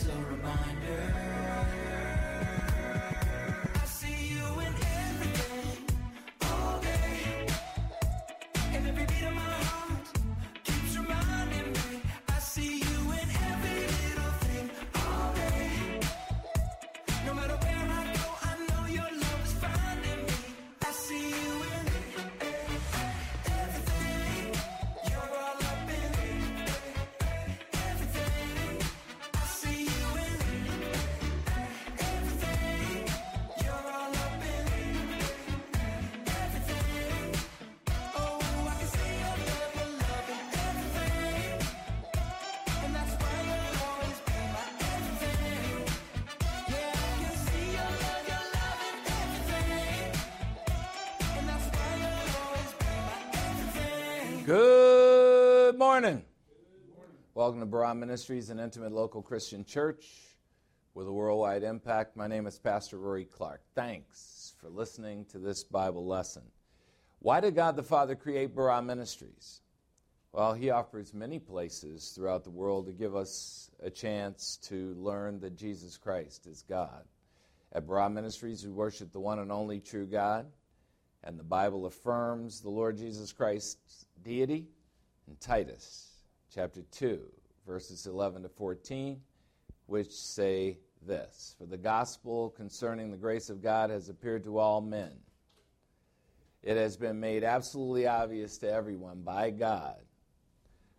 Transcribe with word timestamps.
is 0.00 0.08
a 0.08 0.12
reminder. 0.30 1.27
Everything. 54.50 54.66
Good 55.68 55.78
morning. 55.78 56.24
Welcome 57.34 57.60
to 57.60 57.66
Barah 57.66 57.96
Ministries, 57.96 58.50
an 58.50 58.58
intimate 58.58 58.92
local 58.92 59.20
Christian 59.20 59.64
church 59.64 60.06
with 60.94 61.06
a 61.06 61.12
worldwide 61.12 61.62
impact. 61.62 62.16
My 62.16 62.26
name 62.26 62.46
is 62.46 62.58
Pastor 62.58 62.98
Rory 62.98 63.26
Clark. 63.26 63.60
Thanks 63.74 64.54
for 64.58 64.70
listening 64.70 65.26
to 65.26 65.38
this 65.38 65.64
Bible 65.64 66.06
lesson. 66.06 66.42
Why 67.20 67.40
did 67.40 67.54
God 67.54 67.76
the 67.76 67.82
Father 67.82 68.14
create 68.14 68.54
Barah 68.54 68.84
Ministries? 68.84 69.60
Well, 70.32 70.54
He 70.54 70.70
offers 70.70 71.12
many 71.12 71.38
places 71.38 72.12
throughout 72.14 72.44
the 72.44 72.50
world 72.50 72.86
to 72.86 72.92
give 72.92 73.14
us 73.14 73.70
a 73.82 73.90
chance 73.90 74.58
to 74.64 74.94
learn 74.94 75.40
that 75.40 75.56
Jesus 75.56 75.98
Christ 75.98 76.46
is 76.46 76.64
God. 76.68 77.04
At 77.72 77.86
Barah 77.86 78.12
Ministries, 78.12 78.64
we 78.64 78.72
worship 78.72 79.12
the 79.12 79.20
one 79.20 79.40
and 79.40 79.52
only 79.52 79.80
true 79.80 80.06
God, 80.06 80.46
and 81.22 81.38
the 81.38 81.44
Bible 81.44 81.84
affirms 81.84 82.60
the 82.60 82.70
Lord 82.70 82.96
Jesus 82.96 83.32
Christ's 83.32 84.06
deity 84.22 84.66
in 85.26 85.36
Titus 85.36 86.08
chapter 86.54 86.82
2, 86.92 87.20
verses 87.66 88.06
11 88.06 88.42
to 88.42 88.48
14, 88.48 89.20
which 89.86 90.10
say 90.10 90.78
this 91.06 91.54
For 91.58 91.66
the 91.66 91.76
gospel 91.76 92.50
concerning 92.50 93.10
the 93.10 93.16
grace 93.16 93.50
of 93.50 93.62
God 93.62 93.90
has 93.90 94.08
appeared 94.08 94.44
to 94.44 94.58
all 94.58 94.80
men. 94.80 95.12
It 96.62 96.76
has 96.76 96.96
been 96.96 97.20
made 97.20 97.44
absolutely 97.44 98.06
obvious 98.06 98.58
to 98.58 98.70
everyone 98.70 99.22
by 99.22 99.50
God, 99.50 100.00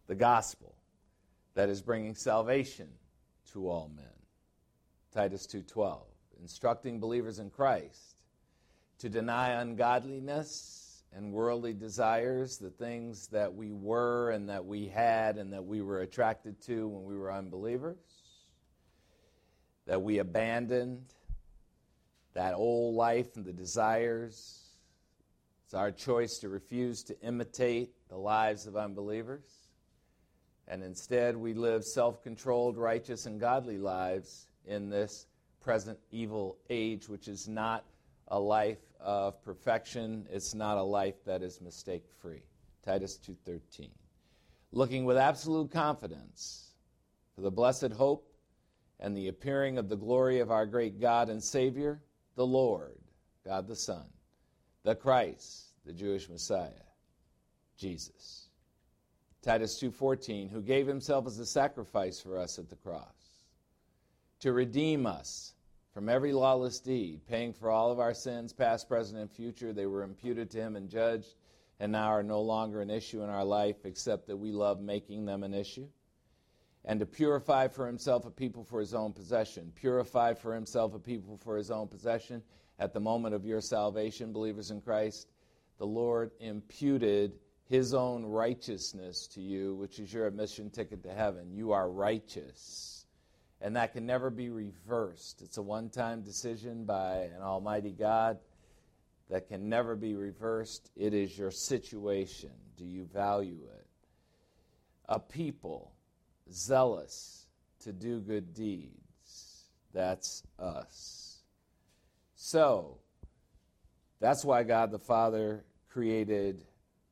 the 0.08 0.16
gospel 0.16 0.76
that 1.56 1.70
is 1.70 1.82
bringing 1.82 2.16
salvation 2.16 2.88
to 3.52 3.70
all 3.70 3.92
men. 3.96 4.06
Titus 5.12 5.46
2:12, 5.48 6.06
instructing 6.40 7.00
believers 7.00 7.40
in 7.40 7.50
Christ 7.50 8.16
to 9.00 9.10
deny 9.10 9.62
ungodliness 9.62 10.79
and 11.14 11.32
worldly 11.34 11.74
desires, 11.74 12.58
the 12.58 12.70
things 12.70 13.28
that 13.28 13.54
we 13.54 13.72
were 13.72 14.32
and 14.32 14.50
that 14.50 14.66
we 14.66 14.88
had 14.88 15.38
and 15.38 15.52
that 15.54 15.66
we 15.66 15.82
were 15.82 16.02
attracted 16.02 16.62
to 16.62 16.88
when 16.88 17.04
we 17.04 17.16
were 17.16 17.32
unbelievers, 17.32 17.98
that 19.88 20.02
we 20.02 20.20
abandoned 20.20 21.04
that 22.34 22.54
old 22.54 22.96
life 22.96 23.36
and 23.36 23.46
the 23.46 23.54
desires. 23.54 24.64
It's 25.66 25.74
our 25.74 25.92
choice 25.92 26.38
to 26.40 26.50
refuse 26.50 27.04
to 27.04 27.20
imitate 27.22 27.92
the 28.08 28.18
lives 28.18 28.68
of 28.68 28.76
unbelievers. 28.76 29.70
And 30.68 30.84
instead, 30.84 31.36
we 31.36 31.56
live 31.56 31.84
self 31.84 32.22
controlled, 32.22 32.78
righteous, 32.78 33.26
and 33.26 33.40
godly 33.40 33.80
lives 33.80 34.48
in 34.68 34.90
this 34.90 35.26
present 35.62 35.98
evil 36.12 36.58
age, 36.70 37.10
which 37.10 37.28
is 37.28 37.48
not 37.48 37.84
a 38.30 38.40
life 38.40 38.80
of 39.00 39.42
perfection. 39.44 40.28
It's 40.30 40.54
not 40.54 40.78
a 40.78 40.84
life 40.84 41.24
that 41.26 41.42
is 41.42 41.62
mistake 41.62 42.08
free. 42.22 42.44
Titus 42.84 43.18
2:13. 43.18 43.92
Looking 44.72 45.06
with 45.06 45.18
absolute 45.18 45.72
confidence 45.72 46.76
for 47.36 47.42
the 47.42 47.52
blessed 47.52 47.92
hope 47.92 48.32
and 49.00 49.16
the 49.16 49.28
appearing 49.28 49.78
of 49.78 49.90
the 49.90 49.98
glory 49.98 50.40
of 50.40 50.52
our 50.52 50.66
great 50.66 51.00
God 51.00 51.30
and 51.30 51.44
Savior, 51.44 52.02
the 52.36 52.46
Lord, 52.46 53.00
God 53.44 53.68
the 53.68 53.76
Son, 53.76 54.06
the 54.84 54.96
Christ, 54.96 55.74
the 55.86 55.94
Jewish 55.94 56.30
Messiah, 56.30 56.86
Jesus. 57.78 58.50
Titus 59.42 59.80
2:14, 59.80 60.50
who 60.50 60.62
gave 60.62 60.86
himself 60.86 61.26
as 61.26 61.40
a 61.40 61.46
sacrifice 61.46 62.20
for 62.20 62.38
us 62.38 62.60
at 62.60 62.70
the 62.70 62.76
cross 62.76 63.46
to 64.40 64.54
redeem 64.54 65.06
us 65.06 65.56
from 66.00 66.08
every 66.08 66.32
lawless 66.32 66.80
deed, 66.80 67.20
paying 67.28 67.52
for 67.52 67.70
all 67.70 67.92
of 67.92 68.00
our 68.00 68.14
sins, 68.14 68.54
past, 68.54 68.88
present, 68.88 69.20
and 69.20 69.30
future. 69.30 69.74
They 69.74 69.86
were 69.86 70.04
imputed 70.04 70.50
to 70.52 70.58
him 70.58 70.78
and 70.78 70.88
judged, 70.88 71.36
and 71.78 71.92
now 71.92 72.06
are 72.06 72.24
no 72.24 72.40
longer 72.40 72.82
an 72.82 72.90
issue 72.90 73.22
in 73.22 73.30
our 73.30 73.44
life, 73.44 73.84
except 73.84 74.28
that 74.28 74.38
we 74.38 74.54
love 74.54 74.80
making 74.80 75.26
them 75.26 75.44
an 75.44 75.54
issue. 75.54 75.90
And 76.86 77.02
to 77.02 77.06
purify 77.06 77.68
for 77.68 77.86
himself 77.86 78.26
a 78.26 78.30
people 78.32 78.64
for 78.64 78.80
his 78.80 78.94
own 78.94 79.12
possession. 79.12 79.74
Purify 79.76 80.36
for 80.36 80.56
himself 80.56 80.96
a 80.96 81.00
people 81.00 81.36
for 81.36 81.58
his 81.58 81.70
own 81.70 81.90
possession. 81.90 82.44
At 82.80 82.94
the 82.94 83.02
moment 83.02 83.36
of 83.36 83.46
your 83.46 83.60
salvation, 83.60 84.32
believers 84.32 84.72
in 84.72 84.80
Christ, 84.80 85.28
the 85.80 85.86
Lord 85.86 86.32
imputed 86.40 87.34
his 87.66 87.94
own 87.94 88.24
righteousness 88.24 89.28
to 89.34 89.42
you, 89.42 89.76
which 89.76 90.00
is 90.00 90.14
your 90.14 90.28
admission 90.28 90.70
ticket 90.70 91.04
to 91.04 91.14
heaven. 91.14 91.52
You 91.52 91.74
are 91.74 91.92
righteous 91.92 92.99
and 93.62 93.76
that 93.76 93.94
can 93.94 94.06
never 94.06 94.30
be 94.30 94.50
reversed. 94.50 95.42
It's 95.42 95.58
a 95.58 95.62
one 95.62 95.90
time 95.90 96.22
decision 96.22 96.86
by 96.86 97.30
an 97.36 97.42
Almighty 97.42 97.92
God 97.92 98.40
that 99.30 99.48
can 99.48 99.70
never 99.70 99.96
be 99.96 100.16
reversed. 100.16 100.92
It 100.96 101.14
is 101.14 101.38
your 101.38 101.52
situation. 101.52 102.52
Do 102.78 102.86
you 102.86 103.06
value 103.06 103.68
it? 103.76 103.88
A 105.08 105.20
people 105.20 105.94
zealous 106.52 107.48
to 107.82 107.92
do 107.92 108.20
good 108.20 108.54
deeds. 108.54 109.66
That's 109.94 110.44
us. 110.58 111.44
So, 112.36 112.98
that's 114.20 114.46
why 114.46 114.64
God 114.64 114.92
the 114.92 115.00
Father 115.00 115.66
created 115.90 116.66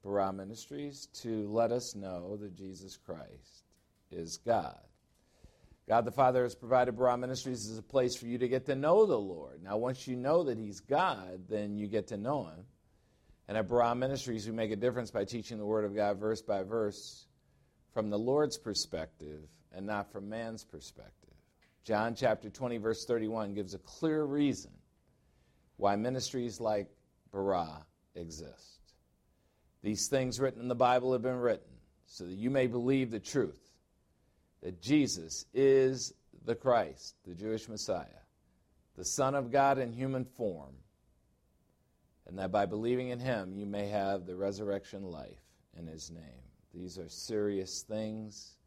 Barah 0.06 0.34
Ministries 0.36 1.08
to 1.22 1.48
let 1.50 1.72
us 1.72 1.96
know 1.96 2.38
that 2.38 2.56
Jesus 2.56 2.98
Christ 2.98 3.66
is 4.12 4.38
God. 4.38 4.80
God 5.88 6.04
the 6.04 6.12
Father 6.12 6.44
has 6.44 6.54
provided 6.54 6.98
Barah 6.98 7.18
Ministries 7.18 7.70
as 7.70 7.78
a 7.78 7.84
place 7.84 8.16
for 8.16 8.26
you 8.26 8.38
to 8.38 8.48
get 8.50 8.66
to 8.66 8.76
know 8.76 9.06
the 9.06 9.18
Lord. 9.18 9.64
Now, 9.64 9.78
once 9.78 10.06
you 10.06 10.18
know 10.18 10.44
that 10.44 10.58
He's 10.58 10.82
God, 10.82 11.44
then 11.50 11.78
you 11.78 11.88
get 11.88 12.08
to 12.08 12.18
know 12.18 12.46
Him. 12.48 12.66
And 13.48 13.58
at 13.58 13.70
Barah 13.70 13.98
Ministries, 13.98 14.46
we 14.46 14.54
make 14.54 14.72
a 14.72 14.76
difference 14.76 15.12
by 15.12 15.24
teaching 15.24 15.58
the 15.58 15.66
Word 15.66 15.86
of 15.86 15.96
God 15.96 16.20
verse 16.20 16.42
by 16.42 16.64
verse 16.64 17.26
from 17.94 18.10
the 18.10 18.20
Lord's 18.20 18.58
perspective 18.58 19.48
and 19.74 19.86
not 19.86 20.12
from 20.12 20.28
man's 20.28 20.66
perspective. 20.66 21.34
John 21.86 22.16
chapter 22.16 22.50
20, 22.50 22.78
verse 22.78 23.06
31 23.06 23.54
gives 23.54 23.74
a 23.74 23.80
clear 23.80 24.26
reason 24.26 24.72
why 25.78 25.96
ministries 25.96 26.60
like 26.60 26.90
Barah 27.34 27.84
exist. 28.14 28.82
These 29.84 30.10
things 30.10 30.38
written 30.38 30.62
in 30.62 30.68
the 30.68 30.76
Bible 30.76 31.14
have 31.14 31.22
been 31.22 31.40
written 31.40 31.72
so 32.08 32.26
that 32.26 32.34
you 32.34 32.50
may 32.50 32.68
believe 32.68 33.10
the 33.10 33.20
truth 33.20 33.68
that 34.62 34.82
Jesus 34.82 35.46
is 35.54 36.14
the 36.46 36.56
Christ, 36.56 37.16
the 37.26 37.36
Jewish 37.36 37.68
Messiah, 37.68 38.06
the 38.96 39.06
Son 39.06 39.36
of 39.36 39.52
God 39.52 39.78
in 39.78 39.94
human 39.94 40.26
form, 40.26 40.74
and 42.28 42.38
that 42.40 42.52
by 42.52 42.66
believing 42.66 43.10
in 43.10 43.20
him 43.20 43.54
you 43.56 43.66
may 43.66 43.88
have 43.88 44.26
the 44.26 44.36
resurrection 44.36 45.04
life 45.04 45.40
in 45.78 45.88
his 45.88 46.12
name. 46.12 46.42
These 46.74 46.98
are 46.98 47.10
serious 47.10 47.84
things 47.88 48.58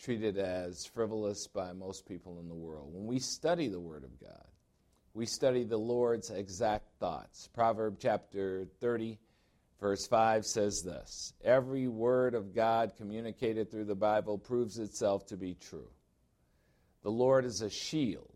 treated 0.00 0.38
as 0.38 0.86
frivolous 0.86 1.46
by 1.46 1.72
most 1.72 2.06
people 2.06 2.38
in 2.40 2.48
the 2.48 2.54
world. 2.54 2.92
When 2.92 3.06
we 3.06 3.18
study 3.18 3.68
the 3.68 3.80
Word 3.80 4.04
of 4.04 4.18
God, 4.20 4.46
we 5.12 5.26
study 5.26 5.64
the 5.64 5.76
Lord's 5.76 6.30
exact 6.30 6.86
thoughts. 6.98 7.48
Proverb 7.52 7.96
chapter 8.00 8.66
30 8.80 9.18
Verse 9.80 10.06
5 10.06 10.44
says 10.44 10.82
this 10.82 11.32
Every 11.42 11.88
word 11.88 12.34
of 12.34 12.54
God 12.54 12.92
communicated 12.96 13.70
through 13.70 13.86
the 13.86 13.94
Bible 13.94 14.38
proves 14.38 14.78
itself 14.78 15.26
to 15.26 15.36
be 15.36 15.54
true. 15.54 15.88
The 17.02 17.10
Lord 17.10 17.44
is 17.44 17.62
a 17.62 17.70
shield 17.70 18.28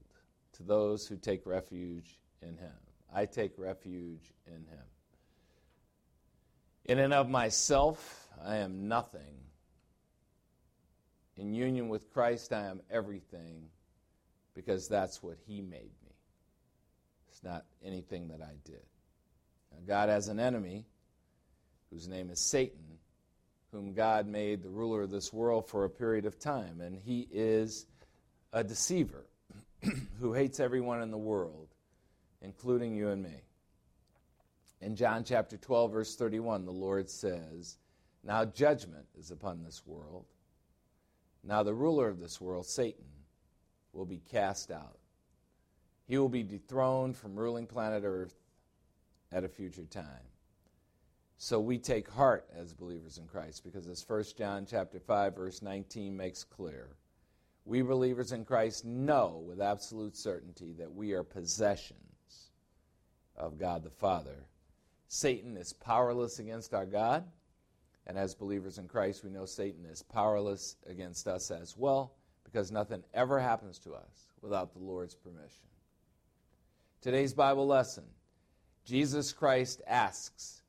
to 0.54 0.62
those 0.62 1.06
who 1.06 1.16
take 1.16 1.46
refuge 1.46 2.18
in 2.40 2.56
Him. 2.56 2.72
I 3.14 3.26
take 3.26 3.52
refuge 3.58 4.32
in 4.46 4.54
Him. 4.54 4.86
In 6.86 6.98
and 6.98 7.12
of 7.12 7.28
myself, 7.28 8.28
I 8.42 8.56
am 8.56 8.88
nothing 8.88 9.44
In 11.36 11.52
union 11.52 11.88
with 11.88 12.12
Christ, 12.12 12.52
I 12.52 12.66
am 12.66 12.80
everything 12.90 13.68
because 14.54 14.88
that's 14.88 15.22
what 15.22 15.36
He 15.46 15.60
made 15.60 15.92
me. 16.02 16.14
It's 17.28 17.42
not 17.42 17.64
anything 17.82 18.28
that 18.28 18.40
I 18.40 18.54
did. 18.64 18.86
Now, 19.72 19.78
God 19.86 20.08
has 20.08 20.28
an 20.28 20.38
enemy 20.38 20.86
whose 21.90 22.08
name 22.08 22.30
is 22.30 22.40
Satan, 22.40 22.98
whom 23.72 23.92
God 23.92 24.26
made 24.26 24.62
the 24.62 24.70
ruler 24.70 25.02
of 25.02 25.10
this 25.10 25.32
world 25.32 25.68
for 25.68 25.84
a 25.84 25.90
period 25.90 26.26
of 26.26 26.38
time. 26.38 26.80
And 26.80 26.96
he 26.96 27.28
is 27.30 27.86
a 28.52 28.62
deceiver 28.62 29.26
who 30.20 30.32
hates 30.32 30.60
everyone 30.60 31.02
in 31.02 31.10
the 31.10 31.18
world, 31.18 31.68
including 32.40 32.94
you 32.94 33.08
and 33.08 33.22
me. 33.22 33.42
In 34.80 34.96
John 34.96 35.24
chapter 35.24 35.56
12, 35.56 35.92
verse 35.92 36.16
31, 36.16 36.64
the 36.64 36.72
Lord 36.72 37.08
says, 37.08 37.78
Now 38.22 38.44
judgment 38.44 39.06
is 39.18 39.30
upon 39.30 39.62
this 39.62 39.82
world. 39.86 40.26
Now 41.42 41.62
the 41.62 41.74
ruler 41.74 42.08
of 42.08 42.20
this 42.20 42.40
world, 42.40 42.66
Satan, 42.66 43.04
will 43.92 44.06
be 44.06 44.20
cast 44.30 44.70
out. 44.70 44.98
He 46.06 46.18
will 46.18 46.28
be 46.28 46.42
dethroned 46.42 47.16
from 47.16 47.34
ruling 47.34 47.66
planet 47.66 48.02
Earth 48.04 48.34
at 49.32 49.44
a 49.44 49.48
future 49.48 49.84
time. 49.84 50.04
So 51.44 51.60
we 51.60 51.76
take 51.76 52.08
heart 52.08 52.46
as 52.58 52.72
believers 52.72 53.18
in 53.18 53.26
Christ 53.26 53.64
because 53.64 53.86
as 53.86 54.02
1 54.08 54.24
John 54.38 54.64
chapter 54.66 54.98
5 54.98 55.36
verse 55.36 55.60
19 55.60 56.16
makes 56.16 56.42
clear, 56.42 56.96
we 57.66 57.82
believers 57.82 58.32
in 58.32 58.46
Christ 58.46 58.86
know 58.86 59.44
with 59.46 59.60
absolute 59.60 60.16
certainty 60.16 60.72
that 60.78 60.90
we 60.90 61.12
are 61.12 61.22
possessions 61.22 62.48
of 63.36 63.58
God 63.58 63.84
the 63.84 63.90
Father. 63.90 64.46
Satan 65.08 65.58
is 65.58 65.74
powerless 65.74 66.38
against 66.38 66.72
our 66.72 66.86
God, 66.86 67.24
and 68.06 68.16
as 68.16 68.34
believers 68.34 68.78
in 68.78 68.88
Christ, 68.88 69.22
we 69.22 69.28
know 69.28 69.44
Satan 69.44 69.84
is 69.84 70.02
powerless 70.02 70.76
against 70.86 71.28
us 71.28 71.50
as 71.50 71.76
well 71.76 72.14
because 72.44 72.72
nothing 72.72 73.04
ever 73.12 73.38
happens 73.38 73.78
to 73.80 73.92
us 73.92 74.30
without 74.40 74.72
the 74.72 74.82
Lord's 74.82 75.14
permission. 75.14 75.66
Today's 77.02 77.34
Bible 77.34 77.66
lesson 77.66 78.04
Jesus 78.86 79.30
Christ 79.30 79.82
asks, 79.86 80.62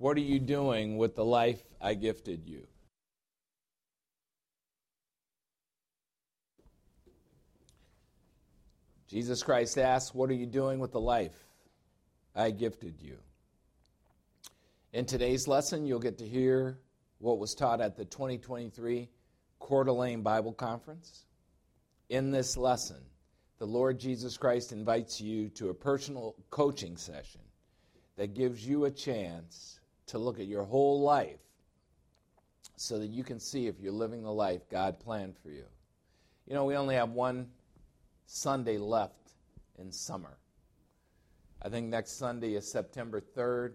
What 0.00 0.16
are 0.16 0.20
you 0.20 0.38
doing 0.38 0.96
with 0.96 1.14
the 1.14 1.26
life 1.26 1.62
I 1.78 1.92
gifted 1.92 2.46
you? 2.46 2.66
Jesus 9.08 9.42
Christ 9.42 9.76
asks, 9.76 10.14
What 10.14 10.30
are 10.30 10.34
you 10.34 10.46
doing 10.46 10.78
with 10.78 10.92
the 10.92 11.00
life 11.00 11.34
I 12.34 12.50
gifted 12.50 13.02
you? 13.02 13.18
In 14.94 15.04
today's 15.04 15.46
lesson, 15.46 15.84
you'll 15.84 16.00
get 16.00 16.16
to 16.16 16.26
hear 16.26 16.78
what 17.18 17.38
was 17.38 17.54
taught 17.54 17.82
at 17.82 17.98
the 17.98 18.06
2023 18.06 19.06
Coeur 19.58 19.84
d'Alene 19.84 20.22
Bible 20.22 20.54
Conference. 20.54 21.26
In 22.08 22.30
this 22.30 22.56
lesson, 22.56 23.02
the 23.58 23.66
Lord 23.66 24.00
Jesus 24.00 24.38
Christ 24.38 24.72
invites 24.72 25.20
you 25.20 25.50
to 25.50 25.68
a 25.68 25.74
personal 25.74 26.36
coaching 26.48 26.96
session 26.96 27.42
that 28.16 28.32
gives 28.32 28.66
you 28.66 28.86
a 28.86 28.90
chance 28.90 29.79
to 30.10 30.18
look 30.18 30.38
at 30.38 30.46
your 30.46 30.64
whole 30.64 31.00
life 31.00 31.38
so 32.76 32.98
that 32.98 33.08
you 33.08 33.22
can 33.22 33.38
see 33.38 33.66
if 33.66 33.78
you're 33.80 33.92
living 33.92 34.22
the 34.22 34.32
life 34.32 34.68
God 34.70 34.98
planned 34.98 35.36
for 35.36 35.50
you. 35.50 35.64
You 36.46 36.54
know, 36.54 36.64
we 36.64 36.76
only 36.76 36.94
have 36.96 37.10
one 37.10 37.48
Sunday 38.26 38.78
left 38.78 39.32
in 39.78 39.92
summer. 39.92 40.38
I 41.62 41.68
think 41.68 41.88
next 41.88 42.18
Sunday 42.18 42.54
is 42.54 42.70
September 42.70 43.20
3rd. 43.20 43.74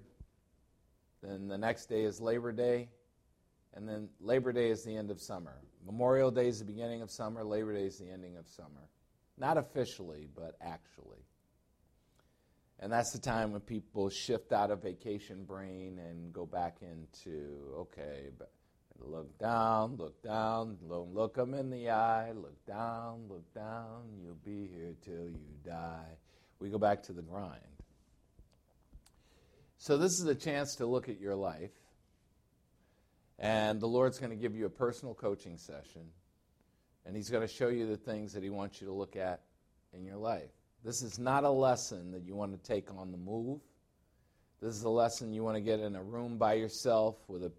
Then 1.21 1.47
the 1.47 1.57
next 1.57 1.85
day 1.85 2.03
is 2.03 2.19
Labor 2.19 2.51
Day. 2.51 2.89
And 3.73 3.87
then 3.87 4.09
Labor 4.19 4.51
Day 4.51 4.69
is 4.69 4.83
the 4.83 4.95
end 4.95 5.11
of 5.11 5.21
summer. 5.21 5.61
Memorial 5.85 6.31
Day 6.31 6.47
is 6.47 6.59
the 6.59 6.65
beginning 6.65 7.01
of 7.01 7.11
summer. 7.11 7.43
Labor 7.43 7.73
Day 7.73 7.85
is 7.85 7.97
the 7.97 8.09
ending 8.09 8.37
of 8.37 8.47
summer. 8.47 8.89
Not 9.37 9.57
officially, 9.57 10.27
but 10.35 10.55
actually. 10.61 11.25
And 12.79 12.91
that's 12.91 13.11
the 13.11 13.19
time 13.19 13.51
when 13.51 13.61
people 13.61 14.09
shift 14.09 14.51
out 14.51 14.69
of 14.69 14.83
vacation 14.83 15.43
brain 15.43 15.99
and 15.99 16.33
go 16.33 16.45
back 16.45 16.77
into, 16.81 17.73
okay, 17.77 18.29
but 18.37 18.51
look 18.99 19.37
down, 19.37 19.95
look 19.95 20.21
down, 20.21 20.77
don't 20.87 21.13
look 21.13 21.35
them 21.35 21.53
in 21.53 21.69
the 21.69 21.89
eye, 21.89 22.31
look 22.33 22.65
down, 22.65 23.23
look 23.29 23.53
down, 23.53 24.03
you'll 24.21 24.35
be 24.43 24.67
here 24.67 24.93
till 25.03 25.29
you 25.29 25.55
die. 25.65 26.17
We 26.59 26.69
go 26.69 26.77
back 26.77 27.03
to 27.03 27.13
the 27.13 27.21
grind. 27.21 27.61
So, 29.77 29.97
this 29.97 30.19
is 30.19 30.25
a 30.25 30.35
chance 30.35 30.75
to 30.75 30.85
look 30.85 31.09
at 31.09 31.19
your 31.19 31.35
life. 31.35 31.73
And 33.37 33.81
the 33.81 33.87
Lord's 33.87 34.17
going 34.17 34.29
to 34.29 34.37
give 34.37 34.55
you 34.55 34.65
a 34.65 34.69
personal 34.69 35.13
coaching 35.13 35.57
session. 35.57 36.07
And 37.05 37.15
He's 37.15 37.29
going 37.29 37.45
to 37.45 37.53
show 37.53 37.67
you 37.67 37.85
the 37.85 37.97
things 37.97 38.33
that 38.33 38.43
He 38.43 38.49
wants 38.49 38.79
you 38.79 38.87
to 38.87 38.93
look 38.93 39.15
at 39.15 39.41
in 39.93 40.05
your 40.05 40.17
life. 40.17 40.54
This 40.85 41.01
is 41.01 41.17
not 41.17 41.43
a 41.43 41.49
lesson 41.49 42.11
that 42.11 42.27
you 42.27 42.35
want 42.35 42.51
to 42.51 42.59
take 42.59 42.93
on 42.95 43.11
the 43.11 43.17
move. 43.17 43.59
This 44.61 44.75
is 44.75 44.83
a 44.83 44.89
lesson 44.89 45.33
you 45.33 45.43
want 45.43 45.55
to 45.55 45.61
get 45.61 45.79
in 45.79 45.95
a 45.95 46.03
room 46.03 46.37
by 46.37 46.53
yourself 46.53 47.17
with 47.27 47.43
a 47.43 47.51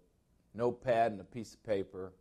notepad 0.53 1.11
and 1.11 1.19
a 1.19 1.25
piece 1.25 1.53
of 1.53 1.61
paper. 1.65 2.13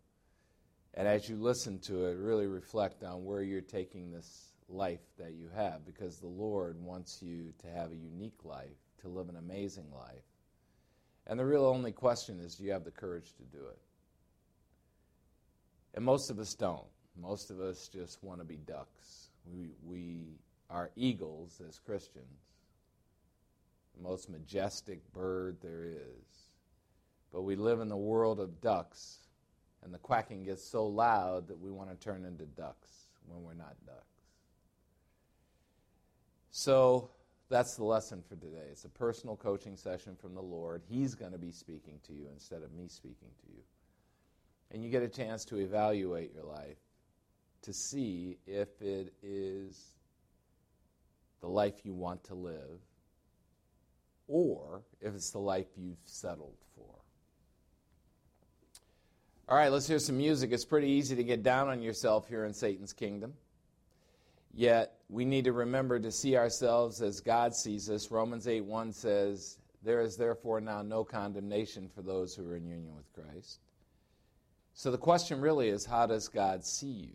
And 0.95 1.07
as 1.07 1.29
you 1.29 1.37
listen 1.37 1.79
to 1.81 2.07
it, 2.07 2.17
really 2.19 2.49
reflect 2.49 3.05
on 3.05 3.25
where 3.25 3.43
you're 3.43 3.61
taking 3.61 4.11
this 4.11 4.53
life 4.69 4.99
that 5.17 5.35
you 5.35 5.49
have 5.55 5.87
because 5.87 6.19
the 6.19 6.27
Lord 6.27 6.77
wants 6.83 7.23
you 7.23 7.53
to 7.61 7.69
have 7.69 7.93
a 7.93 7.97
unique 7.97 8.45
life, 8.45 8.77
to 9.03 9.09
live 9.09 9.29
an 9.29 9.37
amazing 9.37 9.87
life. 9.95 10.25
And 11.29 11.39
the 11.39 11.47
real 11.47 11.67
only 11.67 11.93
question 11.93 12.41
is 12.41 12.57
do 12.57 12.65
you 12.65 12.73
have 12.73 12.85
the 12.85 12.91
courage 12.91 13.33
to 13.37 13.45
do 13.57 13.65
it? 13.65 13.79
And 15.95 16.05
most 16.05 16.31
of 16.31 16.41
us 16.41 16.53
don't. 16.55 16.89
Most 17.17 17.51
of 17.51 17.61
us 17.61 17.87
just 17.87 18.25
want 18.25 18.41
to 18.41 18.45
be 18.45 18.57
ducks. 18.57 19.29
We, 19.47 19.71
we 19.85 20.39
are 20.71 20.91
eagles 20.97 21.61
as 21.67 21.79
Christians, 21.79 22.41
the 23.97 24.03
most 24.03 24.29
majestic 24.29 25.01
bird 25.13 25.57
there 25.63 25.85
is. 25.85 26.51
But 27.33 27.43
we 27.43 27.57
live 27.57 27.81
in 27.81 27.89
the 27.89 27.97
world 27.97 28.41
of 28.41 28.61
ducks, 28.61 29.19
and 29.83 29.93
the 29.93 29.99
quacking 29.99 30.45
gets 30.45 30.65
so 30.65 30.87
loud 30.87 31.49
that 31.49 31.59
we 31.59 31.71
want 31.71 31.91
to 31.91 31.97
turn 31.97 32.25
into 32.25 32.45
ducks 32.45 32.91
when 33.27 33.43
we're 33.43 33.55
not 33.55 33.75
ducks. 33.85 34.01
So 36.51 37.11
that's 37.49 37.77
the 37.77 37.85
lesson 37.85 38.23
for 38.29 38.37
today. 38.37 38.67
It's 38.71 38.85
a 38.85 38.89
personal 38.89 39.37
coaching 39.37 39.77
session 39.77 40.17
from 40.17 40.35
the 40.35 40.43
Lord. 40.43 40.83
He's 40.89 41.15
going 41.15 41.33
to 41.33 41.39
be 41.39 41.53
speaking 41.53 42.01
to 42.07 42.13
you 42.13 42.27
instead 42.33 42.63
of 42.63 42.73
me 42.73 42.89
speaking 42.89 43.29
to 43.43 43.53
you. 43.55 43.63
And 44.73 44.83
you 44.83 44.91
get 44.91 45.03
a 45.03 45.09
chance 45.09 45.45
to 45.47 45.59
evaluate 45.59 46.33
your 46.35 46.45
life 46.45 46.79
to 47.63 47.73
see 47.73 48.39
if 48.47 48.69
it 48.81 49.13
is 49.23 49.93
the 51.41 51.49
life 51.49 51.85
you 51.85 51.95
want 51.95 52.25
to 52.25 52.35
live 52.35 52.81
or 54.29 54.83
if 55.01 55.15
it's 55.15 55.31
the 55.31 55.39
life 55.39 55.67
you've 55.77 55.97
settled 56.05 56.57
for. 56.75 56.85
All 59.49 59.57
right, 59.57 59.71
let's 59.71 59.87
hear 59.87 60.01
some 60.01 60.17
music. 60.17 60.51
It's 60.53 60.65
pretty 60.65 60.89
easy 60.89 61.15
to 61.15 61.23
get 61.23 61.43
down 61.43 61.69
on 61.69 61.81
yourself 61.81 62.29
here 62.29 62.45
in 62.45 62.53
Satan's 62.53 62.93
kingdom. 62.93 63.35
Yet 64.53 64.95
we 65.09 65.25
need 65.25 65.45
to 65.45 65.53
remember 65.53 66.01
to 66.01 66.11
see 66.11 66.37
ourselves 66.37 67.03
as 67.03 67.21
God 67.21 67.55
sees 67.55 67.89
us. 67.89 68.11
Romans 68.11 68.49
8 68.49 68.65
1 68.65 68.93
says, 68.93 69.59
There 69.83 70.01
is 70.01 70.17
therefore 70.17 70.61
now 70.61 70.83
no 70.83 71.05
condemnation 71.05 71.89
for 71.95 72.03
those 72.03 72.35
who 72.35 72.49
are 72.51 72.57
in 72.57 72.67
union 72.67 72.97
with 72.97 73.13
Christ. 73.13 73.61
So 74.75 74.91
the 74.91 74.99
question 74.99 75.41
really 75.41 75.69
is, 75.69 75.87
how 75.87 76.07
does 76.07 76.29
God 76.29 76.65
see 76.65 76.87
you? 76.87 77.15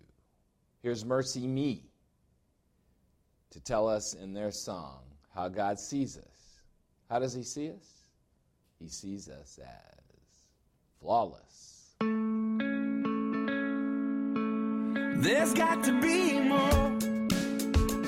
Here's 0.82 1.04
MercyMe 1.04 1.82
to 3.52 3.60
tell 3.60 3.88
us 3.88 4.14
in 4.14 4.34
their 4.34 4.52
song 4.52 5.00
how 5.34 5.48
God 5.48 5.80
sees 5.80 6.18
us. 6.18 6.62
How 7.10 7.20
does 7.20 7.34
He 7.34 7.44
see 7.44 7.70
us? 7.70 8.06
He 8.80 8.88
sees 8.88 9.30
us 9.30 9.60
as 9.62 10.02
flawless. 11.00 11.96
There's 15.22 15.54
got 15.54 15.84
to 15.84 16.02
be 16.02 16.40
more 16.40 16.98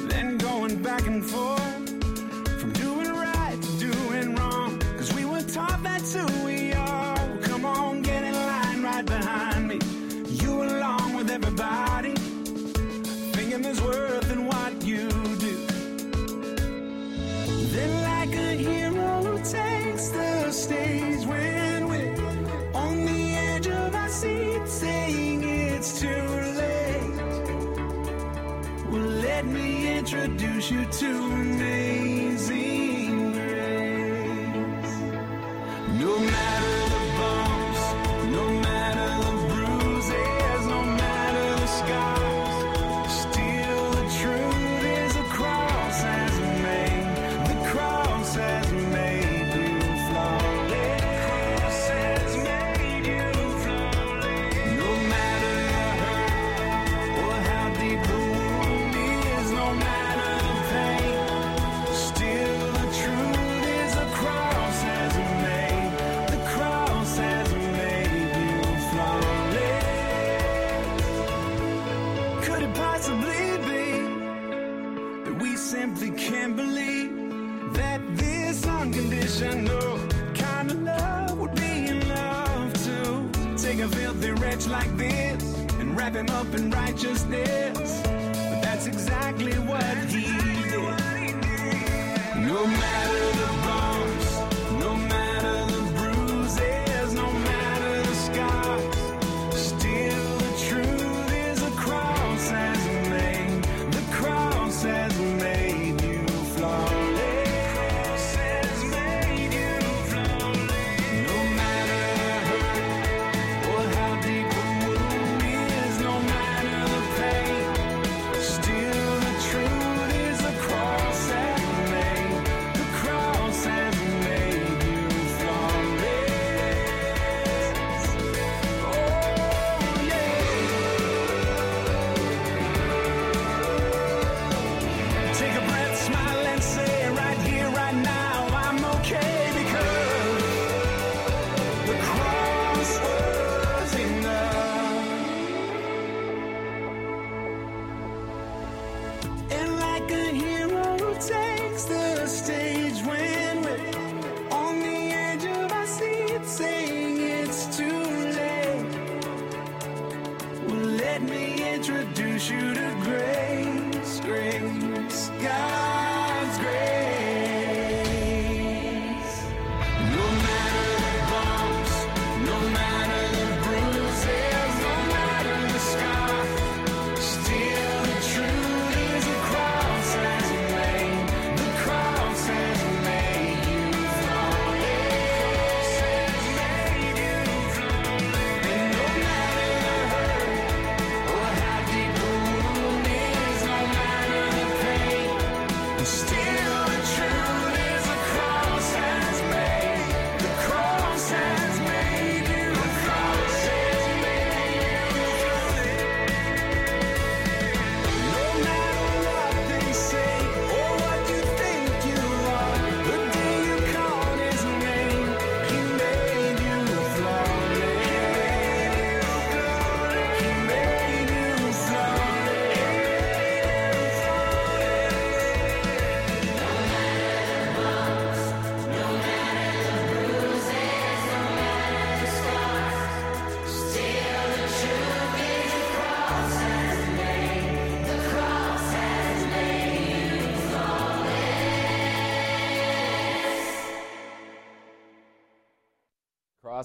than 0.10 0.38
going 0.40 0.82
back 0.82 1.06
and 1.06 1.24
forth 1.24 1.63
introduce 30.24 30.72
you 30.72 30.86
to 30.86 31.43
him 86.24 86.36
up 86.36 86.54
in 86.56 86.70
righteousness. 86.72 87.83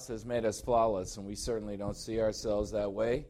Has 0.09 0.25
made 0.25 0.45
us 0.45 0.61
flawless, 0.61 1.17
and 1.17 1.25
we 1.25 1.35
certainly 1.35 1.77
don't 1.77 1.95
see 1.95 2.19
ourselves 2.19 2.71
that 2.71 2.91
way 2.91 3.25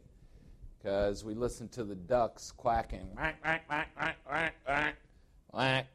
because 0.78 1.24
we 1.24 1.36
listen 1.36 1.68
to 1.70 1.84
the 1.84 1.96
ducks 1.96 2.52
quacking. 2.52 3.08
Quack, 3.16 3.42
quack, 3.42 3.68
quack, 3.68 3.96
quack, 3.96 4.18
quack, 4.26 4.56
quack, 4.66 4.96
quack. 5.50 5.88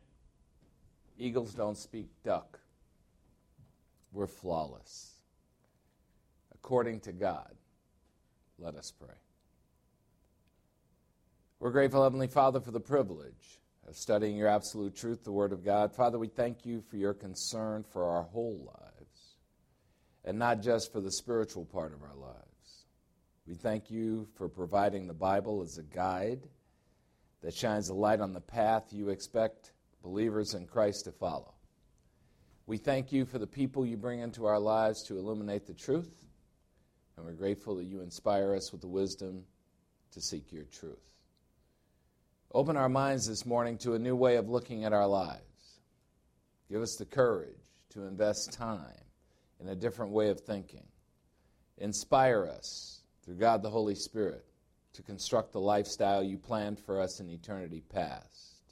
Eagles 1.19 1.55
don't 1.55 1.77
speak 1.77 2.09
duck. 2.23 2.59
We're 4.13 4.27
flawless. 4.27 5.13
According 6.55 7.01
to 7.01 7.13
God, 7.13 7.53
let 8.59 8.75
us 8.77 8.93
pray. 8.93 9.17
We're 11.59 11.71
grateful, 11.71 12.03
Heavenly 12.03 12.29
Father, 12.29 12.61
for 12.61 12.71
the 12.71 12.81
privilege 12.81 13.61
of 13.89 13.97
studying 13.97 14.37
your 14.37 14.49
absolute 14.49 14.95
truth, 14.95 15.25
the 15.25 15.33
Word 15.33 15.53
of 15.53 15.65
God. 15.65 15.95
Father, 15.95 16.19
we 16.19 16.29
thank 16.29 16.65
you 16.65 16.83
for 16.91 16.97
your 16.97 17.15
concern 17.15 17.85
for 17.93 18.05
our 18.05 18.23
whole 18.23 18.59
lives 18.67 18.94
and 20.25 20.39
not 20.39 20.63
just 20.63 20.93
for 20.93 21.01
the 21.01 21.13
spiritual 21.13 21.65
part 21.65 21.93
of 21.93 22.03
our 22.03 22.17
lives. 22.17 22.87
We 23.47 23.55
thank 23.55 23.91
you 23.91 24.27
for 24.37 24.49
providing 24.49 25.07
the 25.07 25.15
Bible 25.15 25.63
as 25.63 25.77
a 25.77 25.83
guide 25.83 26.49
that 27.43 27.55
shines 27.55 27.91
a 27.91 27.95
light 27.95 28.21
on 28.21 28.33
the 28.33 28.41
path 28.41 28.85
you 28.91 29.11
expect 29.11 29.73
believers 30.03 30.55
in 30.55 30.67
Christ 30.67 31.05
to 31.05 31.13
follow. 31.13 31.53
We 32.67 32.79
thank 32.79 33.13
you 33.13 33.27
for 33.27 33.39
the 33.39 33.47
people 33.47 33.85
you 33.85 33.99
bring 33.99 34.21
into 34.21 34.47
our 34.47 34.59
lives 34.59 35.03
to 35.05 35.19
illuminate 35.19 35.67
the 35.67 35.75
truth, 35.75 36.25
and 37.17 37.27
we're 37.27 37.33
grateful 37.33 37.77
that 37.77 37.85
you 37.85 38.01
inspire 38.01 38.55
us 38.55 38.73
with 38.73 38.81
the 38.81 38.89
wisdom 38.89 39.45
to 40.13 40.23
seek 40.23 40.51
your 40.51 40.65
truth. 40.65 40.97
Open 42.55 42.79
our 42.79 42.89
minds 42.89 43.27
this 43.27 43.45
morning 43.45 43.77
to 43.79 43.95
a 43.95 43.99
new 43.99 44.17
way 44.17 44.37
of 44.37 44.49
looking 44.49 44.85
at 44.85 44.95
our 44.95 45.07
lives. 45.07 45.81
Give 46.71 46.81
us 46.81 46.97
the 46.97 47.05
courage 47.05 47.51
to 47.91 48.07
invest 48.07 48.55
time 48.55 49.04
in 49.61 49.69
a 49.69 49.75
different 49.75 50.13
way 50.13 50.29
of 50.29 50.41
thinking. 50.41 50.87
Inspire 51.79 52.47
us 52.47 53.03
through 53.23 53.37
God 53.37 53.63
the 53.63 53.71
Holy 53.71 53.95
Spirit 53.95 54.45
to 54.93 55.03
construct 55.03 55.53
the 55.53 55.61
lifestyle 55.61 56.23
you 56.23 56.39
planned 56.39 56.79
for 56.79 57.01
us 57.01 57.21
in 57.21 57.29
eternity 57.29 57.83
past. 57.89 58.63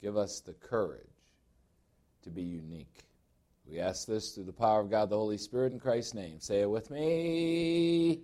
Give 0.00 0.16
us 0.16 0.40
the 0.40 0.54
courage 0.54 1.06
to 2.22 2.30
be 2.30 2.42
unique. 2.42 3.04
We 3.68 3.78
ask 3.78 4.06
this 4.06 4.32
through 4.32 4.44
the 4.44 4.52
power 4.52 4.80
of 4.80 4.90
God 4.90 5.10
the 5.10 5.16
Holy 5.16 5.38
Spirit 5.38 5.72
in 5.72 5.78
Christ's 5.78 6.14
name. 6.14 6.40
Say 6.40 6.62
it 6.62 6.70
with 6.70 6.90
me. 6.90 8.20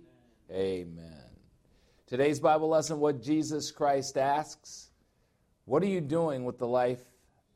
Amen. 0.51 1.29
Today's 2.07 2.39
Bible 2.39 2.69
lesson 2.69 2.99
what 2.99 3.21
Jesus 3.21 3.71
Christ 3.71 4.17
asks 4.17 4.89
What 5.65 5.83
are 5.83 5.87
you 5.87 6.01
doing 6.01 6.43
with 6.43 6.57
the 6.57 6.67
life 6.67 7.03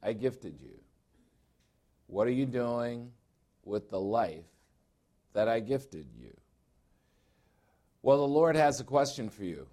I 0.02 0.14
gifted 0.14 0.62
you? 0.62 0.80
What 2.08 2.28
are 2.28 2.32
you 2.32 2.46
doing 2.46 3.12
with 3.64 3.90
the 3.90 4.00
life 4.00 4.46
that 5.34 5.48
I 5.48 5.60
gifted 5.60 6.08
you? 6.20 6.36
Well, 8.02 8.18
the 8.18 8.34
Lord 8.34 8.56
has 8.56 8.80
a 8.80 8.84
question 8.84 9.30
for 9.30 9.44
you. 9.44 9.68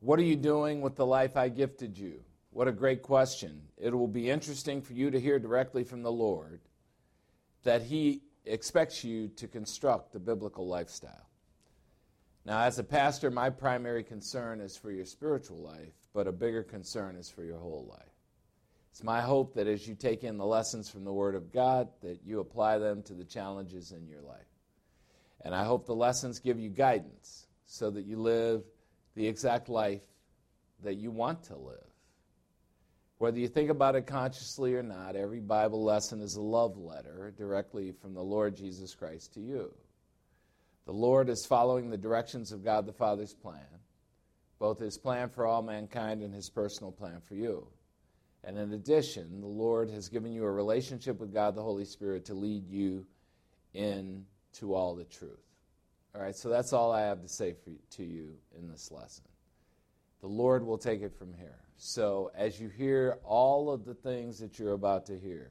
What 0.00 0.18
are 0.18 0.24
you 0.24 0.36
doing 0.36 0.82
with 0.82 0.96
the 0.96 1.06
life 1.06 1.36
I 1.36 1.48
gifted 1.48 1.96
you? 1.96 2.22
What 2.50 2.68
a 2.68 2.72
great 2.72 3.02
question. 3.02 3.62
It 3.78 3.94
will 3.94 4.06
be 4.06 4.30
interesting 4.30 4.82
for 4.82 4.92
you 4.92 5.10
to 5.10 5.18
hear 5.18 5.38
directly 5.38 5.82
from 5.82 6.02
the 6.02 6.12
Lord 6.12 6.60
that 7.64 7.82
He 7.82 8.22
expects 8.44 9.02
you 9.02 9.28
to 9.28 9.48
construct 9.48 10.14
a 10.14 10.20
biblical 10.20 10.68
lifestyle. 10.68 11.28
Now, 12.44 12.60
as 12.60 12.78
a 12.78 12.84
pastor, 12.84 13.30
my 13.30 13.48
primary 13.48 14.04
concern 14.04 14.60
is 14.60 14.76
for 14.76 14.90
your 14.90 15.06
spiritual 15.06 15.56
life, 15.56 15.94
but 16.12 16.28
a 16.28 16.32
bigger 16.32 16.62
concern 16.62 17.16
is 17.16 17.30
for 17.30 17.42
your 17.42 17.58
whole 17.58 17.86
life. 17.90 18.13
It's 18.94 19.02
my 19.02 19.20
hope 19.20 19.54
that 19.54 19.66
as 19.66 19.88
you 19.88 19.96
take 19.96 20.22
in 20.22 20.38
the 20.38 20.46
lessons 20.46 20.88
from 20.88 21.02
the 21.02 21.12
Word 21.12 21.34
of 21.34 21.50
God, 21.52 21.88
that 22.02 22.20
you 22.24 22.38
apply 22.38 22.78
them 22.78 23.02
to 23.02 23.12
the 23.12 23.24
challenges 23.24 23.90
in 23.90 24.06
your 24.06 24.20
life. 24.20 24.46
And 25.40 25.52
I 25.52 25.64
hope 25.64 25.84
the 25.84 25.96
lessons 25.96 26.38
give 26.38 26.60
you 26.60 26.70
guidance 26.70 27.48
so 27.66 27.90
that 27.90 28.06
you 28.06 28.20
live 28.20 28.62
the 29.16 29.26
exact 29.26 29.68
life 29.68 30.02
that 30.84 30.94
you 30.94 31.10
want 31.10 31.42
to 31.46 31.56
live. 31.56 31.90
Whether 33.18 33.40
you 33.40 33.48
think 33.48 33.68
about 33.68 33.96
it 33.96 34.06
consciously 34.06 34.76
or 34.76 34.82
not, 34.84 35.16
every 35.16 35.40
Bible 35.40 35.82
lesson 35.82 36.20
is 36.20 36.36
a 36.36 36.40
love 36.40 36.78
letter 36.78 37.34
directly 37.36 37.90
from 37.90 38.14
the 38.14 38.22
Lord 38.22 38.54
Jesus 38.54 38.94
Christ 38.94 39.34
to 39.34 39.40
you. 39.40 39.74
The 40.86 40.92
Lord 40.92 41.28
is 41.28 41.44
following 41.44 41.90
the 41.90 41.98
directions 41.98 42.52
of 42.52 42.62
God 42.62 42.86
the 42.86 42.92
Father's 42.92 43.34
plan, 43.34 43.80
both 44.60 44.78
his 44.78 44.96
plan 44.96 45.30
for 45.30 45.46
all 45.46 45.62
mankind 45.62 46.22
and 46.22 46.32
his 46.32 46.48
personal 46.48 46.92
plan 46.92 47.20
for 47.20 47.34
you. 47.34 47.66
And 48.46 48.58
in 48.58 48.72
addition, 48.72 49.40
the 49.40 49.46
Lord 49.46 49.90
has 49.90 50.08
given 50.08 50.32
you 50.32 50.44
a 50.44 50.50
relationship 50.50 51.18
with 51.18 51.32
God 51.32 51.54
the 51.54 51.62
Holy 51.62 51.84
Spirit 51.84 52.26
to 52.26 52.34
lead 52.34 52.68
you 52.68 53.06
into 53.72 54.74
all 54.74 54.94
the 54.94 55.04
truth. 55.04 55.40
All 56.14 56.22
right, 56.22 56.36
so 56.36 56.48
that's 56.48 56.72
all 56.72 56.92
I 56.92 57.02
have 57.02 57.22
to 57.22 57.28
say 57.28 57.56
to 57.90 58.04
you 58.04 58.36
in 58.56 58.68
this 58.68 58.92
lesson. 58.92 59.24
The 60.20 60.28
Lord 60.28 60.64
will 60.64 60.78
take 60.78 61.02
it 61.02 61.16
from 61.18 61.32
here. 61.32 61.58
So, 61.76 62.30
as 62.36 62.60
you 62.60 62.68
hear 62.68 63.18
all 63.24 63.70
of 63.70 63.84
the 63.84 63.94
things 63.94 64.38
that 64.38 64.58
you're 64.58 64.74
about 64.74 65.06
to 65.06 65.18
hear, 65.18 65.50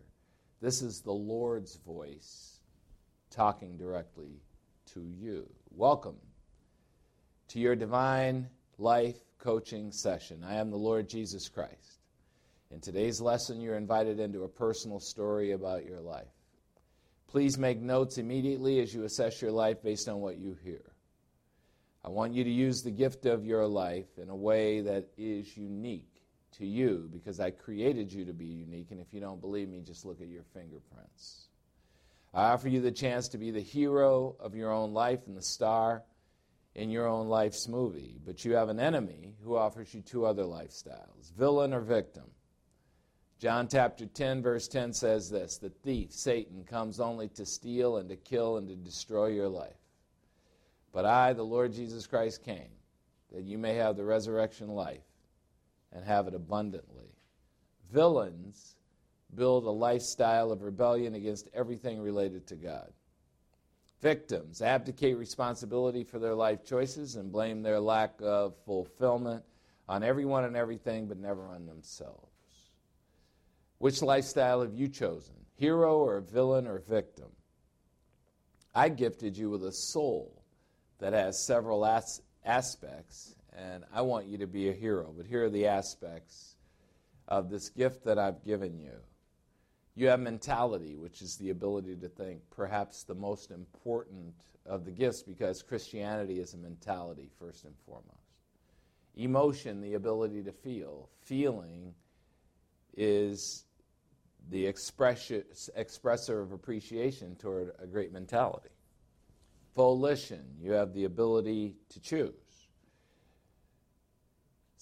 this 0.62 0.82
is 0.82 1.02
the 1.02 1.12
Lord's 1.12 1.76
voice 1.76 2.62
talking 3.30 3.76
directly 3.78 4.40
to 4.94 5.02
you. 5.02 5.50
Welcome 5.72 6.16
to 7.50 7.60
your 7.60 7.76
divine 7.76 8.48
life 8.78 9.18
coaching 9.38 9.92
session. 9.92 10.44
I 10.48 10.56
am 10.56 10.70
the 10.70 10.78
Lord 10.78 11.10
Jesus 11.10 11.50
Christ. 11.50 12.03
In 12.74 12.80
today's 12.80 13.22
lesson, 13.22 13.62
you're 13.62 13.78
invited 13.78 14.20
into 14.20 14.46
a 14.46 14.50
personal 14.50 15.00
story 15.00 15.52
about 15.52 15.86
your 15.86 16.02
life. 16.02 16.34
Please 17.28 17.56
make 17.56 17.80
notes 17.80 18.18
immediately 18.18 18.80
as 18.80 18.92
you 18.92 19.04
assess 19.04 19.44
your 19.44 19.52
life 19.52 19.84
based 19.84 20.10
on 20.10 20.22
what 20.22 20.38
you 20.38 20.58
hear. 20.64 20.82
I 22.04 22.10
want 22.10 22.34
you 22.34 22.44
to 22.44 22.50
use 22.50 22.82
the 22.82 22.90
gift 22.90 23.28
of 23.28 23.46
your 23.46 23.68
life 23.68 24.18
in 24.18 24.30
a 24.30 24.36
way 24.36 24.82
that 24.82 25.08
is 25.18 25.56
unique 25.56 26.24
to 26.58 26.66
you 26.66 27.08
because 27.14 27.40
I 27.40 27.52
created 27.52 28.12
you 28.12 28.26
to 28.26 28.34
be 28.34 28.46
unique. 28.46 28.90
And 28.90 29.00
if 29.00 29.14
you 29.14 29.20
don't 29.20 29.40
believe 29.40 29.70
me, 29.70 29.82
just 29.82 30.04
look 30.04 30.20
at 30.20 30.28
your 30.28 30.44
fingerprints. 30.56 31.50
I 32.34 32.46
offer 32.46 32.70
you 32.70 32.82
the 32.82 32.92
chance 32.92 33.28
to 33.30 33.38
be 33.38 33.52
the 33.52 33.62
hero 33.62 34.36
of 34.40 34.56
your 34.56 34.72
own 34.72 34.94
life 34.94 35.28
and 35.28 35.38
the 35.38 35.44
star 35.44 36.04
in 36.74 36.90
your 36.90 37.08
own 37.08 37.28
life's 37.28 37.68
movie. 37.68 38.18
But 38.26 38.44
you 38.44 38.54
have 38.54 38.70
an 38.70 38.80
enemy 38.80 39.36
who 39.44 39.56
offers 39.56 39.94
you 39.94 40.02
two 40.02 40.26
other 40.26 40.44
lifestyles 40.44 41.32
villain 41.38 41.72
or 41.72 41.82
victim. 41.82 42.24
John 43.44 43.68
chapter 43.68 44.06
10, 44.06 44.42
verse 44.42 44.70
10 44.70 44.94
says 44.94 45.30
this 45.30 45.58
The 45.58 45.70
thief, 45.70 46.14
Satan, 46.14 46.64
comes 46.64 47.02
only 47.02 47.28
to 47.28 47.46
steal 47.46 47.98
and 47.98 48.08
to 48.08 48.16
kill 48.16 48.56
and 48.56 48.70
to 48.70 48.76
destroy 48.78 49.28
your 49.28 49.50
life. 49.50 49.76
But 50.94 51.04
I, 51.04 51.34
the 51.34 51.44
Lord 51.44 51.74
Jesus 51.74 52.08
Christ, 52.08 52.42
came 52.42 52.72
that 53.34 53.44
you 53.44 53.58
may 53.58 53.74
have 53.74 53.98
the 53.98 54.06
resurrection 54.06 54.70
life 54.70 55.04
and 55.92 56.06
have 56.06 56.30
it 56.30 56.34
abundantly. 56.34 57.18
Villains 57.92 58.78
build 59.36 59.66
a 59.66 59.70
lifestyle 59.70 60.54
of 60.54 60.62
rebellion 60.62 61.14
against 61.14 61.50
everything 61.54 62.00
related 62.00 62.48
to 62.48 62.56
God. 62.56 62.94
Victims 64.02 64.62
abdicate 64.62 65.18
responsibility 65.18 66.06
for 66.06 66.18
their 66.18 66.34
life 66.34 66.64
choices 66.64 67.18
and 67.18 67.30
blame 67.30 67.62
their 67.62 67.82
lack 67.82 68.14
of 68.22 68.56
fulfillment 68.66 69.44
on 69.90 70.02
everyone 70.02 70.46
and 70.46 70.56
everything, 70.56 71.08
but 71.08 71.18
never 71.18 71.46
on 71.48 71.66
themselves. 71.66 72.33
Which 73.84 74.02
lifestyle 74.02 74.62
have 74.62 74.74
you 74.74 74.88
chosen? 74.88 75.36
Hero 75.56 75.98
or 75.98 76.22
villain 76.22 76.68
or 76.68 76.80
victim? 76.80 77.28
I 78.74 78.88
gifted 78.88 79.36
you 79.36 79.50
with 79.50 79.66
a 79.66 79.74
soul 79.74 80.42
that 81.00 81.12
has 81.12 81.38
several 81.38 81.86
as- 81.86 82.22
aspects 82.46 83.36
and 83.52 83.84
I 83.94 84.02
want 84.04 84.28
you 84.28 84.38
to 84.38 84.48
be 84.48 84.70
a 84.70 84.72
hero. 84.72 85.14
But 85.14 85.26
here 85.26 85.44
are 85.44 85.50
the 85.50 85.68
aspects 85.68 86.56
of 87.28 87.50
this 87.50 87.68
gift 87.68 88.06
that 88.06 88.18
I've 88.18 88.42
given 88.46 88.80
you. 88.80 88.94
You 89.96 90.08
have 90.08 90.22
mentality, 90.22 90.96
which 90.96 91.22
is 91.22 91.36
the 91.36 91.50
ability 91.50 91.98
to 91.98 92.08
think, 92.08 92.40
perhaps 92.52 93.04
the 93.04 93.16
most 93.16 93.52
important 93.52 94.34
of 94.66 94.86
the 94.86 94.92
gifts 94.92 95.24
because 95.24 95.62
Christianity 95.62 96.40
is 96.40 96.54
a 96.54 96.58
mentality, 96.58 97.30
first 97.38 97.66
and 97.66 97.76
foremost. 97.86 98.38
Emotion, 99.18 99.82
the 99.82 99.96
ability 99.96 100.42
to 100.44 100.54
feel. 100.54 101.10
Feeling 101.24 101.94
is 102.96 103.66
the 104.50 104.66
expressor 104.66 106.42
of 106.42 106.52
appreciation 106.52 107.36
toward 107.36 107.72
a 107.80 107.88
great 107.88 108.12
mentality. 108.12 108.70
Volition, 109.76 110.44
you 110.60 110.72
have 110.72 110.94
the 110.94 111.06
ability 111.06 111.76
to 111.90 112.00
choose 112.00 112.34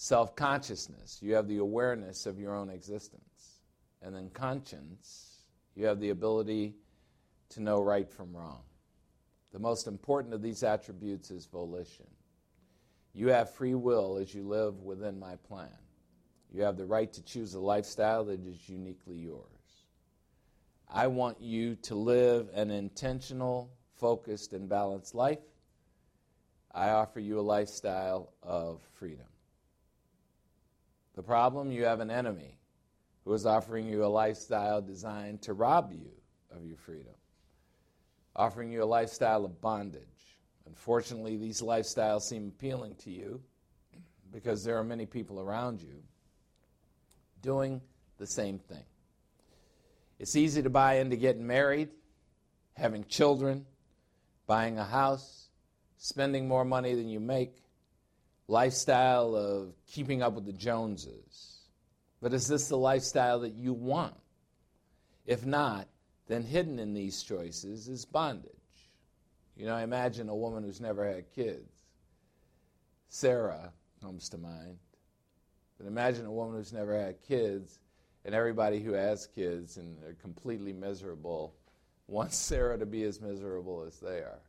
self 0.01 0.35
consciousness, 0.35 1.19
you 1.21 1.35
have 1.35 1.47
the 1.47 1.57
awareness 1.57 2.25
of 2.25 2.39
your 2.39 2.55
own 2.55 2.71
existence. 2.71 3.61
And 4.01 4.15
then 4.15 4.31
conscience, 4.33 5.43
you 5.75 5.85
have 5.85 5.99
the 5.99 6.09
ability 6.09 6.73
to 7.49 7.61
know 7.61 7.81
right 7.81 8.09
from 8.09 8.35
wrong. 8.35 8.63
The 9.51 9.59
most 9.59 9.85
important 9.85 10.33
of 10.33 10.41
these 10.41 10.63
attributes 10.63 11.29
is 11.29 11.45
volition. 11.45 12.07
You 13.13 13.27
have 13.27 13.53
free 13.53 13.75
will 13.75 14.17
as 14.17 14.33
you 14.33 14.41
live 14.41 14.81
within 14.81 15.19
my 15.19 15.35
plan. 15.35 15.69
You 16.51 16.63
have 16.63 16.77
the 16.77 16.85
right 16.85 17.13
to 17.13 17.23
choose 17.23 17.53
a 17.53 17.59
lifestyle 17.59 18.25
that 18.25 18.43
is 18.43 18.67
uniquely 18.67 19.17
yours. 19.17 19.50
I 20.93 21.07
want 21.07 21.39
you 21.39 21.75
to 21.83 21.95
live 21.95 22.49
an 22.53 22.69
intentional, 22.69 23.71
focused, 23.95 24.51
and 24.51 24.67
balanced 24.67 25.15
life. 25.15 25.39
I 26.73 26.89
offer 26.89 27.21
you 27.21 27.39
a 27.39 27.41
lifestyle 27.41 28.33
of 28.43 28.81
freedom. 28.99 29.25
The 31.15 31.23
problem 31.23 31.71
you 31.71 31.85
have 31.85 32.01
an 32.01 32.11
enemy 32.11 32.57
who 33.23 33.33
is 33.33 33.45
offering 33.45 33.87
you 33.87 34.03
a 34.03 34.07
lifestyle 34.07 34.81
designed 34.81 35.41
to 35.43 35.53
rob 35.53 35.93
you 35.93 36.11
of 36.53 36.65
your 36.65 36.77
freedom, 36.77 37.13
offering 38.35 38.69
you 38.69 38.83
a 38.83 38.85
lifestyle 38.85 39.45
of 39.45 39.61
bondage. 39.61 40.01
Unfortunately, 40.65 41.37
these 41.37 41.61
lifestyles 41.61 42.21
seem 42.21 42.47
appealing 42.47 42.95
to 42.95 43.11
you 43.11 43.41
because 44.31 44.63
there 44.63 44.77
are 44.77 44.83
many 44.83 45.05
people 45.05 45.39
around 45.39 45.81
you 45.81 46.03
doing 47.41 47.81
the 48.17 48.27
same 48.27 48.59
thing. 48.59 48.83
It's 50.21 50.35
easy 50.35 50.61
to 50.61 50.69
buy 50.69 50.99
into 50.99 51.15
getting 51.15 51.47
married, 51.47 51.89
having 52.75 53.05
children, 53.05 53.65
buying 54.45 54.77
a 54.77 54.83
house, 54.83 55.49
spending 55.97 56.47
more 56.47 56.63
money 56.63 56.93
than 56.93 57.09
you 57.09 57.19
make, 57.19 57.63
lifestyle 58.47 59.35
of 59.35 59.73
keeping 59.87 60.21
up 60.21 60.33
with 60.33 60.45
the 60.45 60.53
Joneses. 60.53 61.61
But 62.21 62.35
is 62.35 62.47
this 62.47 62.67
the 62.67 62.77
lifestyle 62.77 63.39
that 63.39 63.55
you 63.55 63.73
want? 63.73 64.13
If 65.25 65.43
not, 65.43 65.87
then 66.27 66.43
hidden 66.43 66.77
in 66.77 66.93
these 66.93 67.23
choices 67.23 67.87
is 67.87 68.05
bondage. 68.05 68.51
You 69.57 69.65
know, 69.65 69.73
I 69.73 69.81
imagine 69.81 70.29
a 70.29 70.35
woman 70.35 70.61
who's 70.61 70.79
never 70.79 71.03
had 71.03 71.33
kids. 71.33 71.73
Sarah 73.09 73.73
comes 74.03 74.29
to 74.29 74.37
mind. 74.37 74.77
But 75.79 75.87
imagine 75.87 76.27
a 76.27 76.31
woman 76.31 76.57
who's 76.57 76.73
never 76.73 76.95
had 76.95 77.23
kids, 77.23 77.79
and 78.25 78.35
everybody 78.35 78.79
who 78.79 78.93
has 78.93 79.27
kids 79.27 79.77
and 79.77 79.97
are 80.03 80.15
completely 80.21 80.73
miserable 80.73 81.55
wants 82.07 82.37
Sarah 82.37 82.77
to 82.77 82.85
be 82.85 83.03
as 83.03 83.21
miserable 83.21 83.83
as 83.87 83.99
they 83.99 84.19
are. 84.19 84.41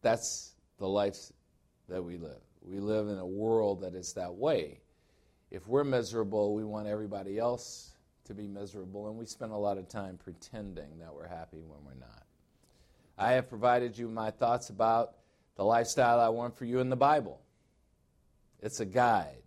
That's 0.00 0.52
the 0.78 0.88
life 0.88 1.16
that 1.88 2.02
we 2.02 2.18
live. 2.18 2.40
We 2.62 2.78
live 2.78 3.08
in 3.08 3.18
a 3.18 3.26
world 3.26 3.82
that 3.82 3.94
is 3.94 4.12
that 4.14 4.34
way. 4.34 4.80
If 5.50 5.66
we're 5.66 5.84
miserable, 5.84 6.54
we 6.54 6.64
want 6.64 6.86
everybody 6.86 7.38
else 7.38 7.92
to 8.26 8.34
be 8.34 8.46
miserable, 8.46 9.08
and 9.08 9.16
we 9.16 9.26
spend 9.26 9.52
a 9.52 9.56
lot 9.56 9.78
of 9.78 9.88
time 9.88 10.18
pretending 10.22 10.98
that 11.00 11.12
we're 11.14 11.26
happy 11.26 11.62
when 11.62 11.84
we're 11.84 11.98
not. 11.98 12.24
I 13.16 13.32
have 13.32 13.48
provided 13.48 13.98
you 13.98 14.08
my 14.08 14.30
thoughts 14.30 14.68
about 14.68 15.14
the 15.56 15.64
lifestyle 15.64 16.20
I 16.20 16.28
want 16.28 16.56
for 16.56 16.64
you 16.64 16.78
in 16.78 16.90
the 16.90 16.96
Bible. 16.96 17.40
It's 18.60 18.80
a 18.80 18.84
guide 18.84 19.42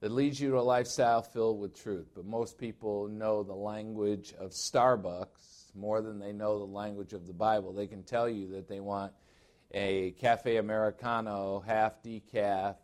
that 0.00 0.10
leads 0.10 0.40
you 0.40 0.50
to 0.50 0.58
a 0.58 0.62
lifestyle 0.62 1.22
filled 1.22 1.60
with 1.60 1.74
truth. 1.74 2.08
But 2.14 2.24
most 2.24 2.58
people 2.58 3.08
know 3.08 3.42
the 3.42 3.54
language 3.54 4.34
of 4.38 4.50
Starbucks 4.50 5.74
more 5.74 6.00
than 6.00 6.18
they 6.18 6.32
know 6.32 6.58
the 6.58 6.72
language 6.72 7.12
of 7.12 7.26
the 7.26 7.32
Bible. 7.32 7.72
They 7.72 7.86
can 7.86 8.02
tell 8.02 8.28
you 8.28 8.48
that 8.52 8.68
they 8.68 8.80
want 8.80 9.12
a 9.72 10.10
cafe 10.12 10.56
americano 10.56 11.62
half 11.64 12.02
decaf 12.02 12.74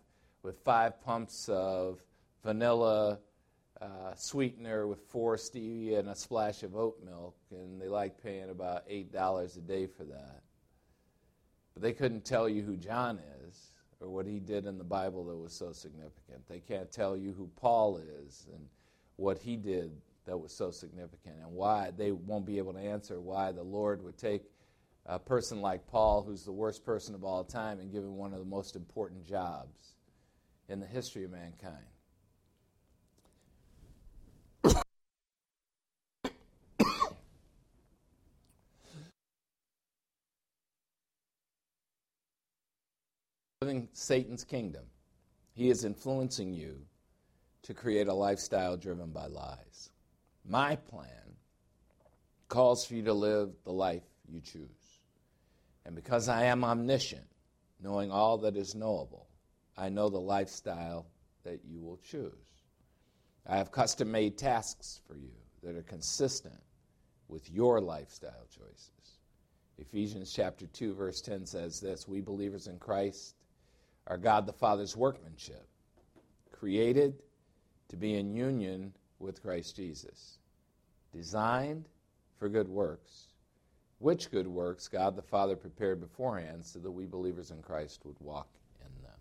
with 0.44 0.56
five 0.60 1.02
pumps 1.02 1.48
of 1.48 2.00
vanilla 2.44 3.18
uh, 3.80 4.14
sweetener 4.14 4.86
with 4.86 5.00
four 5.08 5.36
stevia 5.36 5.98
and 5.98 6.08
a 6.08 6.14
splash 6.14 6.62
of 6.62 6.76
oat 6.76 6.98
milk, 7.04 7.36
and 7.50 7.80
they 7.80 7.88
like 7.88 8.22
paying 8.22 8.50
about 8.50 8.84
eight 8.88 9.12
dollars 9.12 9.56
a 9.56 9.60
day 9.60 9.86
for 9.86 10.04
that. 10.04 10.42
But 11.74 11.82
they 11.82 11.92
couldn't 11.92 12.24
tell 12.24 12.48
you 12.48 12.62
who 12.62 12.76
John 12.76 13.18
is 13.48 13.72
or 14.06 14.10
what 14.10 14.26
he 14.26 14.38
did 14.38 14.66
in 14.66 14.78
the 14.78 14.84
Bible 14.84 15.24
that 15.26 15.36
was 15.36 15.52
so 15.52 15.72
significant. 15.72 16.46
They 16.48 16.60
can't 16.60 16.90
tell 16.90 17.16
you 17.16 17.32
who 17.32 17.50
Paul 17.56 17.98
is 17.98 18.46
and 18.54 18.66
what 19.16 19.38
he 19.38 19.56
did 19.56 19.90
that 20.26 20.38
was 20.38 20.52
so 20.52 20.70
significant 20.70 21.36
and 21.42 21.52
why 21.52 21.90
they 21.96 22.12
won't 22.12 22.46
be 22.46 22.58
able 22.58 22.72
to 22.74 22.78
answer 22.78 23.20
why 23.20 23.50
the 23.50 23.62
Lord 23.62 24.02
would 24.02 24.16
take 24.16 24.42
a 25.06 25.18
person 25.18 25.60
like 25.60 25.86
Paul, 25.88 26.22
who's 26.22 26.44
the 26.44 26.52
worst 26.52 26.84
person 26.84 27.14
of 27.14 27.24
all 27.24 27.44
time, 27.44 27.80
and 27.80 27.92
give 27.92 28.04
him 28.04 28.16
one 28.16 28.32
of 28.32 28.38
the 28.38 28.44
most 28.44 28.76
important 28.76 29.26
jobs 29.26 29.94
in 30.68 30.80
the 30.80 30.86
history 30.86 31.24
of 31.24 31.30
mankind. 31.30 31.84
Satan's 43.92 44.44
kingdom. 44.44 44.84
He 45.52 45.70
is 45.70 45.84
influencing 45.84 46.52
you 46.52 46.76
to 47.62 47.74
create 47.74 48.08
a 48.08 48.14
lifestyle 48.14 48.76
driven 48.76 49.10
by 49.10 49.26
lies. 49.26 49.90
My 50.48 50.76
plan 50.76 51.34
calls 52.48 52.84
for 52.84 52.94
you 52.94 53.02
to 53.04 53.12
live 53.12 53.50
the 53.64 53.72
life 53.72 54.04
you 54.28 54.40
choose. 54.40 55.00
And 55.84 55.94
because 55.94 56.28
I 56.28 56.44
am 56.44 56.64
omniscient, 56.64 57.26
knowing 57.82 58.10
all 58.10 58.38
that 58.38 58.56
is 58.56 58.74
knowable, 58.74 59.26
I 59.76 59.88
know 59.88 60.08
the 60.08 60.20
lifestyle 60.20 61.06
that 61.44 61.60
you 61.64 61.80
will 61.80 61.98
choose. 61.98 62.32
I 63.46 63.56
have 63.56 63.70
custom 63.70 64.10
made 64.10 64.36
tasks 64.36 65.00
for 65.06 65.16
you 65.16 65.30
that 65.62 65.76
are 65.76 65.82
consistent 65.82 66.60
with 67.28 67.50
your 67.50 67.80
lifestyle 67.80 68.46
choices. 68.50 68.90
Ephesians 69.78 70.32
chapter 70.32 70.66
2 70.66 70.94
verse 70.94 71.20
10 71.20 71.46
says 71.46 71.80
this, 71.80 72.08
we 72.08 72.20
believers 72.20 72.66
in 72.66 72.78
Christ 72.78 73.35
are 74.06 74.16
God 74.16 74.46
the 74.46 74.52
Father's 74.52 74.96
workmanship, 74.96 75.66
created 76.52 77.22
to 77.88 77.96
be 77.96 78.14
in 78.14 78.34
union 78.34 78.92
with 79.18 79.42
Christ 79.42 79.76
Jesus, 79.76 80.38
designed 81.12 81.88
for 82.38 82.48
good 82.48 82.68
works, 82.68 83.28
which 83.98 84.30
good 84.30 84.46
works 84.46 84.88
God 84.88 85.16
the 85.16 85.22
Father 85.22 85.56
prepared 85.56 86.00
beforehand 86.00 86.64
so 86.64 86.78
that 86.78 86.90
we 86.90 87.06
believers 87.06 87.50
in 87.50 87.62
Christ 87.62 88.00
would 88.04 88.16
walk 88.20 88.48
in 88.80 89.02
them. 89.02 89.18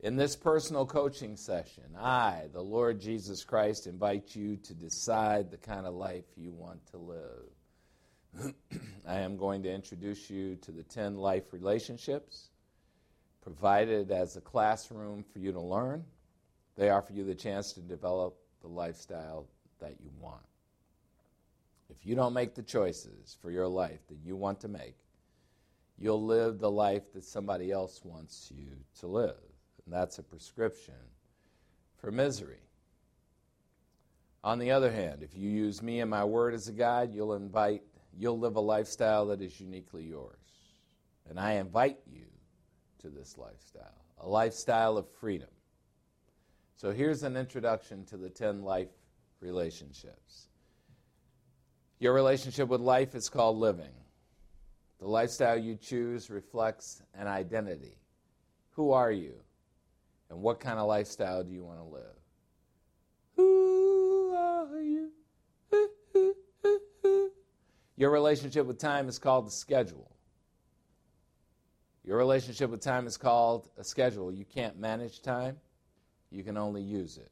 In 0.00 0.16
this 0.16 0.36
personal 0.36 0.84
coaching 0.86 1.36
session, 1.36 1.96
I, 1.98 2.48
the 2.52 2.62
Lord 2.62 3.00
Jesus 3.00 3.44
Christ, 3.44 3.86
invite 3.86 4.36
you 4.36 4.56
to 4.56 4.74
decide 4.74 5.50
the 5.50 5.56
kind 5.56 5.86
of 5.86 5.94
life 5.94 6.24
you 6.36 6.52
want 6.52 6.84
to 6.90 6.98
live. 6.98 8.52
I 9.08 9.20
am 9.20 9.36
going 9.36 9.62
to 9.64 9.72
introduce 9.72 10.30
you 10.30 10.56
to 10.56 10.72
the 10.72 10.82
10 10.82 11.16
life 11.16 11.52
relationships 11.52 12.51
provided 13.42 14.10
as 14.10 14.36
a 14.36 14.40
classroom 14.40 15.24
for 15.32 15.38
you 15.40 15.52
to 15.52 15.60
learn. 15.60 16.04
They 16.76 16.90
offer 16.90 17.12
you 17.12 17.24
the 17.24 17.34
chance 17.34 17.72
to 17.72 17.80
develop 17.80 18.36
the 18.62 18.68
lifestyle 18.68 19.46
that 19.80 19.96
you 20.00 20.10
want. 20.18 20.42
If 21.90 22.06
you 22.06 22.14
don't 22.14 22.32
make 22.32 22.54
the 22.54 22.62
choices 22.62 23.36
for 23.42 23.50
your 23.50 23.68
life 23.68 24.00
that 24.08 24.18
you 24.24 24.36
want 24.36 24.60
to 24.60 24.68
make, 24.68 24.96
you'll 25.98 26.24
live 26.24 26.58
the 26.58 26.70
life 26.70 27.12
that 27.12 27.24
somebody 27.24 27.70
else 27.70 28.00
wants 28.04 28.50
you 28.54 28.68
to 29.00 29.06
live. 29.06 29.36
And 29.84 29.92
that's 29.92 30.18
a 30.18 30.22
prescription 30.22 30.94
for 32.00 32.10
misery. 32.10 32.62
On 34.44 34.58
the 34.58 34.70
other 34.70 34.90
hand, 34.90 35.22
if 35.22 35.36
you 35.36 35.50
use 35.50 35.82
me 35.82 36.00
and 36.00 36.10
my 36.10 36.24
word 36.24 36.54
as 36.54 36.68
a 36.68 36.72
guide, 36.72 37.12
you'll 37.12 37.34
invite 37.34 37.82
you'll 38.18 38.38
live 38.38 38.56
a 38.56 38.60
lifestyle 38.60 39.26
that 39.26 39.40
is 39.40 39.58
uniquely 39.60 40.04
yours. 40.04 40.36
And 41.28 41.40
I 41.40 41.52
invite 41.52 41.98
you 42.06 42.26
to 43.02 43.08
this 43.08 43.36
lifestyle, 43.36 44.04
a 44.18 44.28
lifestyle 44.28 44.96
of 44.96 45.08
freedom. 45.20 45.48
So 46.76 46.90
here's 46.90 47.22
an 47.22 47.36
introduction 47.36 48.04
to 48.06 48.16
the 48.16 48.30
10 48.30 48.62
life 48.62 48.88
relationships. 49.40 50.48
Your 51.98 52.14
relationship 52.14 52.68
with 52.68 52.80
life 52.80 53.14
is 53.14 53.28
called 53.28 53.58
living. 53.58 53.92
The 54.98 55.08
lifestyle 55.08 55.58
you 55.58 55.76
choose 55.76 56.30
reflects 56.30 57.02
an 57.14 57.26
identity. 57.26 57.98
Who 58.70 58.92
are 58.92 59.12
you? 59.12 59.34
And 60.30 60.40
what 60.40 60.60
kind 60.60 60.78
of 60.78 60.86
lifestyle 60.86 61.44
do 61.44 61.50
you 61.52 61.64
want 61.64 61.78
to 61.78 61.84
live? 61.84 62.16
Who 63.36 64.34
are 64.34 64.80
you? 64.80 65.10
Your 67.96 68.10
relationship 68.10 68.66
with 68.66 68.78
time 68.78 69.08
is 69.08 69.18
called 69.18 69.46
the 69.46 69.50
schedule. 69.50 70.11
Your 72.04 72.18
relationship 72.18 72.70
with 72.70 72.80
time 72.80 73.06
is 73.06 73.16
called 73.16 73.68
a 73.78 73.84
schedule. 73.84 74.32
You 74.32 74.44
can't 74.44 74.78
manage 74.78 75.22
time, 75.22 75.58
you 76.30 76.42
can 76.42 76.56
only 76.56 76.82
use 76.82 77.16
it. 77.18 77.30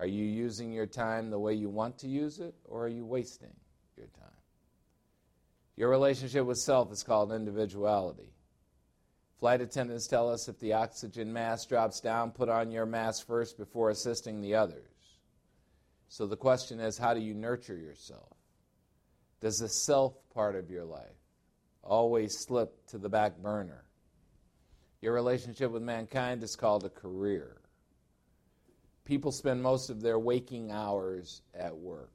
Are 0.00 0.06
you 0.06 0.24
using 0.24 0.72
your 0.72 0.86
time 0.86 1.30
the 1.30 1.38
way 1.38 1.54
you 1.54 1.68
want 1.68 1.98
to 1.98 2.08
use 2.08 2.38
it, 2.38 2.54
or 2.64 2.84
are 2.84 2.88
you 2.88 3.04
wasting? 3.04 3.54
your 3.98 4.08
time. 4.08 4.32
Your 5.76 5.90
relationship 5.90 6.46
with 6.46 6.58
self 6.58 6.90
is 6.92 7.02
called 7.02 7.32
individuality. 7.32 8.32
Flight 9.38 9.60
attendants 9.60 10.08
tell 10.08 10.30
us 10.30 10.48
if 10.48 10.58
the 10.58 10.72
oxygen 10.72 11.32
mask 11.32 11.68
drops 11.68 12.00
down, 12.00 12.32
put 12.32 12.48
on 12.48 12.72
your 12.72 12.86
mask 12.86 13.26
first 13.26 13.56
before 13.56 13.90
assisting 13.90 14.40
the 14.40 14.54
others. 14.54 14.82
So 16.08 16.26
the 16.26 16.36
question 16.36 16.80
is 16.80 16.98
how 16.98 17.14
do 17.14 17.20
you 17.20 17.34
nurture 17.34 17.76
yourself? 17.76 18.36
Does 19.40 19.58
the 19.58 19.68
self 19.68 20.14
part 20.34 20.56
of 20.56 20.70
your 20.70 20.84
life 20.84 21.17
always 21.88 22.38
slip 22.38 22.86
to 22.88 22.98
the 22.98 23.08
back 23.08 23.38
burner? 23.38 23.84
Your 25.00 25.14
relationship 25.14 25.70
with 25.70 25.82
mankind 25.82 26.42
is 26.42 26.56
called 26.56 26.84
a 26.84 26.90
career. 26.90 27.56
People 29.04 29.32
spend 29.32 29.62
most 29.62 29.90
of 29.90 30.02
their 30.02 30.18
waking 30.18 30.70
hours 30.70 31.42
at 31.54 31.76
work. 31.76 32.12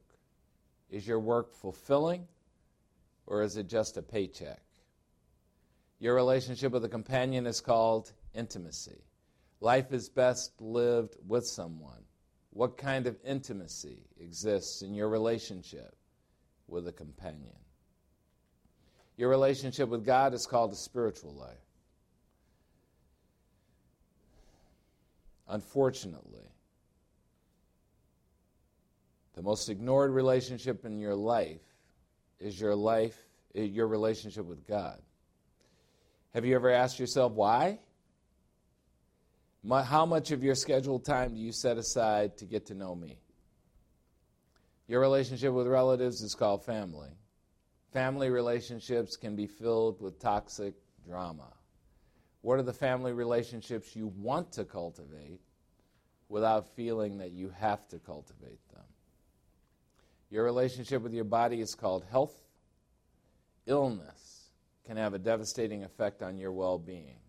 Is 0.90 1.08
your 1.08 1.20
work 1.20 1.56
fulfilling 1.56 2.28
or 3.26 3.42
is 3.42 3.58
it 3.58 3.68
just 3.68 3.98
a 3.98 4.02
paycheck? 4.02 4.62
Your 6.00 6.14
relationship 6.14 6.72
with 6.72 6.86
a 6.86 6.90
companion 6.90 7.48
is 7.48 7.62
called 7.62 8.12
intimacy. 8.34 9.02
Life 9.62 9.94
is 9.94 10.10
best 10.10 10.62
lived 10.62 11.16
with 11.26 11.48
someone. 11.48 12.04
What 12.50 12.78
kind 12.78 13.08
of 13.08 13.18
intimacy 13.26 14.04
exists 14.20 14.82
in 14.82 14.94
your 14.94 15.10
relationship 15.10 15.96
with 16.68 16.88
a 16.88 16.92
companion? 16.92 17.63
Your 19.24 19.30
relationship 19.30 19.88
with 19.88 20.06
God 20.06 20.34
is 20.34 20.46
called 20.46 20.74
a 20.74 20.76
spiritual 20.76 21.34
life. 21.34 21.56
Unfortunately, 25.48 26.52
the 29.34 29.42
most 29.42 29.70
ignored 29.70 30.12
relationship 30.12 30.84
in 30.84 31.00
your 31.00 31.16
life 31.16 31.62
is 32.42 32.60
your 32.60 32.76
life, 32.76 33.18
eh, 33.56 33.62
your 33.62 33.88
relationship 33.88 34.44
with 34.44 34.68
God. 34.68 35.00
Have 36.34 36.44
you 36.44 36.54
ever 36.56 36.70
asked 36.70 37.00
yourself 37.00 37.32
why? 37.32 37.80
How 39.70 40.06
much 40.06 40.32
of 40.32 40.44
your 40.44 40.56
scheduled 40.56 41.06
time 41.06 41.36
do 41.36 41.40
you 41.40 41.54
set 41.54 41.78
aside 41.78 42.36
to 42.40 42.46
get 42.46 42.66
to 42.66 42.74
know 42.74 42.94
me? 42.94 43.20
Your 44.90 45.00
relationship 45.00 45.54
with 45.54 45.68
relatives 45.68 46.22
is 46.22 46.36
called 46.36 46.66
family. 46.66 47.12
Family 47.94 48.32
relationships 48.32 49.16
can 49.16 49.36
be 49.36 49.46
filled 49.46 50.02
with 50.02 50.20
toxic 50.20 50.74
drama. 51.06 51.54
What 52.42 52.58
are 52.58 52.64
the 52.64 52.74
family 52.74 53.14
relationships 53.14 53.96
you 53.96 54.08
want 54.18 54.52
to 54.54 54.66
cultivate 54.66 55.40
without 56.28 56.76
feeling 56.76 57.20
that 57.20 57.32
you 57.32 57.54
have 57.56 57.88
to 57.90 58.00
cultivate 58.00 58.68
them? 58.74 58.84
Your 60.32 60.44
relationship 60.44 61.04
with 61.04 61.14
your 61.14 61.24
body 61.24 61.62
is 61.62 61.76
called 61.76 62.04
health. 62.10 62.36
Illness 63.68 64.50
can 64.88 64.98
have 64.98 65.14
a 65.14 65.20
devastating 65.20 65.84
effect 65.84 66.24
on 66.24 66.36
your 66.36 66.52
well 66.52 66.80
being. 66.80 67.20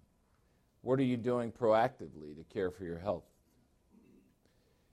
What 0.81 0.99
are 0.99 1.05
you 1.05 1.19
doing 1.19 1.53
proactively 1.53 2.35
to 2.37 2.45
care 2.53 2.71
for 2.71 2.85
your 2.85 2.99
health? 2.99 3.27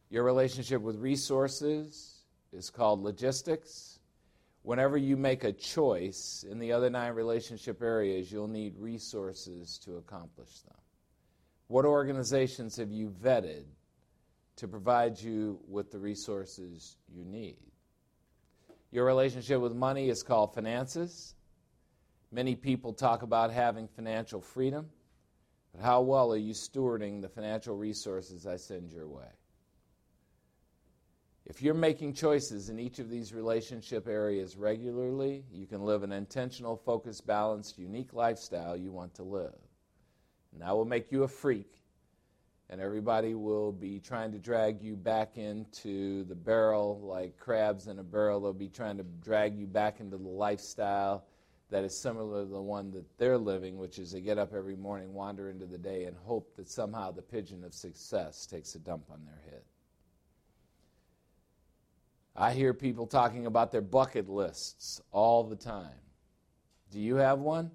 Your 0.10 0.26
relationship 0.26 0.82
with 0.82 0.98
resources 0.98 2.26
is 2.52 2.70
called 2.70 3.02
logistics. 3.02 4.01
Whenever 4.64 4.96
you 4.96 5.18
make 5.18 5.44
a 5.44 5.52
choice 5.52 6.46
in 6.50 6.60
the 6.60 6.72
other 6.72 6.90
nine 6.90 7.14
relationship 7.14 7.82
areas, 7.82 8.32
you'll 8.32 8.48
need 8.48 8.78
resources 8.78 9.80
to 9.80 9.98
accomplish 9.98 10.60
them. 10.60 10.78
What 11.68 11.86
organizations 11.86 12.76
have 12.78 12.92
you 12.92 13.10
vetted 13.24 13.64
to 14.58 14.68
provide 14.68 15.20
you 15.20 15.60
with 15.68 15.90
the 15.90 15.98
resources 15.98 16.98
you 17.12 17.26
need? 17.26 17.58
Your 18.92 19.06
relationship 19.06 19.60
with 19.62 19.74
money 19.74 20.10
is 20.10 20.22
called 20.22 20.54
finances. 20.54 21.34
Many 22.32 22.56
people 22.56 22.94
talk 22.94 23.24
about 23.24 23.52
having 23.52 23.88
financial 23.88 24.42
freedom, 24.42 24.90
but 25.72 25.82
how 25.82 26.02
well 26.02 26.32
are 26.34 26.38
you 26.38 26.54
stewarding 26.54 27.22
the 27.22 27.30
financial 27.30 27.76
resources 27.76 28.46
I 28.46 28.58
send 28.58 28.92
your 28.92 29.08
way? 29.08 29.32
If 31.52 31.62
you're 31.62 31.74
making 31.74 32.14
choices 32.14 32.70
in 32.70 32.80
each 32.80 33.00
of 33.00 33.10
these 33.10 33.34
relationship 33.34 34.08
areas 34.08 34.56
regularly, 34.56 35.44
you 35.52 35.66
can 35.66 35.82
live 35.82 36.02
an 36.02 36.14
intentional, 36.14 36.78
focused, 36.78 37.28
balanced, 37.28 37.78
unique 37.78 38.14
lifestyle 38.14 38.78
you 38.78 38.90
want 38.90 39.14
to 39.16 39.24
live. 39.24 39.58
And 40.54 40.62
that 40.62 40.74
will 40.74 40.86
make 40.86 41.12
you 41.12 41.24
a 41.24 41.28
freak 41.28 41.84
and 42.70 42.80
everybody 42.80 43.36
will 43.36 43.74
be 43.74 44.00
trying 44.00 44.32
to 44.32 44.40
drag 44.40 44.82
you 44.82 44.96
back 44.96 45.38
into 45.38 46.24
the 46.24 46.36
barrel 46.36 47.02
like 47.04 47.38
crabs 47.38 47.88
in 47.88 48.00
a 48.00 48.04
barrel. 48.04 48.40
They'll 48.40 48.54
be 48.54 48.70
trying 48.70 48.96
to 48.96 49.04
drag 49.04 49.58
you 49.58 49.68
back 49.68 50.00
into 50.00 50.16
the 50.16 50.30
lifestyle 50.30 51.26
that 51.70 51.84
is 51.84 52.02
similar 52.02 52.46
to 52.46 52.50
the 52.50 52.62
one 52.62 52.92
that 52.92 53.18
they're 53.18 53.38
living, 53.38 53.78
which 53.78 54.00
is 54.00 54.14
they 54.14 54.22
get 54.22 54.38
up 54.38 54.54
every 54.54 54.78
morning, 54.78 55.14
wander 55.14 55.50
into 55.50 55.66
the 55.66 55.78
day, 55.78 56.06
and 56.06 56.16
hope 56.16 56.56
that 56.56 56.70
somehow 56.70 57.12
the 57.12 57.22
pigeon 57.22 57.66
of 57.66 57.74
success 57.74 58.46
takes 58.46 58.74
a 58.76 58.80
dump 58.80 59.04
on 59.12 59.26
their 59.26 59.52
head. 59.52 59.64
I 62.36 62.54
hear 62.54 62.74
people 62.74 63.08
talking 63.08 63.46
about 63.46 63.72
their 63.72 63.82
bucket 63.82 64.30
lists 64.30 65.02
all 65.12 65.44
the 65.44 65.56
time. 65.56 65.90
Do 66.92 67.00
you 67.00 67.16
have 67.16 67.40
one? 67.40 67.72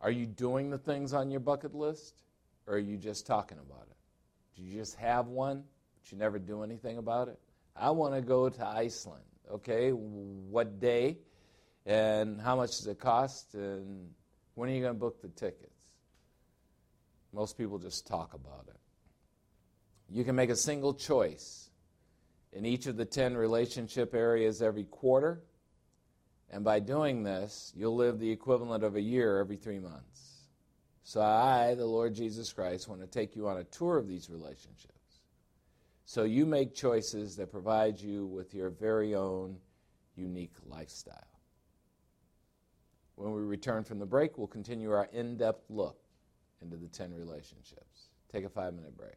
Are 0.00 0.10
you 0.10 0.26
doing 0.26 0.70
the 0.70 0.78
things 0.78 1.12
on 1.12 1.30
your 1.30 1.40
bucket 1.40 1.74
list, 1.74 2.14
or 2.66 2.74
are 2.74 2.78
you 2.78 2.96
just 2.96 3.26
talking 3.26 3.58
about 3.58 3.86
it? 3.90 3.96
Do 4.56 4.62
you 4.62 4.78
just 4.78 4.96
have 4.96 5.26
one, 5.28 5.64
but 5.94 6.12
you 6.12 6.18
never 6.18 6.38
do 6.38 6.62
anything 6.62 6.98
about 6.98 7.28
it? 7.28 7.38
I 7.76 7.90
want 7.90 8.14
to 8.14 8.20
go 8.20 8.48
to 8.48 8.66
Iceland. 8.66 9.24
Okay, 9.50 9.90
what 9.90 10.78
day, 10.78 11.18
and 11.86 12.40
how 12.40 12.56
much 12.56 12.70
does 12.70 12.86
it 12.86 13.00
cost, 13.00 13.54
and 13.54 14.10
when 14.54 14.68
are 14.68 14.72
you 14.72 14.80
going 14.80 14.94
to 14.94 14.98
book 14.98 15.20
the 15.20 15.28
tickets? 15.28 15.66
Most 17.32 17.56
people 17.56 17.78
just 17.78 18.06
talk 18.06 18.34
about 18.34 18.66
it. 18.68 18.76
You 20.08 20.24
can 20.24 20.34
make 20.34 20.50
a 20.50 20.56
single 20.56 20.94
choice 20.94 21.69
in 22.52 22.64
each 22.64 22.86
of 22.86 22.96
the 22.96 23.04
10 23.04 23.36
relationship 23.36 24.14
areas 24.14 24.62
every 24.62 24.84
quarter. 24.84 25.42
And 26.50 26.64
by 26.64 26.80
doing 26.80 27.22
this, 27.22 27.72
you'll 27.76 27.94
live 27.94 28.18
the 28.18 28.30
equivalent 28.30 28.82
of 28.82 28.96
a 28.96 29.00
year 29.00 29.38
every 29.38 29.56
three 29.56 29.78
months. 29.78 30.48
So 31.04 31.20
I, 31.20 31.74
the 31.74 31.86
Lord 31.86 32.14
Jesus 32.14 32.52
Christ, 32.52 32.88
want 32.88 33.00
to 33.00 33.06
take 33.06 33.36
you 33.36 33.48
on 33.48 33.58
a 33.58 33.64
tour 33.64 33.96
of 33.96 34.08
these 34.08 34.28
relationships. 34.28 34.94
So 36.04 36.24
you 36.24 36.44
make 36.44 36.74
choices 36.74 37.36
that 37.36 37.52
provide 37.52 38.00
you 38.00 38.26
with 38.26 38.52
your 38.52 38.70
very 38.70 39.14
own 39.14 39.56
unique 40.16 40.54
lifestyle. 40.66 41.14
When 43.14 43.32
we 43.32 43.42
return 43.42 43.84
from 43.84 43.98
the 43.98 44.06
break, 44.06 44.38
we'll 44.38 44.46
continue 44.46 44.90
our 44.90 45.08
in 45.12 45.36
depth 45.36 45.70
look 45.70 45.98
into 46.62 46.76
the 46.76 46.88
10 46.88 47.14
relationships. 47.14 48.08
Take 48.32 48.44
a 48.44 48.48
five 48.48 48.74
minute 48.74 48.96
break. 48.96 49.16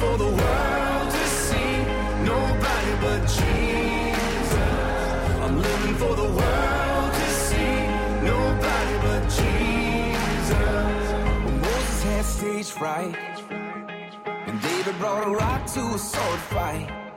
for 0.00 0.16
the 0.16 0.24
world 0.24 1.10
to 1.10 1.24
see, 1.26 1.72
nobody 2.24 2.92
but 3.02 3.20
Jesus. 3.38 4.54
I'm 5.44 5.56
living 5.60 5.94
for 5.96 6.14
the 6.16 6.30
world 6.40 7.12
to 7.20 7.28
see, 7.46 7.76
nobody 8.32 8.94
but 9.06 9.22
Jesus. 9.40 10.50
Well, 11.44 11.58
Moses 11.66 12.02
had 12.02 12.24
stage 12.24 12.70
fright. 12.70 13.16
And 14.48 14.62
David 14.62 14.98
brought 14.98 15.26
a 15.28 15.30
rock 15.30 15.66
to 15.74 15.80
a 15.80 15.98
sword 15.98 16.40
fight. 16.54 17.09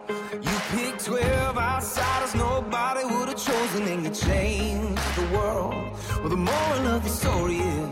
You 0.43 0.57
picked 0.75 1.05
12 1.05 1.57
outsiders 1.57 2.35
nobody 2.35 3.03
would 3.05 3.29
have 3.29 3.37
chosen, 3.37 3.83
and 3.87 4.03
you 4.05 4.11
changed 4.11 5.15
the 5.15 5.27
world. 5.35 5.73
Well, 6.19 6.29
the 6.29 6.43
moral 6.51 6.87
of 6.95 7.03
the 7.03 7.09
story 7.09 7.59
is 7.59 7.89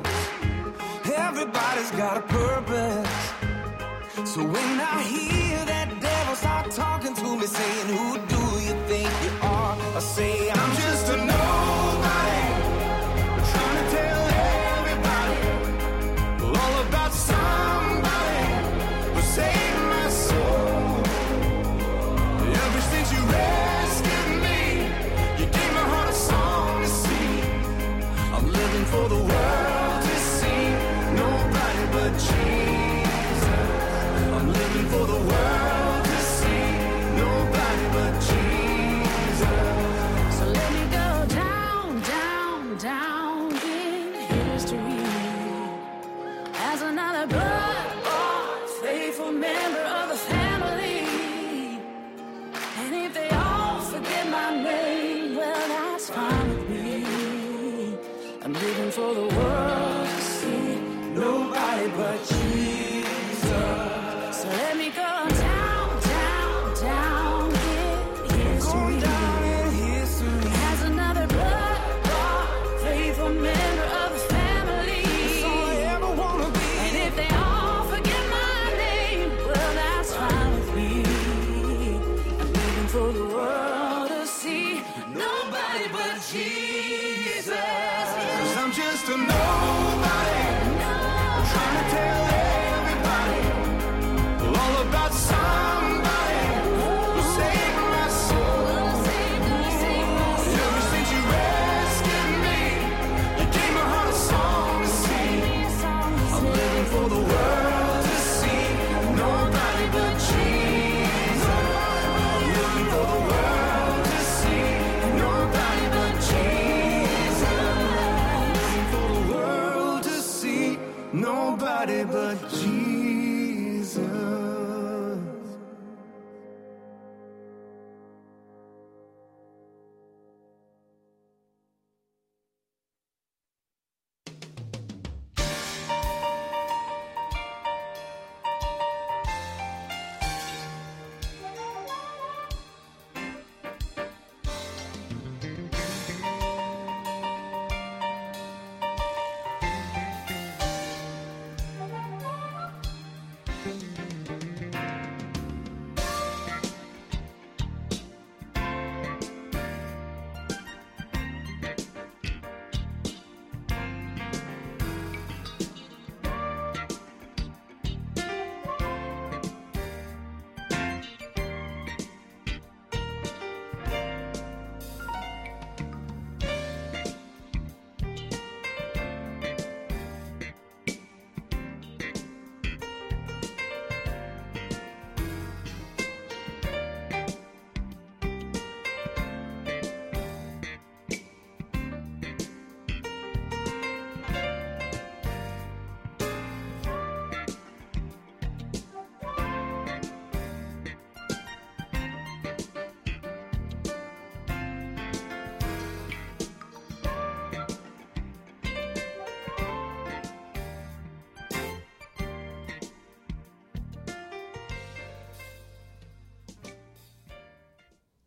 everybody's 1.14 1.92
got 1.92 2.18
a 2.18 2.22
purpose. 2.22 3.10
So 4.34 4.44
when 4.44 4.80
I 4.80 5.02
hear 5.04 5.66
that 5.66 5.88
devil 6.00 6.36
start 6.36 6.72
talking 6.72 7.14
to 7.16 7.36
me, 7.38 7.46
saying, 7.46 7.88
Who 7.98 8.18
do 8.36 8.44
you 8.68 8.76
think 8.88 9.10
you 9.24 9.32
are? 9.42 9.78
I 9.96 10.00
say, 10.00 10.52
I'm 10.52 10.72
just 10.76 11.10
a 11.14 11.18
nobody. 11.18 11.81
The 29.10 29.16
world 29.16 29.71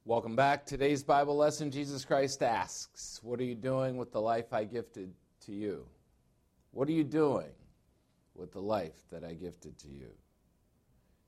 Welcome 0.07 0.37
back. 0.37 0.67
Today's 0.67 1.03
Bible 1.03 1.35
lesson 1.35 1.71
Jesus 1.71 2.05
Christ 2.05 2.43
asks, 2.43 3.21
What 3.23 3.41
are 3.41 3.45
you 3.45 3.55
doing 3.55 3.97
with 3.97 4.13
the 4.13 4.21
life 4.21 4.53
I 4.53 4.65
gifted 4.65 5.15
to 5.47 5.53
you? 5.53 5.87
What 6.73 6.89
are 6.89 6.93
you 6.93 7.05
doing 7.05 7.49
with 8.35 8.53
the 8.53 8.61
life 8.61 8.99
that 9.11 9.25
I 9.25 9.33
gifted 9.33 9.79
to 9.79 9.89
you? 9.89 10.11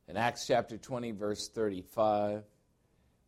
In 0.09 0.19
Acts 0.19 0.47
chapter 0.47 0.77
20, 0.77 1.12
verse 1.12 1.49
35, 1.49 2.45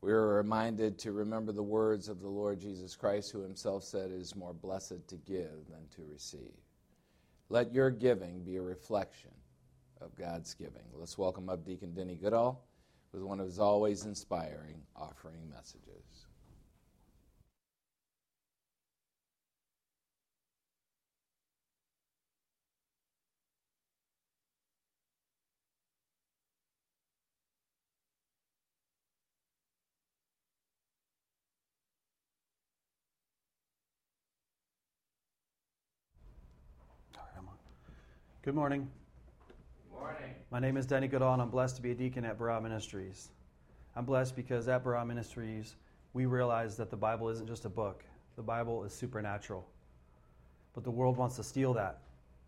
we 0.02 0.12
are 0.12 0.34
reminded 0.34 0.98
to 0.98 1.12
remember 1.12 1.52
the 1.52 1.62
words 1.62 2.10
of 2.10 2.20
the 2.20 2.28
Lord 2.28 2.60
Jesus 2.60 2.94
Christ, 2.94 3.30
who 3.30 3.40
himself 3.40 3.84
said, 3.84 4.10
It 4.10 4.20
is 4.20 4.36
more 4.36 4.52
blessed 4.52 5.08
to 5.08 5.16
give 5.16 5.66
than 5.70 5.88
to 5.96 6.02
receive. 6.12 6.60
Let 7.48 7.72
your 7.72 7.90
giving 7.90 8.44
be 8.44 8.56
a 8.56 8.62
reflection 8.62 9.32
of 10.02 10.14
God's 10.14 10.52
giving. 10.52 10.84
Let's 10.92 11.16
welcome 11.16 11.48
up 11.48 11.64
Deacon 11.64 11.94
Denny 11.94 12.16
Goodall 12.16 12.67
with 13.12 13.22
one 13.22 13.40
of 13.40 13.46
his 13.46 13.58
always 13.58 14.04
inspiring 14.04 14.82
offering 14.96 15.48
messages. 15.50 16.26
Good 38.48 38.54
morning. 38.54 38.88
My 40.50 40.60
name 40.60 40.78
is 40.78 40.86
Denny 40.86 41.08
Goodall, 41.08 41.34
and 41.34 41.42
I'm 41.42 41.50
blessed 41.50 41.76
to 41.76 41.82
be 41.82 41.90
a 41.90 41.94
deacon 41.94 42.24
at 42.24 42.38
Barah 42.38 42.62
Ministries. 42.62 43.28
I'm 43.94 44.06
blessed 44.06 44.34
because 44.34 44.66
at 44.66 44.82
Barah 44.82 45.06
Ministries, 45.06 45.76
we 46.14 46.24
realize 46.24 46.74
that 46.78 46.88
the 46.88 46.96
Bible 46.96 47.28
isn't 47.28 47.46
just 47.46 47.66
a 47.66 47.68
book, 47.68 48.02
the 48.34 48.42
Bible 48.42 48.82
is 48.84 48.94
supernatural. 48.94 49.68
But 50.72 50.84
the 50.84 50.90
world 50.90 51.18
wants 51.18 51.36
to 51.36 51.42
steal 51.42 51.74
that. 51.74 51.98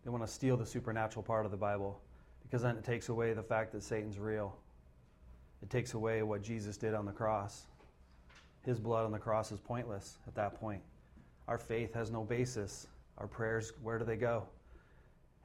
They 0.03 0.09
want 0.09 0.25
to 0.25 0.31
steal 0.31 0.57
the 0.57 0.65
supernatural 0.65 1.21
part 1.21 1.45
of 1.45 1.51
the 1.51 1.57
Bible 1.57 2.01
because 2.41 2.63
then 2.63 2.75
it 2.75 2.83
takes 2.83 3.09
away 3.09 3.33
the 3.33 3.43
fact 3.43 3.71
that 3.73 3.83
Satan's 3.83 4.17
real. 4.17 4.57
It 5.61 5.69
takes 5.69 5.93
away 5.93 6.23
what 6.23 6.41
Jesus 6.41 6.77
did 6.77 6.95
on 6.95 7.05
the 7.05 7.11
cross. 7.11 7.67
His 8.65 8.79
blood 8.79 9.05
on 9.05 9.11
the 9.11 9.19
cross 9.19 9.51
is 9.51 9.59
pointless 9.59 10.17
at 10.25 10.33
that 10.33 10.59
point. 10.59 10.81
Our 11.47 11.59
faith 11.59 11.93
has 11.93 12.09
no 12.09 12.23
basis. 12.23 12.87
Our 13.19 13.27
prayers, 13.27 13.73
where 13.83 13.99
do 13.99 14.05
they 14.05 14.17
go? 14.17 14.45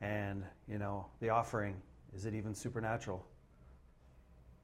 And, 0.01 0.43
you 0.67 0.79
know, 0.79 1.05
the 1.21 1.29
offering, 1.29 1.77
is 2.17 2.27
it 2.27 2.35
even 2.35 2.55
supernatural? 2.55 3.25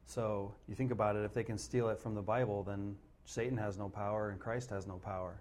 So 0.07 0.55
you 0.69 0.75
think 0.75 0.91
about 0.91 1.17
it, 1.17 1.25
if 1.25 1.35
they 1.35 1.45
can 1.45 1.59
steal 1.59 1.89
it 1.91 1.99
from 1.99 2.15
the 2.15 2.23
Bible, 2.23 2.63
then 2.63 2.97
Satan 3.25 3.57
has 3.59 3.79
no 3.79 3.89
power 3.89 4.31
and 4.31 4.41
Christ 4.41 4.71
has 4.71 4.87
no 4.87 4.95
power. 4.95 5.41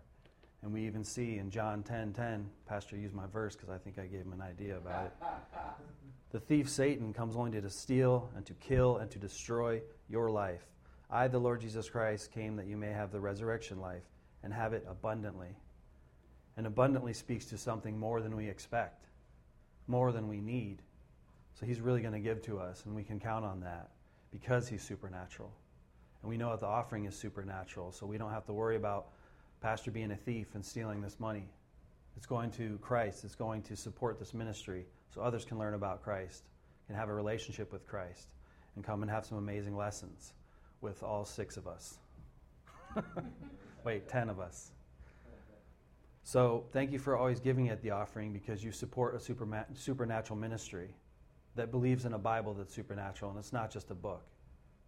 And 0.61 0.71
we 0.71 0.85
even 0.85 1.03
see 1.03 1.37
in 1.39 1.49
John 1.49 1.81
10 1.81 2.13
10, 2.13 2.47
Pastor 2.67 2.95
used 2.95 3.15
my 3.15 3.25
verse 3.25 3.55
because 3.55 3.69
I 3.69 3.77
think 3.77 3.97
I 3.97 4.05
gave 4.05 4.21
him 4.21 4.33
an 4.33 4.41
idea 4.41 4.77
about 4.77 5.05
it. 5.05 5.13
The 6.31 6.39
thief 6.39 6.69
Satan 6.69 7.11
comes 7.11 7.35
only 7.35 7.59
to 7.59 7.69
steal 7.69 8.29
and 8.37 8.45
to 8.45 8.53
kill 8.53 8.97
and 8.97 9.11
to 9.11 9.19
destroy 9.19 9.81
your 10.07 10.31
life. 10.31 10.65
I, 11.09 11.27
the 11.27 11.39
Lord 11.39 11.59
Jesus 11.59 11.89
Christ, 11.89 12.31
came 12.31 12.55
that 12.55 12.67
you 12.67 12.77
may 12.77 12.93
have 12.93 13.11
the 13.11 13.19
resurrection 13.19 13.81
life 13.81 14.05
and 14.41 14.53
have 14.53 14.71
it 14.71 14.85
abundantly. 14.89 15.57
And 16.55 16.65
abundantly 16.65 17.11
speaks 17.11 17.47
to 17.47 17.57
something 17.57 17.99
more 17.99 18.21
than 18.21 18.37
we 18.37 18.47
expect, 18.47 19.07
more 19.87 20.13
than 20.13 20.29
we 20.29 20.39
need. 20.39 20.81
So 21.53 21.65
he's 21.65 21.81
really 21.81 22.01
going 22.01 22.13
to 22.13 22.19
give 22.19 22.41
to 22.43 22.59
us, 22.59 22.85
and 22.85 22.95
we 22.95 23.03
can 23.03 23.19
count 23.19 23.45
on 23.45 23.59
that 23.61 23.91
because 24.31 24.67
he's 24.67 24.81
supernatural. 24.81 25.51
And 26.21 26.29
we 26.29 26.37
know 26.37 26.51
that 26.51 26.59
the 26.59 26.67
offering 26.67 27.05
is 27.05 27.15
supernatural, 27.15 27.91
so 27.91 28.05
we 28.05 28.17
don't 28.17 28.31
have 28.31 28.45
to 28.45 28.53
worry 28.53 28.75
about 28.75 29.07
Pastor 29.61 29.91
being 29.91 30.11
a 30.11 30.15
thief 30.15 30.55
and 30.55 30.65
stealing 30.65 31.01
this 31.01 31.19
money. 31.19 31.45
It's 32.17 32.25
going 32.25 32.51
to 32.51 32.77
Christ, 32.81 33.23
it's 33.23 33.35
going 33.35 33.61
to 33.63 33.75
support 33.75 34.19
this 34.19 34.33
ministry 34.33 34.85
so 35.13 35.21
others 35.21 35.45
can 35.45 35.57
learn 35.57 35.73
about 35.73 36.03
Christ, 36.03 36.43
can 36.87 36.95
have 36.95 37.09
a 37.09 37.13
relationship 37.13 37.71
with 37.71 37.87
Christ, 37.87 38.27
and 38.75 38.83
come 38.83 39.01
and 39.01 39.11
have 39.11 39.25
some 39.25 39.37
amazing 39.37 39.75
lessons 39.75 40.33
with 40.81 41.03
all 41.03 41.25
six 41.25 41.57
of 41.57 41.67
us. 41.67 41.97
Wait, 43.83 44.07
ten 44.07 44.29
of 44.29 44.39
us. 44.39 44.71
So 46.23 46.65
thank 46.71 46.91
you 46.91 46.99
for 46.99 47.17
always 47.17 47.39
giving 47.39 47.69
at 47.69 47.81
the 47.81 47.91
offering 47.91 48.31
because 48.31 48.63
you 48.63 48.71
support 48.71 49.15
a 49.15 49.17
superma- 49.17 49.65
supernatural 49.73 50.37
ministry 50.37 50.93
that 51.55 51.71
believes 51.71 52.05
in 52.05 52.13
a 52.13 52.19
Bible 52.19 52.53
that's 52.53 52.73
supernatural, 52.73 53.31
and 53.31 53.39
it's 53.39 53.53
not 53.53 53.71
just 53.71 53.91
a 53.91 53.95
book. 53.95 54.23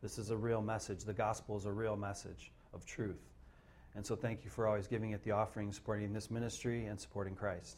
This 0.02 0.18
is 0.18 0.30
a 0.30 0.38
real 0.38 0.62
message. 0.62 1.04
The 1.04 1.14
gospel 1.14 1.58
is 1.58 1.66
a 1.66 1.72
real 1.72 1.96
message 1.96 2.52
of 2.74 2.86
truth. 2.86 3.22
And 3.96 4.06
so 4.06 4.16
thank 4.16 4.44
you 4.44 4.50
for 4.50 4.68
always 4.68 4.88
giving 4.88 5.12
it 5.12 5.24
the 5.24 5.32
offering, 5.32 5.72
supporting 5.72 6.14
this 6.14 6.32
ministry, 6.32 6.88
and 6.88 7.00
supporting 7.00 7.36
Christ. 7.36 7.78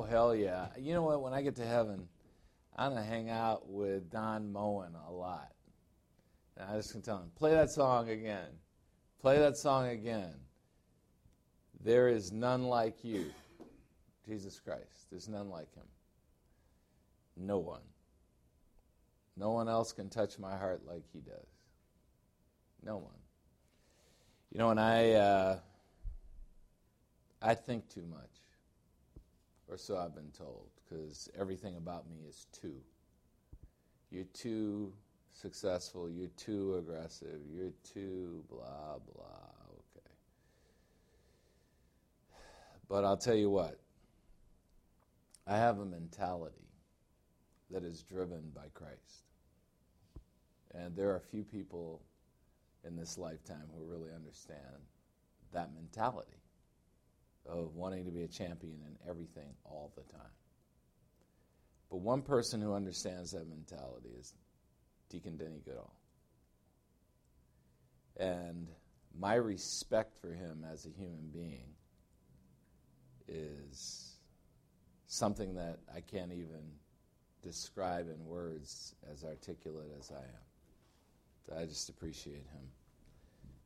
Oh, 0.00 0.02
hell 0.02 0.34
yeah. 0.34 0.68
You 0.78 0.94
know 0.94 1.02
what? 1.02 1.20
When 1.20 1.34
I 1.34 1.42
get 1.42 1.56
to 1.56 1.66
heaven, 1.66 2.08
I'm 2.74 2.92
going 2.92 3.04
to 3.04 3.08
hang 3.08 3.28
out 3.28 3.68
with 3.68 4.10
Don 4.10 4.50
Moen 4.50 4.94
a 5.06 5.12
lot. 5.12 5.52
And 6.56 6.70
I 6.70 6.76
just 6.76 6.92
can 6.92 7.02
tell 7.02 7.18
him, 7.18 7.30
play 7.36 7.50
that 7.50 7.68
song 7.68 8.08
again. 8.08 8.48
Play 9.20 9.38
that 9.40 9.58
song 9.58 9.88
again. 9.88 10.32
There 11.84 12.08
is 12.08 12.32
none 12.32 12.64
like 12.64 13.04
you. 13.04 13.26
Jesus 14.26 14.58
Christ. 14.58 15.10
There's 15.10 15.28
none 15.28 15.50
like 15.50 15.70
him. 15.74 15.84
No 17.36 17.58
one. 17.58 17.82
No 19.36 19.50
one 19.50 19.68
else 19.68 19.92
can 19.92 20.08
touch 20.08 20.38
my 20.38 20.56
heart 20.56 20.80
like 20.88 21.04
he 21.12 21.20
does. 21.20 21.46
No 22.82 22.96
one. 22.96 23.20
You 24.50 24.60
know, 24.60 24.70
and 24.70 24.80
I, 24.80 25.10
uh, 25.10 25.58
I 27.42 27.54
think 27.54 27.90
too 27.90 28.06
much, 28.10 28.40
or 29.70 29.78
so 29.78 29.96
I've 29.96 30.14
been 30.14 30.32
told, 30.36 30.66
because 30.76 31.30
everything 31.38 31.76
about 31.76 32.10
me 32.10 32.16
is 32.28 32.46
too. 32.52 32.74
You're 34.10 34.24
too 34.24 34.92
successful. 35.32 36.10
You're 36.10 36.28
too 36.36 36.76
aggressive. 36.76 37.40
You're 37.54 37.72
too 37.94 38.42
blah 38.50 38.98
blah. 39.14 39.24
Okay. 39.94 40.10
But 42.88 43.04
I'll 43.04 43.16
tell 43.16 43.36
you 43.36 43.48
what. 43.48 43.78
I 45.46 45.56
have 45.56 45.78
a 45.78 45.84
mentality 45.84 46.68
that 47.70 47.84
is 47.84 48.02
driven 48.02 48.50
by 48.54 48.66
Christ. 48.74 49.26
And 50.74 50.94
there 50.94 51.10
are 51.10 51.20
few 51.20 51.42
people 51.42 52.02
in 52.84 52.96
this 52.96 53.18
lifetime 53.18 53.68
who 53.76 53.84
really 53.84 54.10
understand 54.14 54.84
that 55.52 55.74
mentality 55.74 56.39
of 57.46 57.74
wanting 57.74 58.04
to 58.04 58.10
be 58.10 58.22
a 58.22 58.28
champion 58.28 58.78
in 58.86 59.08
everything 59.08 59.54
all 59.64 59.92
the 59.96 60.02
time. 60.12 60.30
But 61.90 61.98
one 61.98 62.22
person 62.22 62.60
who 62.60 62.74
understands 62.74 63.32
that 63.32 63.48
mentality 63.48 64.10
is 64.18 64.34
Deacon 65.08 65.36
Denny 65.36 65.60
Goodall. 65.64 65.92
And 68.16 68.68
my 69.18 69.34
respect 69.34 70.16
for 70.20 70.32
him 70.32 70.64
as 70.70 70.86
a 70.86 70.90
human 70.90 71.30
being 71.32 71.74
is 73.26 74.14
something 75.06 75.54
that 75.54 75.78
I 75.94 76.00
can't 76.00 76.32
even 76.32 76.62
describe 77.42 78.08
in 78.08 78.24
words 78.24 78.94
as 79.10 79.24
articulate 79.24 79.90
as 79.98 80.12
I 80.12 80.22
am. 80.22 81.58
I 81.58 81.64
just 81.64 81.88
appreciate 81.88 82.46
him. 82.52 82.68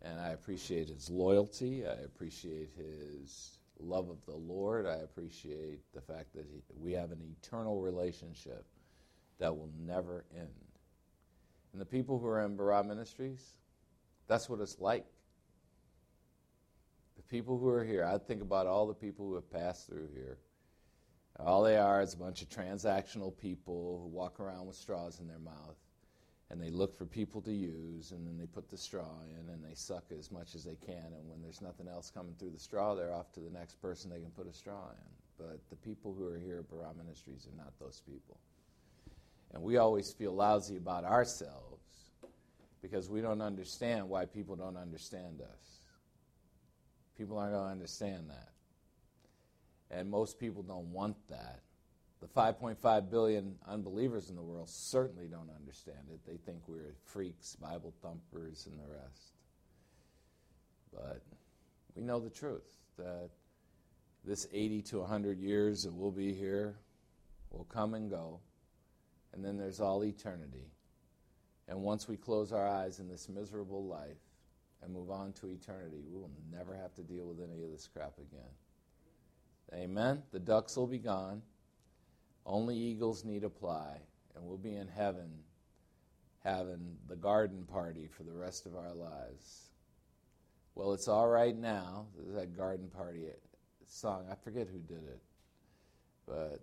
And 0.00 0.20
I 0.20 0.30
appreciate 0.30 0.88
his 0.88 1.10
loyalty. 1.10 1.86
I 1.86 1.92
appreciate 2.04 2.70
his 2.76 3.58
love 3.84 4.08
of 4.08 4.24
the 4.26 4.34
Lord. 4.34 4.86
I 4.86 4.96
appreciate 4.96 5.80
the 5.94 6.00
fact 6.00 6.34
that 6.34 6.46
he, 6.50 6.62
we 6.78 6.92
have 6.92 7.12
an 7.12 7.20
eternal 7.42 7.80
relationship 7.80 8.64
that 9.38 9.56
will 9.56 9.70
never 9.86 10.24
end. 10.36 10.48
And 11.72 11.80
the 11.80 11.86
people 11.86 12.18
who 12.18 12.26
are 12.26 12.44
in 12.44 12.56
Barah 12.56 12.86
Ministries, 12.86 13.54
that's 14.28 14.48
what 14.48 14.60
it's 14.60 14.78
like. 14.78 15.04
The 17.16 17.22
people 17.22 17.58
who 17.58 17.68
are 17.68 17.84
here, 17.84 18.04
I 18.04 18.18
think 18.18 18.42
about 18.42 18.66
all 18.66 18.86
the 18.86 18.94
people 18.94 19.26
who 19.26 19.34
have 19.34 19.50
passed 19.50 19.86
through 19.86 20.08
here. 20.14 20.38
All 21.40 21.64
they 21.64 21.76
are 21.76 22.00
is 22.00 22.14
a 22.14 22.16
bunch 22.16 22.42
of 22.42 22.48
transactional 22.48 23.36
people 23.36 24.00
who 24.02 24.08
walk 24.08 24.38
around 24.38 24.66
with 24.66 24.76
straws 24.76 25.18
in 25.18 25.26
their 25.26 25.40
mouth 25.40 25.76
and 26.50 26.60
they 26.60 26.70
look 26.70 26.96
for 26.96 27.06
people 27.06 27.40
to 27.42 27.52
use 27.52 28.12
and 28.12 28.26
then 28.26 28.36
they 28.38 28.46
put 28.46 28.70
the 28.70 28.76
straw 28.76 29.22
in 29.38 29.52
and 29.52 29.64
they 29.64 29.74
suck 29.74 30.04
as 30.18 30.30
much 30.30 30.54
as 30.54 30.64
they 30.64 30.76
can 30.76 31.12
and 31.18 31.28
when 31.28 31.40
there's 31.42 31.62
nothing 31.62 31.88
else 31.88 32.10
coming 32.10 32.34
through 32.38 32.50
the 32.50 32.58
straw 32.58 32.94
they're 32.94 33.12
off 33.12 33.32
to 33.32 33.40
the 33.40 33.50
next 33.50 33.80
person 33.80 34.10
they 34.10 34.20
can 34.20 34.30
put 34.30 34.46
a 34.46 34.52
straw 34.52 34.90
in. 34.90 35.46
But 35.46 35.58
the 35.70 35.76
people 35.76 36.14
who 36.14 36.26
are 36.28 36.38
here 36.38 36.58
at 36.58 36.70
Barah 36.70 36.96
Ministries 36.96 37.48
are 37.52 37.56
not 37.56 37.72
those 37.80 38.02
people. 38.06 38.38
And 39.52 39.62
we 39.62 39.78
always 39.78 40.12
feel 40.12 40.32
lousy 40.32 40.76
about 40.76 41.04
ourselves 41.04 42.10
because 42.82 43.08
we 43.08 43.20
don't 43.20 43.40
understand 43.40 44.08
why 44.08 44.26
people 44.26 44.56
don't 44.56 44.76
understand 44.76 45.40
us. 45.40 45.78
People 47.16 47.38
aren't 47.38 47.52
going 47.52 47.64
to 47.64 47.70
understand 47.70 48.28
that. 48.28 48.50
And 49.90 50.10
most 50.10 50.38
people 50.38 50.62
don't 50.62 50.92
want 50.92 51.16
that 51.28 51.60
the 52.24 52.40
5.5 52.40 53.10
billion 53.10 53.54
unbelievers 53.68 54.30
in 54.30 54.36
the 54.36 54.42
world 54.42 54.66
certainly 54.70 55.26
don't 55.26 55.50
understand 55.54 55.98
it. 56.10 56.20
They 56.26 56.38
think 56.38 56.62
we're 56.66 56.94
freaks, 57.04 57.54
Bible 57.56 57.92
thumpers, 58.00 58.66
and 58.66 58.78
the 58.78 58.90
rest. 58.90 59.34
But 60.90 61.20
we 61.94 62.02
know 62.02 62.20
the 62.20 62.30
truth 62.30 62.78
that 62.96 63.28
this 64.24 64.46
80 64.54 64.80
to 64.82 65.00
100 65.00 65.38
years 65.38 65.82
that 65.82 65.92
we'll 65.92 66.10
be 66.10 66.32
here 66.32 66.76
will 67.50 67.64
come 67.64 67.92
and 67.92 68.08
go, 68.08 68.40
and 69.34 69.44
then 69.44 69.58
there's 69.58 69.82
all 69.82 70.02
eternity. 70.02 70.70
And 71.68 71.82
once 71.82 72.08
we 72.08 72.16
close 72.16 72.52
our 72.52 72.66
eyes 72.66 73.00
in 73.00 73.08
this 73.08 73.28
miserable 73.28 73.84
life 73.84 74.16
and 74.82 74.94
move 74.94 75.10
on 75.10 75.34
to 75.34 75.50
eternity, 75.50 76.00
we 76.10 76.18
will 76.18 76.30
never 76.50 76.74
have 76.74 76.94
to 76.94 77.02
deal 77.02 77.26
with 77.26 77.38
any 77.38 77.62
of 77.64 77.70
this 77.70 77.86
crap 77.86 78.14
again. 78.16 78.48
Amen? 79.74 80.22
The 80.32 80.38
ducks 80.38 80.74
will 80.74 80.86
be 80.86 80.98
gone. 80.98 81.42
Only 82.46 82.76
eagles 82.76 83.24
need 83.24 83.44
apply, 83.44 83.98
and 84.34 84.44
we'll 84.44 84.58
be 84.58 84.76
in 84.76 84.88
heaven 84.88 85.30
having 86.44 86.96
the 87.08 87.16
garden 87.16 87.64
party 87.64 88.06
for 88.06 88.22
the 88.22 88.32
rest 88.32 88.66
of 88.66 88.76
our 88.76 88.92
lives. 88.92 89.70
Well, 90.74 90.92
it's 90.92 91.08
all 91.08 91.28
right 91.28 91.56
now. 91.56 92.06
There's 92.16 92.34
that 92.34 92.56
garden 92.56 92.90
party 92.94 93.26
song. 93.86 94.26
I 94.30 94.34
forget 94.34 94.68
who 94.68 94.78
did 94.78 95.04
it, 95.04 95.20
but 96.26 96.60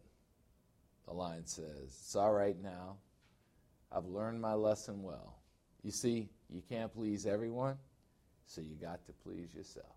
the 1.07 1.13
line 1.13 1.45
says, 1.45 1.97
It's 1.99 2.15
all 2.15 2.33
right 2.33 2.61
now. 2.61 2.97
I've 3.91 4.05
learned 4.05 4.39
my 4.39 4.53
lesson 4.53 5.01
well. 5.01 5.37
You 5.83 5.91
see, 5.91 6.29
you 6.49 6.61
can't 6.69 6.93
please 6.93 7.25
everyone, 7.25 7.77
so 8.45 8.61
you 8.61 8.75
got 8.75 9.05
to 9.07 9.13
please 9.23 9.53
yourself. 9.53 9.95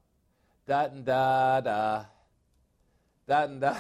Da 0.66 0.86
and 0.86 1.04
da 1.04 1.60
da. 1.60 2.04
Da 3.28 3.44
and 3.44 3.60
da. 3.60 3.76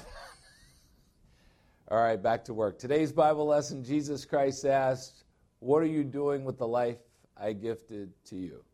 All 1.90 1.98
right, 1.98 2.20
back 2.20 2.46
to 2.46 2.54
work. 2.54 2.78
Today's 2.78 3.12
Bible 3.12 3.44
lesson 3.44 3.84
Jesus 3.84 4.24
Christ 4.24 4.64
asked, 4.64 5.24
What 5.58 5.82
are 5.82 5.86
you 5.86 6.02
doing 6.02 6.42
with 6.42 6.56
the 6.56 6.66
life 6.66 6.96
I 7.36 7.52
gifted 7.52 8.10
to 8.28 8.36
you? 8.36 8.64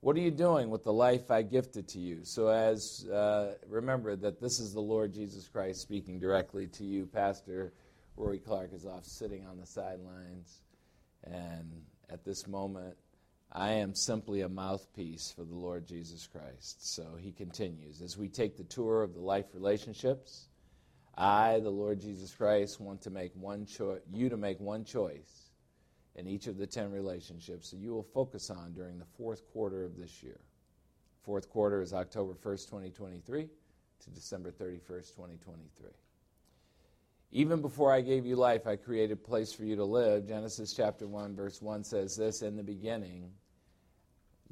What 0.00 0.16
are 0.16 0.20
you 0.20 0.30
doing 0.30 0.70
with 0.70 0.84
the 0.84 0.92
life 0.92 1.30
I 1.30 1.42
gifted 1.42 1.86
to 1.88 1.98
you? 1.98 2.20
So, 2.22 2.48
as 2.48 3.06
uh, 3.12 3.56
remember 3.68 4.16
that 4.16 4.40
this 4.40 4.58
is 4.58 4.72
the 4.72 4.80
Lord 4.80 5.12
Jesus 5.12 5.48
Christ 5.48 5.82
speaking 5.82 6.18
directly 6.18 6.66
to 6.68 6.84
you. 6.84 7.04
Pastor 7.04 7.74
Rory 8.16 8.38
Clark 8.38 8.72
is 8.72 8.86
off 8.86 9.04
sitting 9.04 9.44
on 9.44 9.60
the 9.60 9.66
sidelines. 9.66 10.62
And 11.24 11.82
at 12.08 12.24
this 12.24 12.46
moment, 12.46 12.96
I 13.52 13.72
am 13.72 13.94
simply 13.94 14.40
a 14.40 14.48
mouthpiece 14.48 15.30
for 15.30 15.44
the 15.44 15.54
Lord 15.54 15.86
Jesus 15.86 16.26
Christ. 16.26 16.94
So 16.94 17.18
he 17.20 17.32
continues 17.32 18.00
as 18.00 18.16
we 18.16 18.30
take 18.30 18.56
the 18.56 18.64
tour 18.64 19.02
of 19.02 19.12
the 19.12 19.20
life 19.20 19.46
relationships 19.52 20.48
I, 21.16 21.60
the 21.60 21.70
Lord 21.70 22.00
Jesus 22.00 22.34
Christ, 22.34 22.80
want 22.80 23.02
to 23.02 23.10
make 23.10 23.32
one 23.34 23.66
choice, 23.66 24.00
you 24.12 24.28
to 24.28 24.36
make 24.36 24.58
one 24.58 24.84
choice 24.84 25.50
in 26.16 26.26
each 26.26 26.46
of 26.46 26.56
the 26.56 26.66
10 26.66 26.90
relationships 26.90 27.70
that 27.70 27.78
you 27.78 27.92
will 27.92 28.02
focus 28.02 28.50
on 28.50 28.72
during 28.72 28.98
the 28.98 29.06
fourth 29.16 29.46
quarter 29.52 29.84
of 29.84 29.96
this 29.96 30.22
year. 30.22 30.40
Fourth 31.22 31.48
quarter 31.48 31.80
is 31.82 31.92
October 31.92 32.34
1st, 32.34 32.66
2023 32.66 33.48
to 34.04 34.10
December 34.10 34.50
31st, 34.50 35.14
2023. 35.14 35.90
Even 37.32 37.60
before 37.60 37.92
I 37.92 38.00
gave 38.00 38.26
you 38.26 38.36
life, 38.36 38.66
I 38.66 38.76
created 38.76 39.12
a 39.12 39.16
place 39.16 39.52
for 39.52 39.64
you 39.64 39.74
to 39.76 39.84
live. 39.84 40.28
Genesis 40.28 40.72
chapter 40.72 41.06
1, 41.06 41.34
verse 41.34 41.60
1 41.60 41.82
says 41.82 42.16
this 42.16 42.42
In 42.42 42.56
the 42.56 42.62
beginning, 42.62 43.30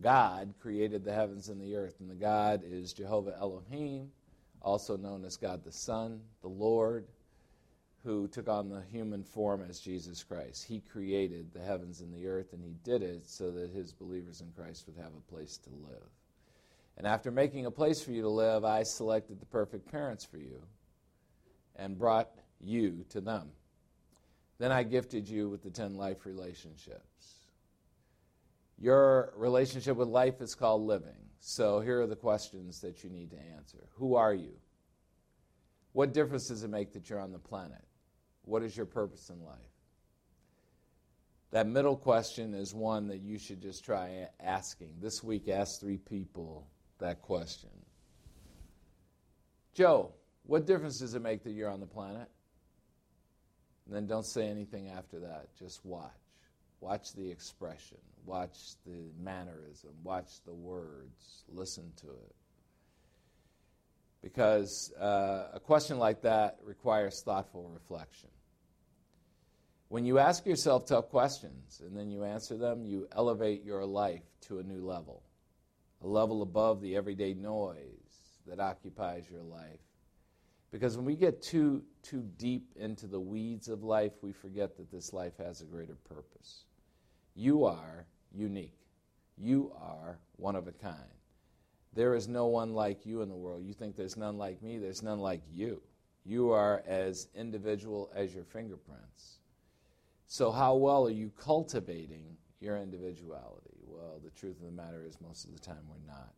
God 0.00 0.54
created 0.60 1.04
the 1.04 1.12
heavens 1.12 1.48
and 1.48 1.60
the 1.60 1.76
earth, 1.76 2.00
and 2.00 2.10
the 2.10 2.14
God 2.14 2.62
is 2.64 2.92
Jehovah 2.92 3.36
Elohim 3.38 4.10
also 4.62 4.96
known 4.96 5.24
as 5.24 5.36
God 5.36 5.64
the 5.64 5.72
Son, 5.72 6.20
the 6.40 6.48
Lord, 6.48 7.06
who 8.04 8.26
took 8.26 8.48
on 8.48 8.68
the 8.68 8.82
human 8.90 9.22
form 9.22 9.64
as 9.68 9.78
Jesus 9.78 10.24
Christ. 10.24 10.64
He 10.64 10.80
created 10.80 11.52
the 11.52 11.60
heavens 11.60 12.00
and 12.00 12.12
the 12.12 12.26
earth, 12.26 12.52
and 12.52 12.62
He 12.62 12.74
did 12.82 13.02
it 13.02 13.28
so 13.28 13.50
that 13.52 13.70
His 13.70 13.92
believers 13.92 14.40
in 14.40 14.50
Christ 14.56 14.86
would 14.86 14.96
have 14.96 15.12
a 15.16 15.30
place 15.32 15.56
to 15.58 15.70
live. 15.70 16.08
And 16.96 17.06
after 17.06 17.30
making 17.30 17.66
a 17.66 17.70
place 17.70 18.02
for 18.02 18.10
you 18.10 18.22
to 18.22 18.28
live, 18.28 18.64
I 18.64 18.82
selected 18.82 19.40
the 19.40 19.46
perfect 19.46 19.90
parents 19.90 20.24
for 20.24 20.38
you 20.38 20.62
and 21.76 21.98
brought 21.98 22.30
you 22.60 23.04
to 23.10 23.20
them. 23.20 23.50
Then 24.58 24.72
I 24.72 24.82
gifted 24.82 25.28
you 25.28 25.48
with 25.48 25.62
the 25.62 25.70
10 25.70 25.96
life 25.96 26.26
relationships. 26.26 27.34
Your 28.78 29.32
relationship 29.36 29.96
with 29.96 30.08
life 30.08 30.40
is 30.40 30.54
called 30.54 30.82
living. 30.82 31.31
So 31.44 31.80
here 31.80 32.00
are 32.00 32.06
the 32.06 32.14
questions 32.14 32.80
that 32.82 33.02
you 33.02 33.10
need 33.10 33.32
to 33.32 33.36
answer 33.56 33.88
Who 33.96 34.14
are 34.14 34.32
you? 34.32 34.52
What 35.92 36.14
difference 36.14 36.48
does 36.48 36.62
it 36.62 36.70
make 36.70 36.92
that 36.92 37.10
you're 37.10 37.20
on 37.20 37.32
the 37.32 37.38
planet? 37.38 37.84
What 38.44 38.62
is 38.62 38.76
your 38.76 38.86
purpose 38.86 39.28
in 39.28 39.44
life? 39.44 39.58
That 41.50 41.66
middle 41.66 41.96
question 41.96 42.54
is 42.54 42.72
one 42.72 43.08
that 43.08 43.20
you 43.20 43.38
should 43.38 43.60
just 43.60 43.84
try 43.84 44.28
asking. 44.40 44.94
This 45.00 45.22
week, 45.22 45.48
ask 45.48 45.80
three 45.80 45.98
people 45.98 46.68
that 46.98 47.20
question. 47.20 47.70
Joe, 49.74 50.12
what 50.46 50.64
difference 50.64 51.00
does 51.00 51.14
it 51.14 51.22
make 51.22 51.42
that 51.42 51.50
you're 51.50 51.68
on 51.68 51.80
the 51.80 51.86
planet? 51.86 52.30
And 53.86 53.94
then 53.94 54.06
don't 54.06 54.24
say 54.24 54.46
anything 54.46 54.90
after 54.90 55.18
that. 55.20 55.48
Just 55.58 55.84
watch. 55.84 56.21
Watch 56.82 57.14
the 57.14 57.30
expression. 57.30 57.96
Watch 58.26 58.74
the 58.84 59.10
mannerism, 59.18 59.92
watch 60.02 60.42
the 60.44 60.52
words, 60.52 61.44
listen 61.48 61.92
to 62.02 62.08
it. 62.08 62.34
because 64.22 64.92
uh, 65.00 65.48
a 65.52 65.60
question 65.60 65.98
like 65.98 66.22
that 66.22 66.58
requires 66.62 67.22
thoughtful 67.22 67.68
reflection. 67.68 68.30
When 69.88 70.06
you 70.06 70.18
ask 70.18 70.46
yourself 70.46 70.86
tough 70.86 71.10
questions 71.10 71.82
and 71.84 71.96
then 71.96 72.10
you 72.10 72.24
answer 72.24 72.56
them, 72.56 72.86
you 72.86 73.08
elevate 73.14 73.64
your 73.64 73.84
life 73.84 74.22
to 74.42 74.58
a 74.60 74.62
new 74.62 74.86
level, 74.86 75.22
a 76.02 76.06
level 76.06 76.40
above 76.42 76.80
the 76.80 76.96
everyday 76.96 77.34
noise 77.34 77.78
that 78.46 78.60
occupies 78.60 79.24
your 79.30 79.42
life. 79.42 79.80
Because 80.70 80.96
when 80.96 81.04
we 81.04 81.16
get 81.16 81.42
too, 81.42 81.82
too 82.02 82.26
deep 82.38 82.70
into 82.76 83.06
the 83.06 83.20
weeds 83.20 83.68
of 83.68 83.82
life, 83.82 84.12
we 84.22 84.32
forget 84.32 84.78
that 84.78 84.90
this 84.90 85.12
life 85.12 85.36
has 85.36 85.60
a 85.60 85.66
greater 85.66 85.96
purpose. 86.08 86.64
You 87.34 87.64
are 87.64 88.06
unique. 88.32 88.78
You 89.36 89.72
are 89.80 90.18
one 90.36 90.56
of 90.56 90.68
a 90.68 90.72
kind. 90.72 90.96
There 91.94 92.14
is 92.14 92.28
no 92.28 92.46
one 92.46 92.74
like 92.74 93.04
you 93.04 93.22
in 93.22 93.28
the 93.28 93.34
world. 93.34 93.64
You 93.64 93.74
think 93.74 93.96
there's 93.96 94.16
none 94.16 94.38
like 94.38 94.62
me, 94.62 94.78
there's 94.78 95.02
none 95.02 95.20
like 95.20 95.42
you. 95.52 95.82
You 96.24 96.50
are 96.50 96.82
as 96.86 97.28
individual 97.34 98.10
as 98.14 98.34
your 98.34 98.44
fingerprints. 98.44 99.40
So, 100.26 100.50
how 100.50 100.76
well 100.76 101.06
are 101.06 101.10
you 101.10 101.30
cultivating 101.36 102.36
your 102.60 102.76
individuality? 102.76 103.76
Well, 103.86 104.20
the 104.24 104.30
truth 104.30 104.60
of 104.60 104.66
the 104.66 104.72
matter 104.72 105.04
is, 105.06 105.20
most 105.20 105.44
of 105.44 105.52
the 105.52 105.58
time, 105.58 105.82
we're 105.88 106.06
not. 106.06 106.32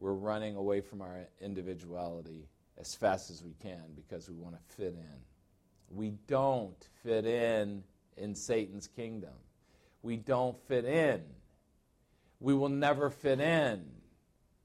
We're 0.00 0.14
running 0.14 0.56
away 0.56 0.80
from 0.80 1.02
our 1.02 1.26
individuality 1.40 2.48
as 2.78 2.94
fast 2.94 3.30
as 3.30 3.42
we 3.42 3.54
can 3.60 3.82
because 3.96 4.30
we 4.30 4.36
want 4.36 4.54
to 4.54 4.74
fit 4.76 4.94
in. 4.94 5.18
We 5.90 6.12
don't 6.26 6.88
fit 7.02 7.26
in 7.26 7.82
in 8.16 8.34
Satan's 8.34 8.86
kingdom. 8.86 9.34
We 10.02 10.16
don't 10.16 10.56
fit 10.66 10.84
in. 10.84 11.22
We 12.40 12.54
will 12.54 12.68
never 12.68 13.10
fit 13.10 13.40
in. 13.40 13.84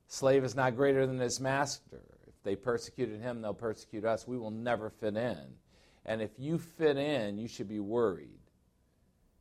Slave 0.08 0.44
is 0.44 0.56
not 0.56 0.76
greater 0.76 1.08
than 1.08 1.20
his 1.20 1.40
master. 1.40 2.02
If 2.28 2.36
they 2.44 2.56
persecuted 2.56 3.22
him, 3.22 3.42
they'll 3.42 3.54
persecute 3.54 4.06
us. 4.06 4.28
We 4.28 4.38
will 4.38 4.52
never 4.52 4.90
fit 4.90 5.16
in. 5.16 5.56
And 6.06 6.22
if 6.22 6.32
you 6.38 6.60
fit 6.60 6.98
in, 6.98 7.38
you 7.38 7.48
should 7.48 7.70
be 7.70 7.80
worried 7.80 8.40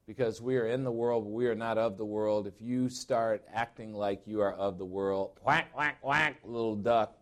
because 0.06 0.40
we 0.40 0.56
are 0.56 0.66
in 0.66 0.84
the 0.84 0.92
world, 0.92 1.24
but 1.24 1.30
we 1.30 1.46
are 1.46 1.54
not 1.54 1.78
of 1.78 1.98
the 1.98 2.04
world. 2.04 2.46
If 2.46 2.60
you 2.60 2.88
start 2.88 3.44
acting 3.52 3.92
like 3.92 4.26
you 4.26 4.40
are 4.40 4.52
of 4.52 4.78
the 4.78 4.84
world, 4.84 5.38
whack, 5.44 5.76
whack, 5.76 5.98
whack, 6.02 6.36
little 6.44 6.76
duck, 6.76 7.14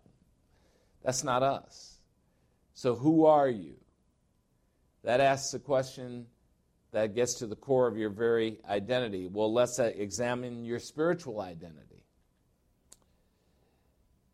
that's 1.03 1.25
not 1.25 1.43
us. 1.43 1.99
So 2.75 2.95
who 2.95 3.27
are 3.27 3.49
you? 3.49 3.75
That 5.03 5.21
asks 5.21 5.55
a 5.55 5.59
question 5.59 6.27
that 6.93 7.15
gets 7.15 7.35
to 7.35 7.47
the 7.47 7.57
core 7.57 7.87
of 7.87 7.97
your 7.97 8.11
very 8.11 8.59
identity. 8.69 9.29
Well, 9.31 9.53
let's 9.53 9.79
uh, 9.79 9.93
examine 9.95 10.65
your 10.65 10.79
spiritual 10.79 11.41
identity. 11.41 12.05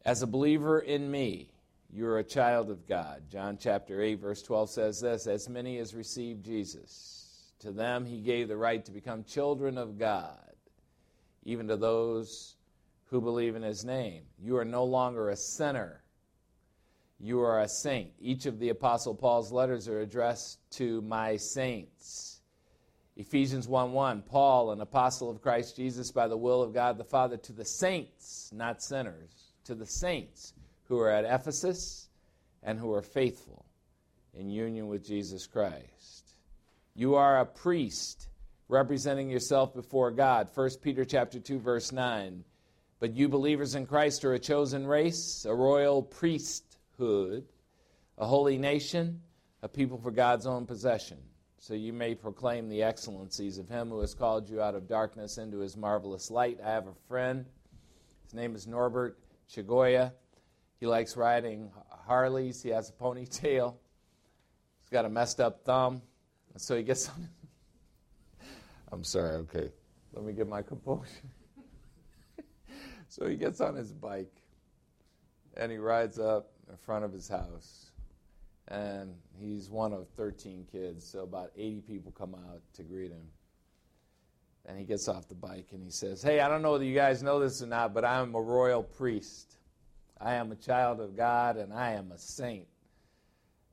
As 0.04 0.22
a 0.22 0.26
believer 0.26 0.78
in 0.78 1.10
me, 1.10 1.50
you're 1.92 2.18
a 2.18 2.24
child 2.24 2.70
of 2.70 2.86
God. 2.86 3.24
John 3.30 3.58
chapter 3.60 4.00
8, 4.00 4.20
verse 4.20 4.42
12 4.42 4.70
says 4.70 5.00
this 5.00 5.26
As 5.26 5.48
many 5.48 5.78
as 5.78 5.94
received 5.94 6.44
Jesus, 6.44 7.52
to 7.60 7.72
them 7.72 8.04
he 8.04 8.20
gave 8.20 8.48
the 8.48 8.56
right 8.56 8.84
to 8.84 8.92
become 8.92 9.24
children 9.24 9.78
of 9.78 9.98
God, 9.98 10.52
even 11.44 11.68
to 11.68 11.76
those 11.76 12.56
who 13.06 13.20
believe 13.20 13.56
in 13.56 13.62
his 13.62 13.84
name. 13.84 14.22
You 14.38 14.56
are 14.56 14.64
no 14.64 14.84
longer 14.84 15.30
a 15.30 15.36
sinner 15.36 16.02
you 17.18 17.40
are 17.40 17.60
a 17.60 17.68
saint. 17.68 18.12
Each 18.20 18.46
of 18.46 18.58
the 18.58 18.68
Apostle 18.68 19.14
Paul's 19.14 19.50
letters 19.50 19.88
are 19.88 20.00
addressed 20.00 20.58
to 20.72 21.00
my 21.02 21.36
saints. 21.36 22.35
Ephesians 23.16 23.66
1 23.66 23.92
1, 23.92 24.22
Paul, 24.22 24.72
an 24.72 24.82
apostle 24.82 25.30
of 25.30 25.40
Christ 25.40 25.76
Jesus 25.76 26.10
by 26.10 26.28
the 26.28 26.36
will 26.36 26.62
of 26.62 26.74
God 26.74 26.98
the 26.98 27.04
Father, 27.04 27.38
to 27.38 27.52
the 27.52 27.64
saints, 27.64 28.50
not 28.52 28.82
sinners, 28.82 29.52
to 29.64 29.74
the 29.74 29.86
saints 29.86 30.52
who 30.84 30.98
are 30.98 31.10
at 31.10 31.24
Ephesus 31.24 32.08
and 32.62 32.78
who 32.78 32.92
are 32.92 33.02
faithful 33.02 33.64
in 34.34 34.50
union 34.50 34.88
with 34.88 35.04
Jesus 35.04 35.46
Christ. 35.46 36.34
You 36.94 37.14
are 37.14 37.40
a 37.40 37.46
priest 37.46 38.28
representing 38.68 39.30
yourself 39.30 39.74
before 39.74 40.10
God. 40.10 40.50
1 40.54 40.70
Peter 40.82 41.04
chapter 41.04 41.40
2 41.40 41.58
verse 41.58 41.92
9. 41.92 42.44
But 42.98 43.14
you 43.14 43.28
believers 43.28 43.74
in 43.74 43.86
Christ 43.86 44.24
are 44.24 44.34
a 44.34 44.38
chosen 44.38 44.86
race, 44.86 45.46
a 45.46 45.54
royal 45.54 46.02
priesthood, 46.02 47.46
a 48.18 48.26
holy 48.26 48.58
nation, 48.58 49.20
a 49.62 49.68
people 49.68 49.98
for 49.98 50.10
God's 50.10 50.46
own 50.46 50.66
possession. 50.66 51.18
So 51.66 51.74
you 51.74 51.92
may 51.92 52.14
proclaim 52.14 52.68
the 52.68 52.84
excellencies 52.84 53.58
of 53.58 53.68
him 53.68 53.88
who 53.88 53.98
has 53.98 54.14
called 54.14 54.48
you 54.48 54.62
out 54.62 54.76
of 54.76 54.86
darkness 54.86 55.36
into 55.36 55.58
his 55.58 55.76
marvelous 55.76 56.30
light. 56.30 56.60
I 56.64 56.70
have 56.70 56.86
a 56.86 56.94
friend. 57.08 57.44
His 58.22 58.34
name 58.34 58.54
is 58.54 58.68
Norbert 58.68 59.18
Chagoya. 59.52 60.12
He 60.78 60.86
likes 60.86 61.16
riding 61.16 61.72
Harleys. 62.06 62.62
He 62.62 62.68
has 62.68 62.90
a 62.90 62.92
ponytail. 62.92 63.74
He's 64.78 64.90
got 64.92 65.06
a 65.06 65.08
messed 65.08 65.40
up 65.40 65.64
thumb. 65.64 66.02
And 66.52 66.62
so 66.62 66.76
he 66.76 66.84
gets 66.84 67.08
on. 67.08 67.28
I'm 68.92 69.02
sorry, 69.02 69.34
okay. 69.38 69.72
Let 70.12 70.24
me 70.24 70.34
get 70.34 70.46
my 70.46 70.62
composure. 70.62 71.02
so 73.08 73.26
he 73.26 73.34
gets 73.34 73.60
on 73.60 73.74
his 73.74 73.92
bike 73.92 74.40
and 75.56 75.72
he 75.72 75.78
rides 75.78 76.20
up 76.20 76.52
in 76.70 76.76
front 76.76 77.04
of 77.04 77.12
his 77.12 77.26
house. 77.26 77.85
And 78.68 79.14
he's 79.38 79.70
one 79.70 79.92
of 79.92 80.08
13 80.16 80.66
kids, 80.70 81.06
so 81.06 81.20
about 81.20 81.52
80 81.56 81.82
people 81.82 82.12
come 82.12 82.34
out 82.34 82.62
to 82.74 82.82
greet 82.82 83.12
him. 83.12 83.28
And 84.64 84.76
he 84.76 84.84
gets 84.84 85.06
off 85.06 85.28
the 85.28 85.36
bike 85.36 85.68
and 85.72 85.82
he 85.84 85.90
says, 85.90 86.22
Hey, 86.22 86.40
I 86.40 86.48
don't 86.48 86.62
know 86.62 86.72
whether 86.72 86.84
you 86.84 86.94
guys 86.94 87.22
know 87.22 87.38
this 87.38 87.62
or 87.62 87.66
not, 87.66 87.94
but 87.94 88.04
I'm 88.04 88.34
a 88.34 88.40
royal 88.40 88.82
priest. 88.82 89.56
I 90.20 90.34
am 90.34 90.50
a 90.50 90.56
child 90.56 91.00
of 91.00 91.16
God 91.16 91.56
and 91.56 91.72
I 91.72 91.92
am 91.92 92.10
a 92.10 92.18
saint. 92.18 92.66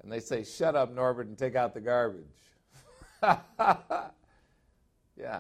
And 0.04 0.12
they 0.12 0.20
say, 0.20 0.44
Shut 0.44 0.76
up, 0.76 0.94
Norbert, 0.94 1.26
and 1.28 1.38
take 1.38 1.56
out 1.56 1.74
the 1.74 1.82
garbage. 1.82 2.26
yeah. 5.18 5.40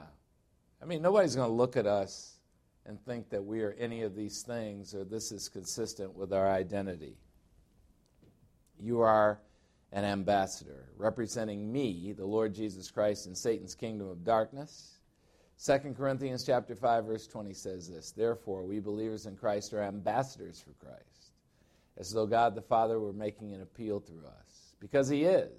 I 0.81 0.85
mean, 0.85 1.03
nobody's 1.03 1.35
going 1.35 1.49
to 1.49 1.53
look 1.53 1.77
at 1.77 1.85
us 1.85 2.37
and 2.85 2.99
think 3.05 3.29
that 3.29 3.43
we 3.43 3.61
are 3.61 3.75
any 3.77 4.01
of 4.01 4.15
these 4.15 4.41
things 4.41 4.93
or 4.95 5.03
this 5.03 5.31
is 5.31 5.49
consistent 5.49 6.15
with 6.15 6.33
our 6.33 6.49
identity. 6.49 7.15
You 8.80 9.01
are 9.01 9.39
an 9.91 10.03
ambassador 10.03 10.89
representing 10.97 11.71
me, 11.71 12.13
the 12.17 12.26
Lord 12.26 12.53
Jesus 12.53 12.89
Christ, 12.89 13.28
in 13.28 13.36
Satan's 13.36 13.76
kingdom 13.76 14.09
of 14.09 14.24
darkness. 14.24 14.99
2 15.63 15.93
Corinthians 15.95 16.43
chapter 16.43 16.76
5 16.76 17.05
verse 17.05 17.28
20 17.28 17.53
says 17.53 17.88
this, 17.88 18.11
therefore 18.11 18.63
we 18.63 18.80
believers 18.80 19.28
in 19.28 19.36
Christ 19.36 19.74
are 19.74 19.84
ambassadors 19.84 20.59
for 20.59 20.74
Christ, 20.84 21.32
as 21.97 22.11
though 22.11 22.26
God 22.26 22.55
the 22.55 22.61
Father 22.61 22.99
were 22.99 23.13
making 23.13 23.53
an 23.53 23.61
appeal 23.61 23.99
through 23.99 24.26
us, 24.26 24.74
because 24.80 25.07
he 25.07 25.24
is. 25.24 25.49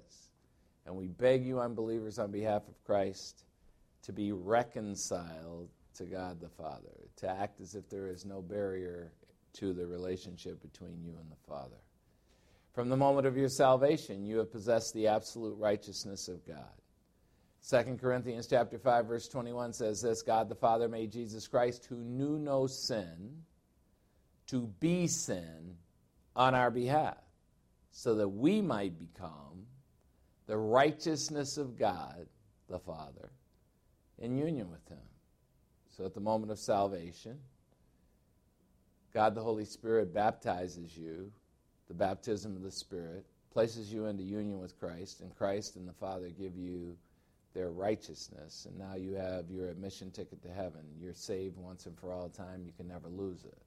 And 0.85 0.95
we 0.95 1.07
beg 1.07 1.43
you 1.43 1.59
unbelievers 1.59 2.19
on 2.19 2.29
behalf 2.29 2.67
of 2.67 2.83
Christ 2.83 3.45
to 4.03 4.13
be 4.13 4.31
reconciled 4.31 5.69
to 5.95 6.03
God 6.03 6.39
the 6.39 6.49
Father, 6.49 7.09
to 7.15 7.29
act 7.29 7.61
as 7.61 7.73
if 7.73 7.89
there 7.89 8.07
is 8.07 8.25
no 8.25 8.41
barrier 8.41 9.11
to 9.53 9.73
the 9.73 9.87
relationship 9.87 10.61
between 10.61 11.01
you 11.01 11.15
and 11.19 11.31
the 11.31 11.47
Father. 11.47 11.77
From 12.75 12.89
the 12.89 12.97
moment 12.97 13.25
of 13.25 13.37
your 13.37 13.47
salvation, 13.47 14.25
you 14.25 14.37
have 14.39 14.51
possessed 14.51 14.93
the 14.93 15.07
absolute 15.07 15.57
righteousness 15.57 16.27
of 16.27 16.45
God. 16.45 16.57
2 17.69 17.95
Corinthians 17.95 18.47
chapter 18.47 18.77
5 18.77 19.05
verse 19.07 19.29
21 19.29 19.71
says 19.71 20.01
this, 20.01 20.21
God 20.21 20.49
the 20.49 20.55
Father 20.55 20.89
made 20.89 21.09
Jesus 21.09 21.47
Christ 21.47 21.85
who 21.85 21.95
knew 21.95 22.37
no 22.37 22.67
sin 22.67 23.43
to 24.47 24.67
be 24.81 25.07
sin 25.07 25.77
on 26.35 26.53
our 26.53 26.69
behalf 26.69 27.17
so 27.91 28.13
that 28.15 28.27
we 28.27 28.61
might 28.61 28.99
become 28.99 29.65
the 30.45 30.57
righteousness 30.57 31.57
of 31.57 31.79
God 31.79 32.27
the 32.67 32.77
Father 32.77 33.31
in 34.19 34.37
union 34.37 34.69
with 34.69 34.85
him. 34.89 34.99
So 35.95 36.05
at 36.05 36.13
the 36.13 36.19
moment 36.19 36.51
of 36.51 36.59
salvation, 36.59 37.39
God 39.13 39.33
the 39.33 39.41
Holy 39.41 39.65
Spirit 39.65 40.13
baptizes 40.13 40.95
you 40.95 41.31
the 41.87 41.93
baptism 41.93 42.55
of 42.55 42.63
the 42.63 42.71
Spirit, 42.71 43.25
places 43.51 43.93
you 43.93 44.05
into 44.05 44.23
union 44.23 44.59
with 44.59 44.79
Christ, 44.79 45.21
and 45.21 45.35
Christ 45.35 45.75
and 45.75 45.87
the 45.87 45.93
Father 45.93 46.29
give 46.29 46.57
you 46.57 46.97
their 47.53 47.71
righteousness, 47.71 48.67
and 48.69 48.77
now 48.77 48.95
you 48.95 49.15
have 49.15 49.49
your 49.49 49.69
admission 49.69 50.11
ticket 50.11 50.43
to 50.43 50.49
heaven. 50.49 50.81
You're 50.99 51.13
saved 51.13 51.57
once 51.57 51.85
and 51.85 51.97
for 51.97 52.11
all 52.11 52.27
time. 52.29 52.63
You 52.65 52.73
can 52.75 52.87
never 52.87 53.07
lose 53.07 53.45
it. 53.45 53.57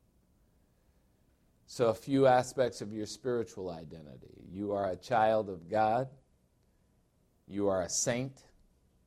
So, 1.67 1.87
a 1.87 1.95
few 1.95 2.27
aspects 2.27 2.81
of 2.81 2.93
your 2.93 3.07
spiritual 3.07 3.71
identity. 3.71 4.43
You 4.51 4.73
are 4.73 4.91
a 4.91 4.97
child 4.97 5.49
of 5.49 5.71
God. 5.71 6.09
You 7.47 7.69
are 7.69 7.83
a 7.83 7.89
saint. 7.89 8.43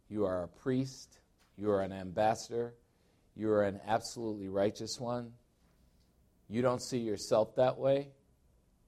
You 0.10 0.26
are 0.26 0.44
a 0.44 0.48
priest. 0.48 1.20
You 1.58 1.72
are 1.72 1.82
an 1.82 1.92
ambassador. 1.92 2.74
You 3.36 3.52
are 3.52 3.64
an 3.64 3.80
absolutely 3.88 4.50
righteous 4.50 4.98
one. 5.00 5.32
You 6.50 6.62
don't 6.62 6.82
see 6.82 6.98
yourself 6.98 7.56
that 7.56 7.78
way. 7.78 8.10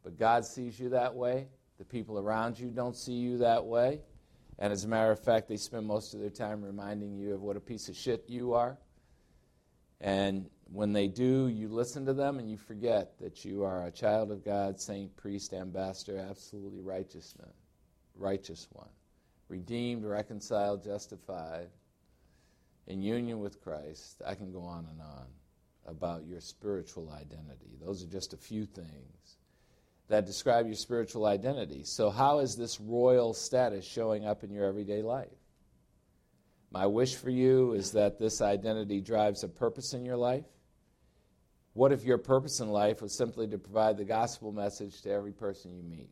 But 0.03 0.19
God 0.19 0.45
sees 0.45 0.79
you 0.79 0.89
that 0.89 1.15
way. 1.15 1.47
The 1.79 1.85
people 1.85 2.19
around 2.19 2.59
you 2.59 2.69
don't 2.69 2.95
see 2.95 3.13
you 3.13 3.37
that 3.39 3.65
way. 3.65 4.01
And 4.59 4.71
as 4.71 4.83
a 4.83 4.87
matter 4.87 5.11
of 5.11 5.19
fact, 5.19 5.47
they 5.47 5.57
spend 5.57 5.87
most 5.87 6.13
of 6.13 6.19
their 6.19 6.29
time 6.29 6.61
reminding 6.61 7.15
you 7.15 7.33
of 7.33 7.41
what 7.41 7.57
a 7.57 7.61
piece 7.61 7.89
of 7.89 7.95
shit 7.95 8.25
you 8.27 8.53
are. 8.53 8.77
And 9.99 10.49
when 10.71 10.93
they 10.93 11.07
do, 11.07 11.47
you 11.47 11.69
listen 11.69 12.05
to 12.05 12.13
them 12.13 12.37
and 12.37 12.49
you 12.49 12.57
forget 12.57 13.17
that 13.19 13.45
you 13.45 13.63
are 13.63 13.85
a 13.85 13.91
child 13.91 14.31
of 14.31 14.43
God, 14.43 14.79
saint, 14.79 15.15
priest, 15.15 15.53
ambassador, 15.53 16.17
absolutely 16.17 16.81
righteous, 16.81 17.35
righteous 18.15 18.67
one, 18.71 18.89
redeemed, 19.47 20.03
reconciled, 20.03 20.83
justified, 20.83 21.69
in 22.87 23.01
union 23.01 23.39
with 23.39 23.61
Christ. 23.61 24.21
I 24.25 24.35
can 24.35 24.51
go 24.51 24.61
on 24.61 24.87
and 24.91 25.01
on 25.01 25.27
about 25.85 26.25
your 26.25 26.41
spiritual 26.41 27.09
identity. 27.11 27.77
Those 27.81 28.03
are 28.03 28.07
just 28.07 28.33
a 28.33 28.37
few 28.37 28.65
things 28.65 29.37
that 30.09 30.25
describe 30.25 30.65
your 30.65 30.75
spiritual 30.75 31.25
identity. 31.25 31.83
So, 31.83 32.09
how 32.09 32.39
is 32.39 32.55
this 32.55 32.79
royal 32.79 33.33
status 33.33 33.85
showing 33.85 34.25
up 34.25 34.43
in 34.43 34.51
your 34.51 34.65
everyday 34.65 35.01
life? 35.01 35.29
My 36.71 36.87
wish 36.87 37.15
for 37.15 37.29
you 37.29 37.73
is 37.73 37.91
that 37.91 38.19
this 38.19 38.41
identity 38.41 38.99
drives 38.99 39.43
a 39.43 39.47
purpose 39.47 39.93
in 39.93 40.03
your 40.05 40.17
life. 40.17 40.45
What 41.73 41.91
if 41.91 42.03
your 42.03 42.17
purpose 42.17 42.59
in 42.59 42.69
life 42.69 43.01
was 43.01 43.15
simply 43.15 43.47
to 43.47 43.57
provide 43.57 43.97
the 43.97 44.05
gospel 44.05 44.51
message 44.51 45.01
to 45.03 45.11
every 45.11 45.31
person 45.31 45.75
you 45.75 45.83
meet? 45.83 46.09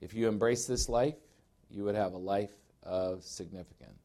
If 0.00 0.14
you 0.14 0.28
embrace 0.28 0.66
this 0.66 0.88
life, 0.88 1.14
you 1.70 1.84
would 1.84 1.94
have 1.94 2.12
a 2.12 2.18
life 2.18 2.52
of 2.82 3.22
significance. 3.22 4.02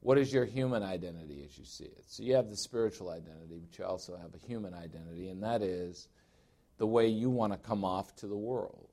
What 0.00 0.18
is 0.18 0.32
your 0.32 0.44
human 0.44 0.82
identity 0.82 1.42
as 1.44 1.58
you 1.58 1.64
see 1.64 1.84
it? 1.84 2.04
So 2.06 2.22
you 2.22 2.34
have 2.34 2.48
the 2.48 2.56
spiritual 2.56 3.10
identity, 3.10 3.58
but 3.58 3.78
you 3.78 3.84
also 3.84 4.16
have 4.16 4.34
a 4.34 4.46
human 4.46 4.72
identity, 4.72 5.28
and 5.28 5.42
that 5.42 5.62
is 5.62 6.08
the 6.78 6.86
way 6.86 7.08
you 7.08 7.30
want 7.30 7.52
to 7.52 7.58
come 7.58 7.84
off 7.84 8.14
to 8.16 8.26
the 8.26 8.36
world. 8.36 8.88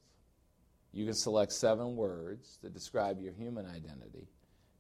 You 0.92 1.06
can 1.06 1.16
select 1.16 1.52
seven 1.52 1.96
words 1.96 2.60
that 2.62 2.74
describe 2.74 3.20
your 3.20 3.34
human 3.34 3.66
identity, 3.66 4.28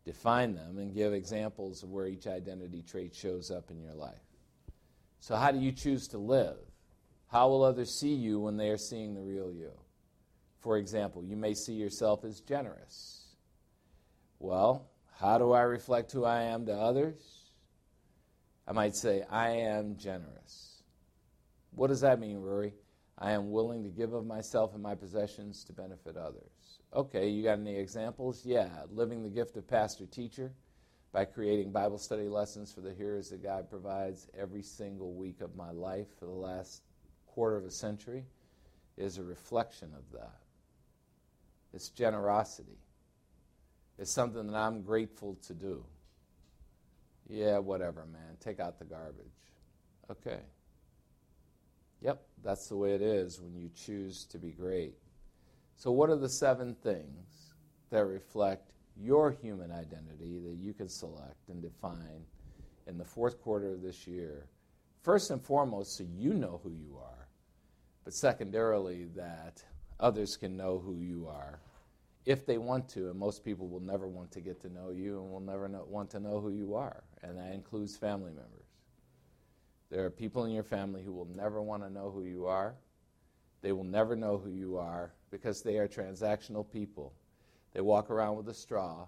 define 0.06 0.54
them, 0.54 0.78
and 0.78 0.94
give 0.94 1.14
examples 1.14 1.84
of 1.84 1.90
where 1.90 2.08
each 2.08 2.28
identity 2.28 2.84
trait 2.84 3.16
shows 3.16 3.50
up 3.50 3.72
in 3.72 3.82
your 3.82 3.96
life. 3.96 4.22
So, 5.20 5.36
how 5.36 5.52
do 5.52 5.60
you 5.60 5.72
choose 5.72 6.08
to 6.10 6.18
live? 6.18 6.58
How 7.28 7.50
will 7.50 7.64
others 7.64 8.00
see 8.00 8.14
you 8.14 8.40
when 8.40 8.58
they 8.58 8.70
are 8.70 8.78
seeing 8.78 9.16
the 9.16 9.22
real 9.22 9.52
you? 9.52 9.72
For 10.60 10.78
example, 10.78 11.24
you 11.24 11.36
may 11.36 11.54
see 11.56 11.74
yourself 11.74 12.24
as 12.24 12.42
generous. 12.42 13.36
Well, 14.38 14.90
how 15.20 15.38
do 15.38 15.52
I 15.52 15.62
reflect 15.62 16.12
who 16.12 16.26
I 16.26 16.44
am 16.44 16.66
to 16.68 16.74
others? 16.74 17.52
I 18.68 18.72
might 18.72 18.96
say, 18.96 19.24
I 19.30 19.50
am 19.50 19.98
generous. 19.98 20.84
What 21.72 21.88
does 21.88 22.02
that 22.02 22.20
mean, 22.20 22.38
Rory? 22.38 22.74
I 23.24 23.32
am 23.32 23.52
willing 23.52 23.84
to 23.84 23.90
give 23.90 24.12
of 24.12 24.26
myself 24.26 24.74
and 24.74 24.84
my 24.84 24.96
possessions 24.96 25.64
to 25.64 25.74
benefit 25.74 26.18
others. 26.18 26.82
Okay, 26.94 27.30
you 27.30 27.42
got 27.42 27.58
any 27.58 27.78
examples? 27.78 28.46
Yeah, 28.46 28.68
living 28.92 29.24
the 29.24 29.30
gift 29.30 29.56
of 29.56 29.66
pastor 29.66 30.06
teacher 30.06 30.52
by 31.14 31.24
creating 31.24 31.72
Bible 31.72 31.98
study 31.98 32.28
lessons 32.28 32.74
for 32.74 32.82
the 32.82 32.94
hearers 32.94 33.30
that 33.30 33.42
God 33.42 33.70
provides 33.70 34.28
every 34.38 34.62
single 34.62 35.14
week 35.14 35.40
of 35.40 35.56
my 35.56 35.72
life 35.72 36.08
for 36.20 36.26
the 36.26 36.34
last 36.34 36.84
quarter 37.26 37.56
of 37.56 37.64
a 37.64 37.72
century 37.72 38.26
is 38.98 39.18
a 39.18 39.24
reflection 39.24 39.94
of 39.96 40.04
that. 40.12 40.42
It's 41.74 41.88
generosity. 41.88 42.78
It's 43.98 44.12
something 44.12 44.48
that 44.48 44.58
I'm 44.58 44.82
grateful 44.82 45.38
to 45.48 45.54
do. 45.54 45.86
Yeah, 47.30 47.60
whatever, 47.60 48.06
man. 48.06 48.36
Take 48.42 48.60
out 48.60 48.80
the 48.80 48.86
garbage. 48.86 49.28
Okay. 50.12 50.42
Yep, 52.04 52.22
that's 52.44 52.68
the 52.68 52.76
way 52.76 52.94
it 52.94 53.02
is 53.02 53.40
when 53.40 53.56
you 53.56 53.70
choose 53.74 54.26
to 54.26 54.38
be 54.38 54.52
great. 54.52 54.94
So, 55.78 55.90
what 55.92 56.10
are 56.10 56.18
the 56.18 56.28
seven 56.28 56.76
things 56.76 57.54
that 57.92 58.06
reflect 58.06 58.74
your 58.98 59.32
human 59.32 59.72
identity 59.72 60.38
that 60.40 60.58
you 60.60 60.74
can 60.74 60.90
select 60.90 61.48
and 61.48 61.62
define 61.62 62.26
in 62.88 62.98
the 62.98 63.06
fourth 63.06 63.42
quarter 63.42 63.72
of 63.72 63.82
this 63.82 64.06
year? 64.06 64.48
First 65.02 65.32
and 65.32 65.42
foremost, 65.42 65.96
so 65.96 66.04
you 66.18 66.34
know 66.34 66.60
who 66.62 66.72
you 66.72 66.98
are, 67.02 67.30
but 68.04 68.14
secondarily, 68.14 69.06
that 69.16 69.64
others 70.00 70.36
can 70.36 70.58
know 70.58 70.80
who 70.80 70.98
you 70.98 71.28
are 71.30 71.60
if 72.26 72.46
they 72.46 72.58
want 72.58 72.90
to. 72.90 73.10
And 73.10 73.18
most 73.18 73.46
people 73.46 73.70
will 73.70 73.80
never 73.80 74.08
want 74.10 74.30
to 74.32 74.42
get 74.42 74.60
to 74.62 74.70
know 74.70 74.92
you 74.92 75.22
and 75.22 75.32
will 75.32 75.40
never 75.40 75.70
want 75.88 76.10
to 76.12 76.20
know 76.20 76.42
who 76.42 76.50
you 76.50 76.76
are, 76.76 77.02
and 77.22 77.38
that 77.38 77.54
includes 77.54 77.96
family 77.96 78.32
members. 78.32 78.63
There 79.94 80.06
are 80.06 80.10
people 80.10 80.46
in 80.46 80.52
your 80.52 80.64
family 80.64 81.04
who 81.04 81.14
will 81.14 81.28
never 81.36 81.62
want 81.62 81.84
to 81.84 81.90
know 81.92 82.10
who 82.10 82.24
you 82.24 82.48
are. 82.48 82.74
They 83.62 83.74
will 83.74 83.84
never 83.84 84.16
know 84.16 84.40
who 84.40 84.50
you 84.50 84.80
are 84.80 85.14
because 85.30 85.62
they 85.62 85.78
are 85.78 85.88
transactional 85.88 86.68
people. 86.68 87.14
They 87.74 87.82
walk 87.82 88.10
around 88.10 88.38
with 88.38 88.50
a 88.50 88.56
straw. 88.56 89.06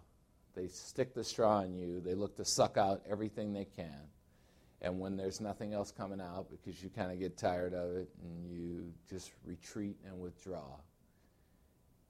They 0.53 0.67
stick 0.67 1.15
the 1.15 1.23
straw 1.23 1.61
in 1.61 1.73
you. 1.73 2.01
They 2.01 2.13
look 2.13 2.37
to 2.37 2.45
suck 2.45 2.77
out 2.77 3.01
everything 3.09 3.51
they 3.51 3.65
can. 3.65 3.99
And 4.79 4.99
when 4.99 5.17
there's 5.17 5.41
nothing 5.41 5.73
else 5.73 5.91
coming 5.91 6.21
out 6.21 6.51
because 6.51 6.83
you 6.83 6.91
kind 6.91 7.11
of 7.11 7.17
get 7.17 7.35
tired 7.35 7.73
of 7.73 7.95
it 7.95 8.09
and 8.21 8.47
you 8.47 8.93
just 9.09 9.31
retreat 9.43 9.97
and 10.05 10.19
withdraw, 10.19 10.77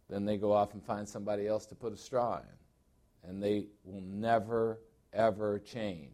then 0.10 0.26
they 0.26 0.36
go 0.36 0.52
off 0.52 0.74
and 0.74 0.84
find 0.84 1.08
somebody 1.08 1.48
else 1.48 1.66
to 1.68 1.76
put 1.76 1.94
a 1.94 1.98
straw 1.98 2.40
in. 2.40 3.30
And 3.30 3.42
they 3.42 3.68
will 3.86 4.02
never, 4.02 4.82
ever 5.14 5.60
change. 5.60 6.12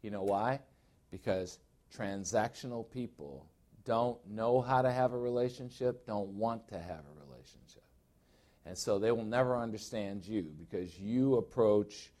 You 0.00 0.10
know 0.10 0.22
why? 0.22 0.60
Because 1.10 1.58
transactional 1.96 2.88
people 2.90 3.46
don't 3.84 4.18
know 4.28 4.60
how 4.60 4.82
to 4.82 4.92
have 4.92 5.12
a 5.12 5.18
relationship, 5.18 6.06
don't 6.06 6.28
want 6.28 6.68
to 6.68 6.78
have 6.78 7.04
a 7.04 7.26
relationship. 7.26 7.82
And 8.66 8.76
so 8.76 8.98
they 8.98 9.10
will 9.10 9.24
never 9.24 9.56
understand 9.56 10.24
you 10.24 10.52
because 10.58 10.98
you 10.98 11.36
approach, 11.36 12.12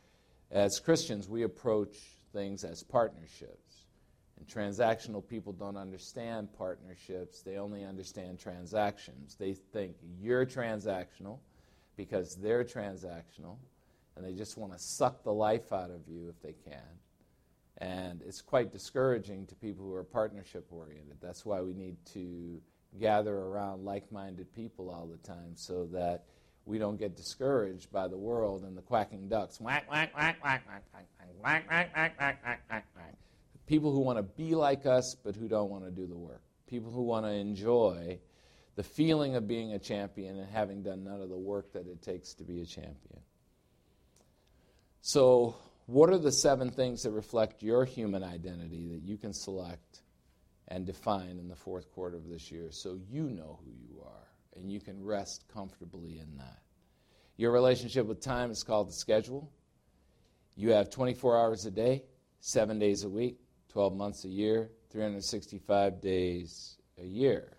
as 0.50 0.80
Christians, 0.80 1.28
we 1.28 1.42
approach 1.42 1.96
things 2.32 2.64
as 2.64 2.82
partnerships. 2.82 3.86
And 4.38 4.48
transactional 4.48 5.26
people 5.26 5.52
don't 5.52 5.76
understand 5.76 6.48
partnerships, 6.56 7.42
they 7.42 7.58
only 7.58 7.84
understand 7.84 8.38
transactions. 8.38 9.36
They 9.38 9.52
think 9.52 9.96
you're 10.18 10.46
transactional 10.46 11.38
because 11.96 12.34
they're 12.40 12.64
transactional, 12.64 13.58
and 14.16 14.24
they 14.24 14.32
just 14.32 14.56
want 14.56 14.72
to 14.72 14.78
suck 14.78 15.22
the 15.22 15.32
life 15.32 15.72
out 15.72 15.90
of 15.90 16.08
you 16.08 16.30
if 16.30 16.40
they 16.40 16.54
can. 16.64 16.80
And 17.80 18.22
it's 18.26 18.42
quite 18.42 18.72
discouraging 18.72 19.46
to 19.46 19.54
people 19.54 19.86
who 19.86 19.94
are 19.94 20.04
partnership 20.04 20.66
oriented. 20.70 21.16
That's 21.20 21.46
why 21.46 21.62
we 21.62 21.72
need 21.72 21.96
to 22.12 22.60
gather 22.98 23.34
around 23.34 23.84
like 23.84 24.10
minded 24.12 24.52
people 24.54 24.90
all 24.90 25.06
the 25.06 25.16
time 25.26 25.52
so 25.54 25.86
that 25.92 26.24
we 26.66 26.78
don't 26.78 26.98
get 26.98 27.16
discouraged 27.16 27.90
by 27.90 28.06
the 28.08 28.18
world 28.18 28.64
and 28.64 28.76
the 28.76 28.82
quacking 28.82 29.28
ducks. 29.28 29.60
Whack, 29.60 29.90
whack, 29.90 30.14
whack, 30.14 30.42
whack, 30.44 30.62
whack, 30.66 30.84
whack, 30.92 31.06
whack, 31.42 31.66
whack, 31.68 31.92
whack, 32.18 32.40
whack, 32.68 32.86
whack. 32.96 33.14
People 33.66 33.92
who 33.92 34.00
want 34.00 34.18
to 34.18 34.22
be 34.22 34.54
like 34.54 34.84
us 34.84 35.16
but 35.24 35.34
who 35.34 35.48
don't 35.48 35.70
want 35.70 35.84
to 35.84 35.90
do 35.90 36.06
the 36.06 36.16
work. 36.16 36.42
People 36.66 36.92
who 36.92 37.02
want 37.02 37.24
to 37.24 37.32
enjoy 37.32 38.18
the 38.76 38.82
feeling 38.82 39.36
of 39.36 39.48
being 39.48 39.72
a 39.72 39.78
champion 39.78 40.38
and 40.38 40.48
having 40.50 40.82
done 40.82 41.04
none 41.04 41.20
of 41.20 41.28
the 41.28 41.36
work 41.36 41.72
that 41.72 41.86
it 41.86 42.02
takes 42.02 42.34
to 42.34 42.44
be 42.44 42.60
a 42.60 42.66
champion. 42.66 43.20
So, 45.02 45.56
what 45.86 46.10
are 46.10 46.18
the 46.18 46.32
seven 46.32 46.70
things 46.70 47.02
that 47.02 47.10
reflect 47.10 47.62
your 47.62 47.84
human 47.84 48.22
identity 48.22 48.88
that 48.88 49.02
you 49.02 49.16
can 49.16 49.32
select 49.32 50.02
and 50.68 50.86
define 50.86 51.38
in 51.38 51.48
the 51.48 51.56
fourth 51.56 51.90
quarter 51.92 52.16
of 52.16 52.28
this 52.28 52.50
year 52.50 52.68
so 52.70 52.98
you 53.08 53.24
know 53.24 53.58
who 53.64 53.72
you 53.72 54.00
are 54.02 54.28
and 54.56 54.70
you 54.70 54.80
can 54.80 55.02
rest 55.04 55.44
comfortably 55.52 56.18
in 56.18 56.36
that? 56.36 56.60
Your 57.36 57.52
relationship 57.52 58.06
with 58.06 58.20
time 58.20 58.50
is 58.50 58.62
called 58.62 58.88
the 58.88 58.92
schedule. 58.92 59.50
You 60.56 60.72
have 60.72 60.90
24 60.90 61.38
hours 61.38 61.64
a 61.64 61.70
day, 61.70 62.04
seven 62.40 62.78
days 62.78 63.04
a 63.04 63.08
week, 63.08 63.38
12 63.70 63.96
months 63.96 64.24
a 64.24 64.28
year, 64.28 64.70
365 64.90 66.00
days 66.00 66.76
a 66.98 67.04
year. 67.04 67.56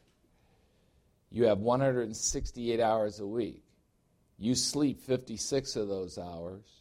You 1.31 1.45
have 1.45 1.59
168 1.59 2.79
hours 2.79 3.19
a 3.19 3.25
week. 3.25 3.63
You 4.37 4.53
sleep 4.53 5.01
56 5.01 5.75
of 5.75 5.87
those 5.87 6.17
hours 6.17 6.80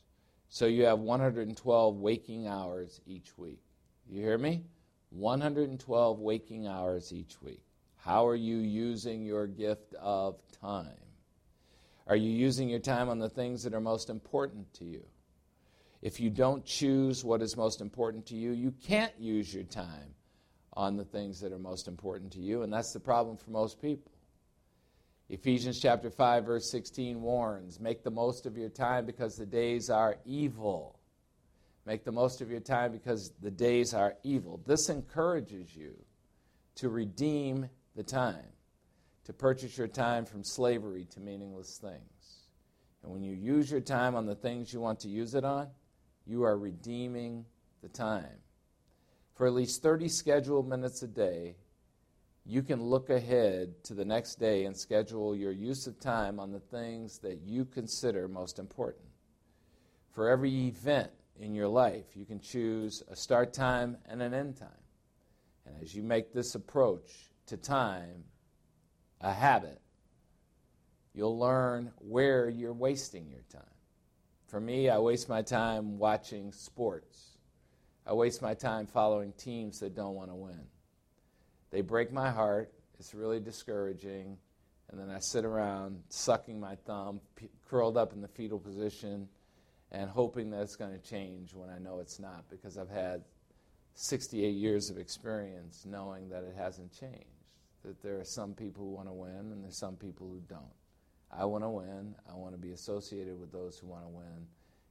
so 0.50 0.66
you 0.66 0.84
have 0.84 0.98
112 0.98 1.96
waking 1.96 2.48
hours 2.48 3.00
each 3.06 3.38
week. 3.38 3.62
You 4.08 4.20
hear 4.20 4.36
me? 4.36 4.64
112 5.10 6.18
waking 6.18 6.66
hours 6.66 7.12
each 7.12 7.40
week. 7.40 7.62
How 7.96 8.26
are 8.26 8.34
you 8.34 8.56
using 8.56 9.24
your 9.24 9.46
gift 9.46 9.94
of 9.94 10.40
time? 10.60 10.90
Are 12.08 12.16
you 12.16 12.30
using 12.30 12.68
your 12.68 12.80
time 12.80 13.08
on 13.08 13.20
the 13.20 13.28
things 13.28 13.62
that 13.62 13.74
are 13.74 13.80
most 13.80 14.10
important 14.10 14.74
to 14.74 14.84
you? 14.84 15.04
If 16.02 16.18
you 16.18 16.30
don't 16.30 16.64
choose 16.64 17.24
what 17.24 17.42
is 17.42 17.56
most 17.56 17.80
important 17.80 18.26
to 18.26 18.34
you, 18.34 18.50
you 18.50 18.72
can't 18.72 19.12
use 19.20 19.54
your 19.54 19.64
time 19.64 20.14
on 20.72 20.96
the 20.96 21.04
things 21.04 21.40
that 21.42 21.52
are 21.52 21.58
most 21.58 21.86
important 21.86 22.32
to 22.32 22.40
you, 22.40 22.62
and 22.62 22.72
that's 22.72 22.92
the 22.92 22.98
problem 22.98 23.36
for 23.36 23.50
most 23.50 23.80
people. 23.80 24.10
Ephesians 25.30 25.78
chapter 25.80 26.10
5 26.10 26.44
verse 26.44 26.70
16 26.72 27.22
warns, 27.22 27.78
make 27.78 28.02
the 28.02 28.10
most 28.10 28.46
of 28.46 28.58
your 28.58 28.68
time 28.68 29.06
because 29.06 29.36
the 29.36 29.46
days 29.46 29.88
are 29.88 30.16
evil. 30.24 30.98
Make 31.86 32.04
the 32.04 32.10
most 32.10 32.40
of 32.40 32.50
your 32.50 32.60
time 32.60 32.90
because 32.90 33.32
the 33.40 33.50
days 33.50 33.94
are 33.94 34.16
evil. 34.24 34.60
This 34.66 34.88
encourages 34.88 35.74
you 35.74 35.94
to 36.74 36.88
redeem 36.88 37.70
the 37.94 38.02
time, 38.02 38.44
to 39.24 39.32
purchase 39.32 39.78
your 39.78 39.86
time 39.86 40.24
from 40.24 40.42
slavery 40.42 41.06
to 41.12 41.20
meaningless 41.20 41.78
things. 41.78 42.46
And 43.04 43.12
when 43.12 43.22
you 43.22 43.34
use 43.34 43.70
your 43.70 43.80
time 43.80 44.16
on 44.16 44.26
the 44.26 44.34
things 44.34 44.72
you 44.72 44.80
want 44.80 44.98
to 45.00 45.08
use 45.08 45.36
it 45.36 45.44
on, 45.44 45.68
you 46.26 46.42
are 46.42 46.58
redeeming 46.58 47.44
the 47.82 47.88
time. 47.88 48.40
For 49.34 49.46
at 49.46 49.54
least 49.54 49.80
30 49.80 50.08
scheduled 50.08 50.68
minutes 50.68 51.02
a 51.02 51.08
day, 51.08 51.54
you 52.44 52.62
can 52.62 52.82
look 52.82 53.10
ahead 53.10 53.82
to 53.84 53.94
the 53.94 54.04
next 54.04 54.36
day 54.36 54.64
and 54.64 54.76
schedule 54.76 55.36
your 55.36 55.52
use 55.52 55.86
of 55.86 56.00
time 56.00 56.40
on 56.40 56.50
the 56.50 56.60
things 56.60 57.18
that 57.18 57.40
you 57.42 57.64
consider 57.64 58.28
most 58.28 58.58
important. 58.58 59.06
For 60.10 60.28
every 60.28 60.66
event 60.66 61.10
in 61.38 61.54
your 61.54 61.68
life, 61.68 62.04
you 62.14 62.24
can 62.24 62.40
choose 62.40 63.02
a 63.08 63.16
start 63.16 63.52
time 63.52 63.96
and 64.06 64.20
an 64.20 64.34
end 64.34 64.56
time. 64.56 64.68
And 65.66 65.76
as 65.82 65.94
you 65.94 66.02
make 66.02 66.32
this 66.32 66.54
approach 66.54 67.30
to 67.46 67.56
time 67.56 68.24
a 69.20 69.32
habit, 69.32 69.80
you'll 71.14 71.38
learn 71.38 71.92
where 71.98 72.48
you're 72.48 72.72
wasting 72.72 73.28
your 73.28 73.44
time. 73.52 73.62
For 74.46 74.60
me, 74.60 74.88
I 74.88 74.98
waste 74.98 75.28
my 75.28 75.42
time 75.42 75.98
watching 75.98 76.52
sports. 76.52 77.38
I 78.06 78.14
waste 78.14 78.42
my 78.42 78.54
time 78.54 78.86
following 78.86 79.32
teams 79.34 79.78
that 79.80 79.94
don't 79.94 80.14
want 80.14 80.30
to 80.30 80.34
win. 80.34 80.66
They 81.70 81.80
break 81.80 82.12
my 82.12 82.30
heart. 82.30 82.72
It's 82.98 83.14
really 83.14 83.40
discouraging. 83.40 84.36
And 84.90 85.00
then 85.00 85.10
I 85.10 85.20
sit 85.20 85.44
around 85.44 86.02
sucking 86.08 86.58
my 86.58 86.74
thumb, 86.74 87.20
p- 87.36 87.48
curled 87.68 87.96
up 87.96 88.12
in 88.12 88.20
the 88.20 88.28
fetal 88.28 88.58
position, 88.58 89.28
and 89.92 90.10
hoping 90.10 90.50
that 90.50 90.62
it's 90.62 90.76
going 90.76 90.92
to 90.92 90.98
change 90.98 91.54
when 91.54 91.70
I 91.70 91.78
know 91.78 92.00
it's 92.00 92.18
not 92.18 92.44
because 92.50 92.76
I've 92.76 92.90
had 92.90 93.22
68 93.94 94.50
years 94.50 94.90
of 94.90 94.98
experience 94.98 95.84
knowing 95.86 96.28
that 96.30 96.42
it 96.42 96.54
hasn't 96.56 96.92
changed. 96.98 97.26
That 97.84 98.02
there 98.02 98.18
are 98.18 98.24
some 98.24 98.52
people 98.52 98.84
who 98.84 98.90
want 98.90 99.08
to 99.08 99.12
win 99.12 99.52
and 99.52 99.64
there's 99.64 99.76
some 99.76 99.96
people 99.96 100.28
who 100.28 100.40
don't. 100.48 100.74
I 101.32 101.44
want 101.44 101.64
to 101.64 101.70
win. 101.70 102.14
I 102.30 102.34
want 102.34 102.54
to 102.54 102.58
be 102.58 102.72
associated 102.72 103.38
with 103.38 103.52
those 103.52 103.78
who 103.78 103.86
want 103.86 104.02
to 104.02 104.08
win, 104.08 104.46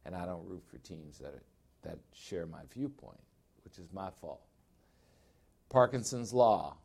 and 0.05 0.15
I 0.15 0.25
don't 0.25 0.47
root 0.47 0.63
for 0.65 0.77
teams 0.77 1.17
that, 1.19 1.41
that 1.83 1.97
share 2.13 2.45
my 2.45 2.61
viewpoint, 2.73 3.19
which 3.63 3.77
is 3.77 3.91
my 3.91 4.09
fault. 4.09 4.41
Parkinson's 5.69 6.33
Law 6.33 6.77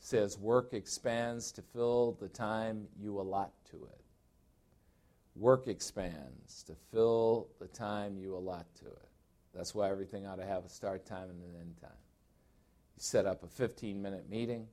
says 0.00 0.38
work 0.38 0.72
expands 0.72 1.52
to 1.52 1.62
fill 1.62 2.16
the 2.20 2.28
time 2.28 2.88
you 2.98 3.20
allot 3.20 3.52
to 3.70 3.76
it. 3.76 4.00
Work 5.36 5.68
expands 5.68 6.62
to 6.64 6.74
fill 6.90 7.48
the 7.60 7.68
time 7.68 8.16
you 8.16 8.34
allot 8.34 8.66
to 8.80 8.86
it. 8.86 9.08
That's 9.54 9.74
why 9.74 9.90
everything 9.90 10.26
ought 10.26 10.36
to 10.36 10.46
have 10.46 10.64
a 10.64 10.68
start 10.68 11.04
time 11.04 11.28
and 11.28 11.42
an 11.42 11.60
end 11.60 11.76
time. 11.80 11.90
You 12.96 13.02
set 13.02 13.26
up 13.26 13.44
a 13.44 13.46
15 13.46 14.00
minute 14.00 14.28
meeting. 14.30 14.66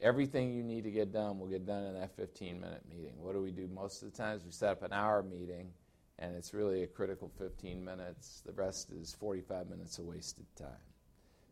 Everything 0.00 0.52
you 0.52 0.62
need 0.62 0.84
to 0.84 0.90
get 0.90 1.12
done 1.12 1.38
will 1.38 1.46
get 1.46 1.64
done 1.64 1.84
in 1.84 1.94
that 1.94 2.14
15 2.16 2.60
minute 2.60 2.82
meeting. 2.90 3.14
What 3.18 3.34
do 3.34 3.40
we 3.40 3.52
do 3.52 3.68
most 3.68 4.02
of 4.02 4.10
the 4.10 4.16
times? 4.16 4.44
We 4.44 4.50
set 4.50 4.70
up 4.70 4.82
an 4.82 4.92
hour 4.92 5.22
meeting, 5.22 5.70
and 6.18 6.34
it's 6.34 6.52
really 6.52 6.82
a 6.82 6.86
critical 6.86 7.30
15 7.38 7.84
minutes. 7.84 8.42
The 8.44 8.52
rest 8.52 8.90
is 8.90 9.14
45 9.14 9.68
minutes 9.68 9.98
of 9.98 10.06
wasted 10.06 10.46
time. 10.56 10.68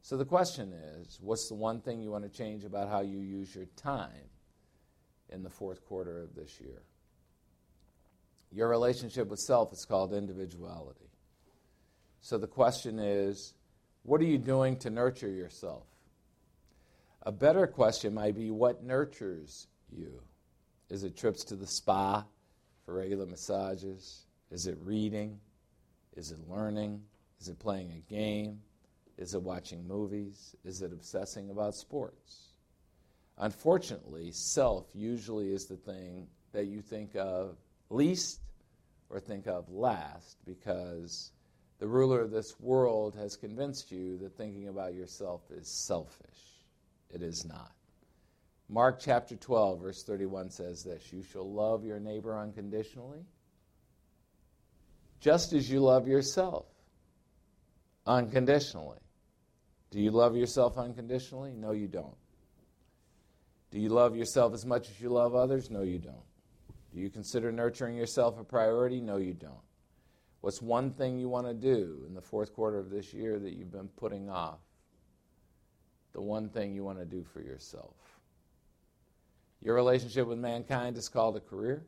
So 0.07 0.17
the 0.17 0.25
question 0.25 0.73
is 0.73 1.19
what's 1.21 1.49
the 1.49 1.57
one 1.57 1.81
thing 1.81 2.01
you 2.01 2.13
want 2.13 2.23
to 2.23 2.31
change 2.31 2.63
about 2.63 2.89
how 2.89 3.01
you 3.01 3.19
use 3.19 3.53
your 3.53 3.65
time 3.75 4.31
in 5.31 5.43
the 5.43 5.51
fourth 5.51 5.85
quarter 5.85 6.23
of 6.23 6.33
this 6.37 6.61
year? 6.61 6.81
Your 8.53 8.69
relationship 8.69 9.27
with 9.27 9.41
self 9.41 9.73
is 9.73 9.85
called 9.85 10.15
individuality. 10.15 11.11
So 12.21 12.39
the 12.39 12.47
question 12.47 13.01
is 13.01 13.55
what 14.05 14.21
are 14.21 14.27
you 14.27 14.39
doing 14.39 14.77
to 14.77 14.91
nurture 14.91 15.29
yourself? 15.29 15.89
A 17.23 17.33
better 17.33 17.67
question 17.67 18.15
might 18.15 18.37
be 18.37 18.53
what 18.53 18.85
nurtures 18.85 19.67
you? 19.91 20.23
Is 20.89 21.03
it 21.03 21.17
trips 21.17 21.43
to 21.47 21.57
the 21.57 21.67
spa 21.67 22.25
for 22.85 22.95
regular 22.95 23.27
massages? 23.27 24.25
Is 24.53 24.69
it 24.69 24.79
reading? 24.85 25.41
Is 26.17 26.31
it 26.31 26.39
learning? 26.49 27.03
Is 27.41 27.49
it 27.49 27.59
playing 27.59 27.91
a 27.91 28.09
game? 28.09 28.61
Is 29.19 29.35
it 29.35 29.43
watching 29.43 29.87
movies? 29.87 30.55
Is 30.65 30.83
it 30.83 30.93
obsessing 30.93 31.51
about 31.51 31.75
sports? 31.75 32.49
Unfortunately, 33.39 34.31
self 34.33 34.87
usually 34.95 35.53
is 35.53 35.67
the 35.67 35.77
thing 35.77 36.27
that 36.53 36.67
you 36.67 36.81
think 36.81 37.15
of 37.17 37.57
least 37.91 38.41
or 39.11 39.21
think 39.21 39.47
of 39.47 39.71
last 39.71 40.39
because 40.45 41.31
the 41.79 41.87
ruler 41.87 42.21
of 42.21 42.31
this 42.31 42.59
world 42.61 43.15
has 43.15 43.37
convinced 43.37 43.93
you 43.93 44.17
that 44.19 44.37
thinking 44.37 44.69
about 44.69 44.95
yourself 44.95 45.43
is 45.51 45.69
selfish. 45.69 46.63
It 47.11 47.23
is 47.23 47.45
not. 47.45 47.73
Mark 48.69 48.99
chapter 48.99 49.37
12, 49.37 49.81
verse 49.81 50.03
31 50.03 50.51
says 50.51 50.83
this 50.83 51.13
You 51.13 51.23
shall 51.23 51.51
love 51.51 51.85
your 51.85 52.01
neighbor 52.01 52.37
unconditionally, 52.39 53.25
just 55.21 55.53
as 55.53 55.71
you 55.71 55.81
love 55.81 56.09
yourself 56.09 56.67
unconditionally. 58.07 58.99
Do 59.91 60.01
you 60.01 60.11
love 60.11 60.37
yourself 60.37 60.77
unconditionally? 60.77 61.55
No, 61.55 61.73
you 61.73 61.89
don't. 61.89 62.17
Do 63.71 63.79
you 63.79 63.89
love 63.89 64.17
yourself 64.17 64.55
as 64.55 64.65
much 64.65 64.89
as 64.91 65.01
you 65.01 65.11
love 65.11 65.35
others? 65.35 65.71
No, 65.71 65.83
you 65.83 65.99
don't. 65.99 66.25
Do 66.93 67.01
you 67.01 67.11
consider 67.11 67.53
nurturing 67.53 67.97
yourself 67.97 68.39
a 68.39 68.45
priority? 68.45 69.01
No, 69.01 69.17
you 69.17 69.35
don't. 69.35 69.55
What's 70.41 70.63
one 70.63 70.93
thing 70.93 71.19
you 71.19 71.29
want 71.29 71.47
to 71.47 71.55
do 71.55 72.05
in 72.07 72.15
the 72.15 72.21
fourth 72.21 72.55
quarter 72.55 72.79
of 72.79 72.91
this 72.91 73.13
year 73.13 73.39
that 73.39 73.53
you've 73.53 73.73
been 73.73 73.89
putting 73.89 74.31
off? 74.31 74.61
The 76.13 76.23
one 76.23 76.49
thing 76.49 76.73
you 76.73 76.85
want 76.85 76.99
to 76.99 77.05
do 77.05 77.25
for 77.25 77.41
yourself. 77.41 77.97
Your 79.61 79.75
relationship 79.75 80.27
with 80.27 80.39
mankind 80.39 80.97
is 80.97 81.09
called 81.09 81.37
a 81.37 81.41
career. 81.41 81.85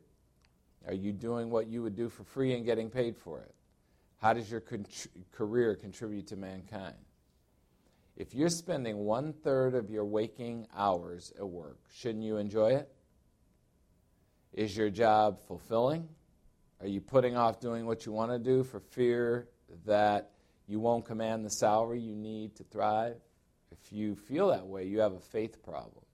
Are 0.87 0.95
you 0.95 1.13
doing 1.13 1.51
what 1.51 1.69
you 1.69 1.83
would 1.83 1.97
do 1.97 2.09
for 2.09 2.25
free 2.25 2.55
and 2.55 2.65
getting 2.65 2.91
paid 2.91 3.17
for 3.17 3.41
it? 3.41 3.55
How 4.21 4.33
does 4.33 4.51
your 4.51 4.61
con- 4.61 4.87
career 5.33 5.77
contribute 5.77 6.27
to 6.29 6.37
mankind? 6.37 6.97
If 8.19 8.35
you're 8.35 8.49
spending 8.49 8.97
one 8.97 9.33
third 9.33 9.77
of 9.77 9.91
your 9.91 10.05
waking 10.05 10.67
hours 10.77 11.33
at 11.39 11.49
work, 11.49 11.79
shouldn't 11.95 12.25
you 12.25 12.37
enjoy 12.39 12.73
it? 12.73 12.93
Is 14.53 14.77
your 14.77 14.91
job 14.91 15.39
fulfilling? 15.47 16.09
Are 16.81 16.89
you 16.89 17.01
putting 17.01 17.37
off 17.37 17.61
doing 17.61 17.87
what 17.87 18.07
you 18.07 18.11
want 18.11 18.33
to 18.33 18.41
do 18.41 18.65
for 18.65 18.81
fear 18.81 19.47
that 19.87 20.33
you 20.67 20.81
won't 20.81 21.05
command 21.05 21.45
the 21.45 21.51
salary 21.51 22.01
you 22.01 22.17
need 22.17 22.57
to 22.57 22.65
thrive? 22.65 23.19
If 23.71 23.93
you 23.93 24.17
feel 24.17 24.49
that 24.49 24.67
way, 24.67 24.85
you 24.85 24.99
have 24.99 25.13
a 25.13 25.21
faith 25.21 25.63
problem 25.63 26.05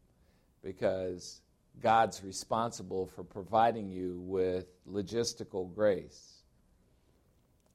because 0.63 1.41
God's 1.81 2.23
responsible 2.23 3.07
for 3.07 3.25
providing 3.25 3.89
you 3.89 4.21
with 4.21 4.67
logistical 4.87 5.75
grace. 5.75 6.34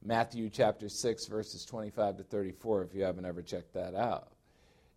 Matthew 0.02 0.48
chapter 0.48 0.88
6, 0.88 1.26
verses 1.26 1.64
25 1.66 2.16
to 2.18 2.22
34, 2.22 2.84
if 2.84 2.94
you 2.94 3.02
haven't 3.02 3.26
ever 3.26 3.42
checked 3.42 3.74
that 3.74 3.94
out. 3.94 4.32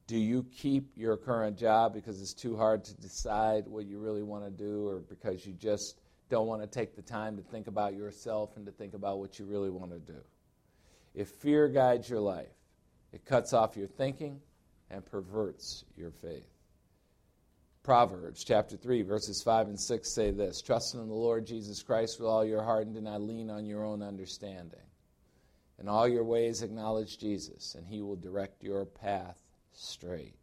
Do 0.08 0.18
you 0.18 0.46
keep 0.52 0.92
your 0.96 1.18
current 1.18 1.58
job 1.58 1.94
because 1.94 2.22
it's 2.22 2.34
too 2.34 2.56
hard 2.56 2.86
to 2.86 2.96
decide 2.96 3.68
what 3.68 3.86
you 3.86 4.00
really 4.00 4.24
want 4.24 4.46
to 4.46 4.50
do, 4.50 4.88
or 4.88 5.00
because 5.00 5.46
you 5.46 5.54
just 5.54 6.00
don't 6.30 6.48
want 6.48 6.62
to 6.62 6.68
take 6.68 6.96
the 6.96 7.02
time 7.02 7.36
to 7.36 7.44
think 7.44 7.68
about 7.68 7.96
yourself 7.96 8.56
and 8.56 8.66
to 8.66 8.72
think 8.72 8.94
about 8.94 9.20
what 9.20 9.38
you 9.40 9.46
really 9.46 9.70
want 9.70 9.92
to 9.92 10.00
do? 10.00 10.20
If 11.14 11.30
fear 11.30 11.68
guides 11.68 12.10
your 12.10 12.22
life, 12.22 12.56
it 13.12 13.26
cuts 13.26 13.54
off 13.54 13.76
your 13.76 13.88
thinking 13.88 14.40
and 14.90 15.06
perverts 15.06 15.84
your 15.98 16.12
faith. 16.12 16.48
Proverbs 17.84 18.46
chapter 18.46 18.78
3, 18.78 19.02
verses 19.02 19.44
5 19.44 19.68
and 19.68 19.80
6 19.80 20.16
say 20.16 20.32
this 20.32 20.62
Trust 20.62 20.96
in 20.96 21.08
the 21.08 21.14
Lord 21.14 21.46
Jesus 21.46 21.84
Christ 21.84 22.20
with 22.20 22.30
all 22.30 22.46
your 22.46 22.64
heart 22.64 22.86
and 22.86 22.96
do 22.96 23.02
not 23.02 23.22
lean 23.22 23.50
on 23.50 23.66
your 23.66 23.84
own 23.84 24.02
understanding. 24.02 24.80
In 25.80 25.88
all 25.88 26.08
your 26.08 26.24
ways, 26.24 26.62
acknowledge 26.62 27.18
Jesus, 27.18 27.76
and 27.76 27.86
he 27.86 28.02
will 28.02 28.16
direct 28.16 28.64
your 28.64 28.86
path 28.86 29.38
straight. 29.72 30.36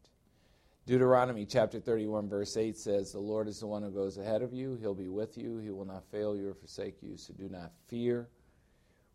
Deuteronomy 0.87 1.47
chapter 1.47 1.78
31, 1.78 2.28
verse 2.28 2.57
8 2.57 2.76
says, 2.76 3.12
The 3.12 3.20
Lord 3.20 3.47
is 3.47 3.61
the 3.61 3.66
one 3.66 3.83
who 3.83 3.91
goes 3.91 4.18
ahead 4.18 4.43
of 4.43 4.53
you. 4.53 4.76
He'll 4.81 4.95
be 4.95 5.09
with 5.09 5.39
you. 5.39 5.59
He 5.59 5.70
will 5.70 5.85
not 5.85 6.05
fail 6.11 6.37
you 6.37 6.49
or 6.49 6.55
forsake 6.55 7.03
you. 7.03 7.16
So 7.16 7.33
do 7.33 7.49
not 7.49 7.70
fear 7.87 8.28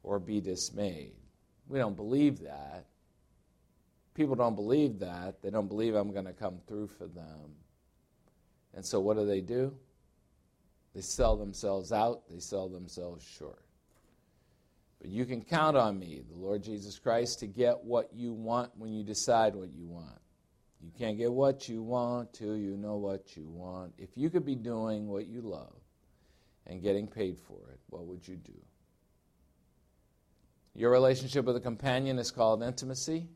or 0.03 0.20
be 0.20 0.39
dismayed. 0.39 1.16
We 1.68 1.80
don't 1.80 1.95
believe 1.95 2.39
that. 2.43 2.86
People 4.13 4.36
don't 4.36 4.55
believe 4.55 4.99
that. 4.99 5.41
They 5.41 5.49
don't 5.49 5.68
believe 5.68 5.95
I'm 5.95 6.13
going 6.13 6.26
to 6.26 6.34
come 6.34 6.59
through 6.68 6.88
for 6.88 7.07
them. 7.07 7.55
And 8.74 8.86
so 8.86 9.01
what 9.01 9.18
do 9.18 9.26
they 9.26 9.41
do? 9.41 9.76
They 10.93 11.01
sell 11.01 11.36
themselves 11.36 11.91
out, 11.91 12.22
they 12.30 12.39
sell 12.39 12.70
themselves 12.70 13.22
short. 13.22 13.64
But 15.06 15.14
you 15.14 15.26
can 15.26 15.43
count 15.43 15.78
on 15.78 15.99
me, 15.99 16.24
the 16.28 16.36
Lord 16.36 16.64
Jesus 16.64 16.97
Christ, 16.97 17.38
to 17.41 17.45
get 17.45 17.84
what 17.84 18.10
you 18.12 18.34
want 18.34 18.72
when 18.76 18.91
you 18.91 19.03
decide 19.03 19.53
what 19.53 19.72
you 19.72 19.86
want. 19.86 20.20
You 20.82 20.89
can't 20.97 21.16
get 21.16 21.32
what 21.32 21.70
you 21.70 21.84
want 21.84 22.34
till 22.34 22.58
you 22.58 22.76
know 22.76 22.95
what 22.95 23.38
you 23.38 23.47
want. 23.47 23.93
If 23.99 24.18
you 24.18 24.32
could 24.32 24.47
be 24.47 24.56
doing 24.56 25.08
what 25.08 25.28
you 25.28 25.41
love 25.41 25.76
and 26.66 26.82
getting 26.82 27.06
paid 27.06 27.38
for 27.38 27.60
it, 27.72 27.80
what 27.91 28.08
would 28.08 28.28
you 28.28 28.36
do? 28.36 28.60
Your 30.74 30.89
relationship 30.89 31.45
with 31.45 31.56
a 31.56 31.62
companion 31.62 32.18
is 32.18 32.32
called 32.32 32.64
intimacy. 32.64 33.28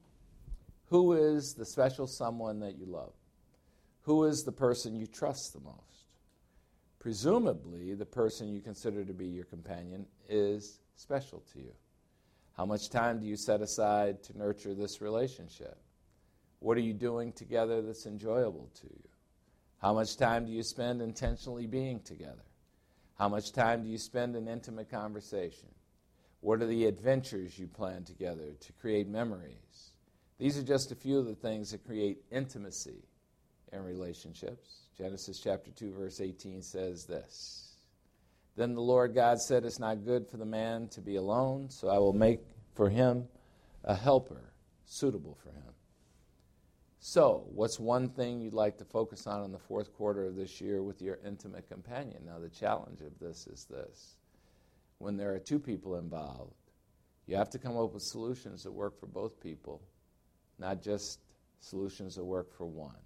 Who 0.88 1.14
is 1.14 1.54
the 1.54 1.68
special 1.68 2.08
someone 2.08 2.62
that 2.62 2.80
you 2.80 2.88
love? 2.88 3.14
Who 4.06 4.24
is 4.24 4.42
the 4.42 4.52
person 4.52 4.96
you 4.96 5.06
trust 5.06 5.54
the 5.54 5.60
most? 5.60 6.08
Presumably, 6.98 7.94
the 7.94 8.08
person 8.08 8.50
you 8.50 8.60
consider 8.60 9.06
to 9.06 9.14
be 9.14 9.28
your 9.28 9.46
companion 9.46 10.08
is 10.28 10.80
special 11.00 11.42
to 11.54 11.60
you. 11.60 11.72
How 12.58 12.66
much 12.66 12.90
time 12.90 13.20
do 13.20 13.26
you 13.26 13.38
set 13.38 13.62
aside 13.62 14.22
to 14.24 14.38
nurture 14.38 14.74
this 14.74 15.02
relationship? 15.02 15.78
What 16.60 16.78
are 16.78 16.82
you 16.82 16.94
doing 16.94 17.32
together 17.32 17.82
that's 17.82 18.06
enjoyable 18.06 18.70
to 18.82 18.88
you? 18.88 19.10
How 19.82 19.94
much 19.94 20.18
time 20.18 20.46
do 20.46 20.52
you 20.52 20.62
spend 20.62 21.02
intentionally 21.02 21.68
being 21.68 22.02
together? 22.02 22.44
How 23.18 23.30
much 23.30 23.54
time 23.54 23.84
do 23.84 23.90
you 23.90 23.98
spend 23.98 24.36
in 24.36 24.50
intimate 24.50 24.92
conversation? 24.92 25.70
What 26.42 26.62
are 26.62 26.68
the 26.68 26.86
adventures 26.86 27.58
you 27.58 27.68
plan 27.68 28.04
together 28.04 28.52
to 28.60 28.74
create 28.74 29.08
memories? 29.08 29.92
These 30.38 30.58
are 30.58 30.64
just 30.64 30.92
a 30.92 30.96
few 30.96 31.18
of 31.18 31.26
the 31.26 31.36
things 31.36 31.72
that 31.72 31.86
create 31.86 32.24
intimacy 32.30 33.06
in 33.72 33.86
relationships. 33.86 34.82
Genesis 34.98 35.40
chapter 35.40 35.72
2 35.72 35.94
verse 35.94 36.20
18 36.20 36.62
says 36.62 37.06
this. 37.06 37.69
Then 38.60 38.76
the 38.76 38.82
Lord 38.82 39.16
God 39.16 39.40
said, 39.40 39.64
It's 39.64 39.80
not 39.80 40.04
good 40.04 40.28
for 40.28 40.36
the 40.36 40.46
man 40.46 40.90
to 40.90 41.00
be 41.00 41.16
alone, 41.16 41.70
so 41.70 41.88
I 41.88 41.98
will 41.98 42.12
make 42.12 42.42
for 42.76 42.90
him 42.90 43.26
a 43.86 43.96
helper 43.96 44.52
suitable 44.84 45.38
for 45.42 45.52
him. 45.52 45.74
So, 47.00 47.46
what's 47.54 47.80
one 47.80 48.10
thing 48.10 48.42
you'd 48.42 48.54
like 48.54 48.78
to 48.80 48.84
focus 48.84 49.28
on 49.28 49.46
in 49.46 49.54
the 49.54 49.60
fourth 49.60 49.94
quarter 49.94 50.26
of 50.26 50.36
this 50.36 50.60
year 50.60 50.84
with 50.84 51.02
your 51.02 51.20
intimate 51.26 51.70
companion? 51.70 52.24
Now, 52.26 52.38
the 52.38 52.50
challenge 52.50 53.00
of 53.00 53.18
this 53.18 53.48
is 53.48 53.64
this 53.64 54.18
when 54.98 55.16
there 55.16 55.34
are 55.34 55.40
two 55.40 55.60
people 55.60 55.96
involved, 55.96 56.52
you 57.28 57.38
have 57.38 57.50
to 57.52 57.60
come 57.60 57.78
up 57.78 57.94
with 57.94 58.04
solutions 58.04 58.64
that 58.64 58.74
work 58.74 59.00
for 59.00 59.08
both 59.08 59.40
people, 59.40 59.82
not 60.58 60.84
just 60.84 61.22
solutions 61.62 62.14
that 62.16 62.26
work 62.26 62.52
for 62.52 62.66
one. 62.66 63.00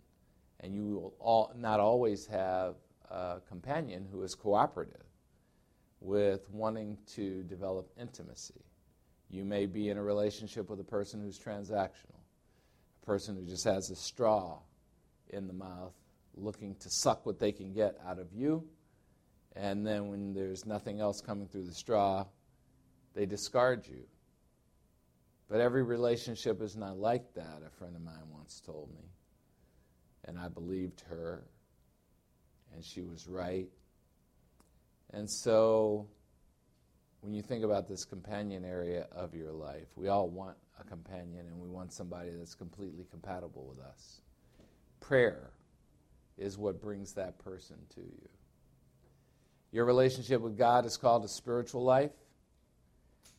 And 0.62 0.74
you 0.74 0.96
will 0.96 1.14
all, 1.20 1.54
not 1.56 1.80
always 1.80 2.26
have 2.26 2.74
a 3.12 3.40
companion 3.48 4.08
who 4.12 4.24
is 4.24 4.34
cooperative 4.34 5.03
with 6.04 6.50
wanting 6.52 6.98
to 7.16 7.44
develop 7.44 7.90
intimacy. 8.00 8.62
You 9.30 9.46
may 9.46 9.66
be 9.66 9.90
in 9.90 9.98
a 9.98 10.04
relationship 10.04 10.70
with 10.70 10.80
a 10.80 10.84
person 10.84 11.22
who's 11.22 11.40
transactional 11.40 12.20
a 13.04 13.06
person 13.06 13.36
who 13.36 13.44
just 13.44 13.66
has 13.66 13.90
a 13.90 13.96
straw 13.96 14.60
in 15.30 15.48
the 15.48 15.54
mouth 15.54 15.94
looking 16.36 16.76
to 16.76 16.90
suck 16.90 17.26
what 17.26 17.40
they 17.40 17.52
can 17.52 17.74
get 17.74 17.98
out 18.06 18.20
of 18.20 18.32
you. 18.34 18.64
And 19.56 19.86
then 19.86 20.08
when 20.08 20.34
there's 20.34 20.66
nothing 20.66 21.00
else 21.00 21.22
coming 21.22 21.48
through 21.48 21.66
the 21.66 21.74
straw, 21.74 22.26
they 23.14 23.26
discard 23.26 23.88
you. 23.88 24.04
But 25.50 25.60
every 25.60 25.84
relationship 25.84 26.62
is 26.62 26.76
not 26.76 26.98
like 26.98 27.34
that, 27.36 27.62
a 27.66 27.70
friend 27.70 27.96
of 27.96 28.02
mine 28.02 28.24
once 28.32 28.62
told 28.66 28.90
me. 28.96 29.06
And 30.26 30.40
I 30.40 30.48
believed 30.48 31.02
her, 31.10 31.44
and 32.74 32.84
she 32.84 33.02
was 33.02 33.28
right. 33.28 33.68
And 35.14 35.30
so, 35.30 36.08
when 37.22 37.34
you 37.34 37.44
think 37.44 37.64
about 37.64 37.88
this 37.88 38.04
companion 38.04 38.66
area 38.66 39.08
of 39.12 39.36
your 39.36 39.52
life, 39.52 39.88
we 39.96 40.08
all 40.08 40.28
want 40.28 40.58
a 40.80 40.84
companion 40.84 41.46
and 41.48 41.60
we 41.60 41.70
want 41.70 41.94
somebody 41.94 42.32
that's 42.32 42.56
completely 42.56 43.06
compatible 43.10 43.66
with 43.70 43.80
us. 43.80 44.22
Prayer 45.00 45.52
is 46.38 46.58
what 46.58 46.82
brings 46.82 47.14
that 47.14 47.38
person 47.38 47.78
to 47.94 48.02
you. 48.02 48.30
Your 49.72 49.86
relationship 49.86 50.42
with 50.42 50.58
God 50.58 50.86
is 50.86 50.98
called 50.98 51.24
a 51.24 51.28
spiritual 51.28 51.84
life. 51.84 52.12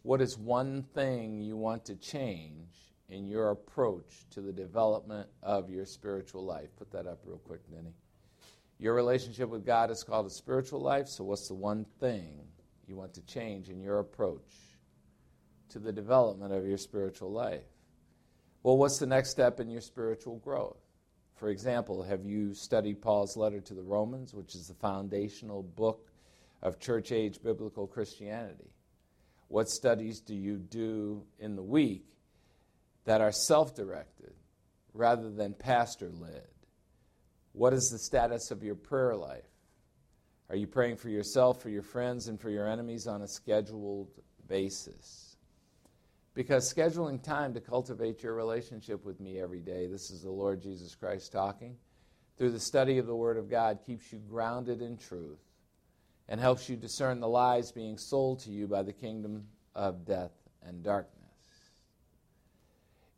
What 0.03 0.21
is 0.21 0.39
one 0.39 0.85
thing 0.95 1.41
you 1.41 1.57
want 1.57 1.85
to 1.87 1.97
change 1.97 2.69
in 3.09 3.27
your 3.27 3.51
approach 3.51 4.27
to 4.31 4.41
the 4.41 4.53
development 4.53 5.29
of 5.43 5.71
your 5.71 5.87
spiritual 5.87 6.45
life? 6.45 6.69
Put 6.77 6.91
that 6.93 7.07
up 7.07 7.21
real 7.25 7.39
quick, 7.39 7.61
Denny. 7.71 7.95
Your 8.85 8.93
relationship 8.93 9.49
with 9.49 9.65
God 9.65 9.91
is 9.91 10.05
called 10.05 10.27
a 10.27 10.31
spiritual 10.31 10.79
life, 10.79 11.09
so 11.09 11.25
what's 11.25 11.49
the 11.49 11.55
one 11.55 11.87
thing 12.01 12.43
you 12.87 12.97
want 12.97 13.15
to 13.15 13.23
change 13.23 13.71
in 13.71 13.81
your 13.81 14.01
approach 14.01 14.53
to 15.71 15.79
the 15.79 15.91
development 15.91 16.53
of 16.53 16.67
your 16.67 16.77
spiritual 16.77 17.33
life. 17.33 17.65
Well, 18.63 18.77
what's 18.77 18.99
the 18.99 19.07
next 19.07 19.31
step 19.31 19.59
in 19.59 19.71
your 19.71 19.81
spiritual 19.81 20.37
growth? 20.37 20.77
For 21.37 21.49
example, 21.49 22.03
have 22.03 22.27
you 22.27 22.53
studied 22.53 23.01
Paul's 23.01 23.39
letter 23.39 23.63
to 23.63 23.73
the 23.73 23.83
Romans, 23.83 24.35
which 24.35 24.55
is 24.55 24.69
the 24.69 24.75
foundational 24.75 25.63
book 25.63 26.13
of 26.61 26.79
church 26.79 27.11
age 27.11 27.43
biblical 27.43 27.87
Christianity? 27.87 28.75
What 29.49 29.71
studies 29.71 30.21
do 30.21 30.35
you 30.35 30.59
do 30.59 31.25
in 31.39 31.57
the 31.57 31.63
week 31.63 32.05
that 33.07 33.23
are 33.23 33.33
self 33.33 33.75
directed 33.75 34.35
rather 34.93 35.31
than 35.31 35.55
pastor 35.55 36.11
led? 36.11 36.49
What 37.55 37.73
is 37.73 37.89
the 37.89 37.99
status 37.99 38.51
of 38.51 38.65
your 38.65 38.75
prayer 38.75 39.15
life? 39.15 39.49
Are 40.51 40.57
you 40.57 40.67
praying 40.67 40.97
for 40.97 41.09
yourself, 41.09 41.63
for 41.63 41.71
your 41.71 41.83
friends, 41.83 42.27
and 42.27 42.39
for 42.39 42.51
your 42.51 42.69
enemies 42.69 43.07
on 43.07 43.23
a 43.23 43.29
scheduled 43.29 44.11
basis? 44.49 45.37
Because 46.35 46.73
scheduling 46.73 47.23
time 47.23 47.55
to 47.55 47.61
cultivate 47.61 48.25
your 48.25 48.35
relationship 48.35 49.05
with 49.05 49.21
me 49.21 49.39
every 49.39 49.61
day, 49.61 49.87
this 49.87 50.11
is 50.11 50.23
the 50.23 50.33
Lord 50.33 50.61
Jesus 50.61 50.97
Christ 50.97 51.31
talking, 51.31 51.77
through 52.37 52.51
the 52.51 52.59
study 52.59 52.99
of 52.99 53.07
the 53.07 53.15
Word 53.15 53.37
of 53.37 53.49
God 53.49 53.79
keeps 53.87 54.13
you 54.13 54.19
grounded 54.19 54.83
in 54.83 54.97
truth 54.97 55.39
and 56.29 56.41
helps 56.41 56.69
you 56.69 56.75
discern 56.75 57.21
the 57.21 57.29
lies 57.29 57.71
being 57.71 57.97
sold 57.97 58.41
to 58.41 58.51
you 58.51 58.67
by 58.67 58.83
the 58.83 58.93
kingdom 58.93 59.47
of 59.77 60.05
death 60.05 60.33
and 60.67 60.83
darkness. 60.83 61.21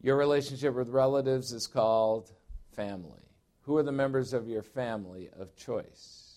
Your 0.02 0.16
relationship 0.16 0.74
with 0.74 0.90
relatives 0.90 1.52
is 1.52 1.66
called 1.66 2.30
family. 2.74 3.22
Who 3.66 3.76
are 3.78 3.82
the 3.82 3.90
members 3.90 4.32
of 4.32 4.48
your 4.48 4.62
family 4.62 5.28
of 5.36 5.56
choice? 5.56 6.36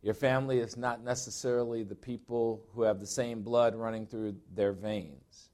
Your 0.00 0.14
family 0.14 0.60
is 0.60 0.78
not 0.78 1.04
necessarily 1.04 1.84
the 1.84 1.94
people 1.94 2.64
who 2.74 2.82
have 2.82 3.00
the 3.00 3.06
same 3.06 3.42
blood 3.42 3.74
running 3.74 4.06
through 4.06 4.36
their 4.54 4.72
veins. 4.72 5.50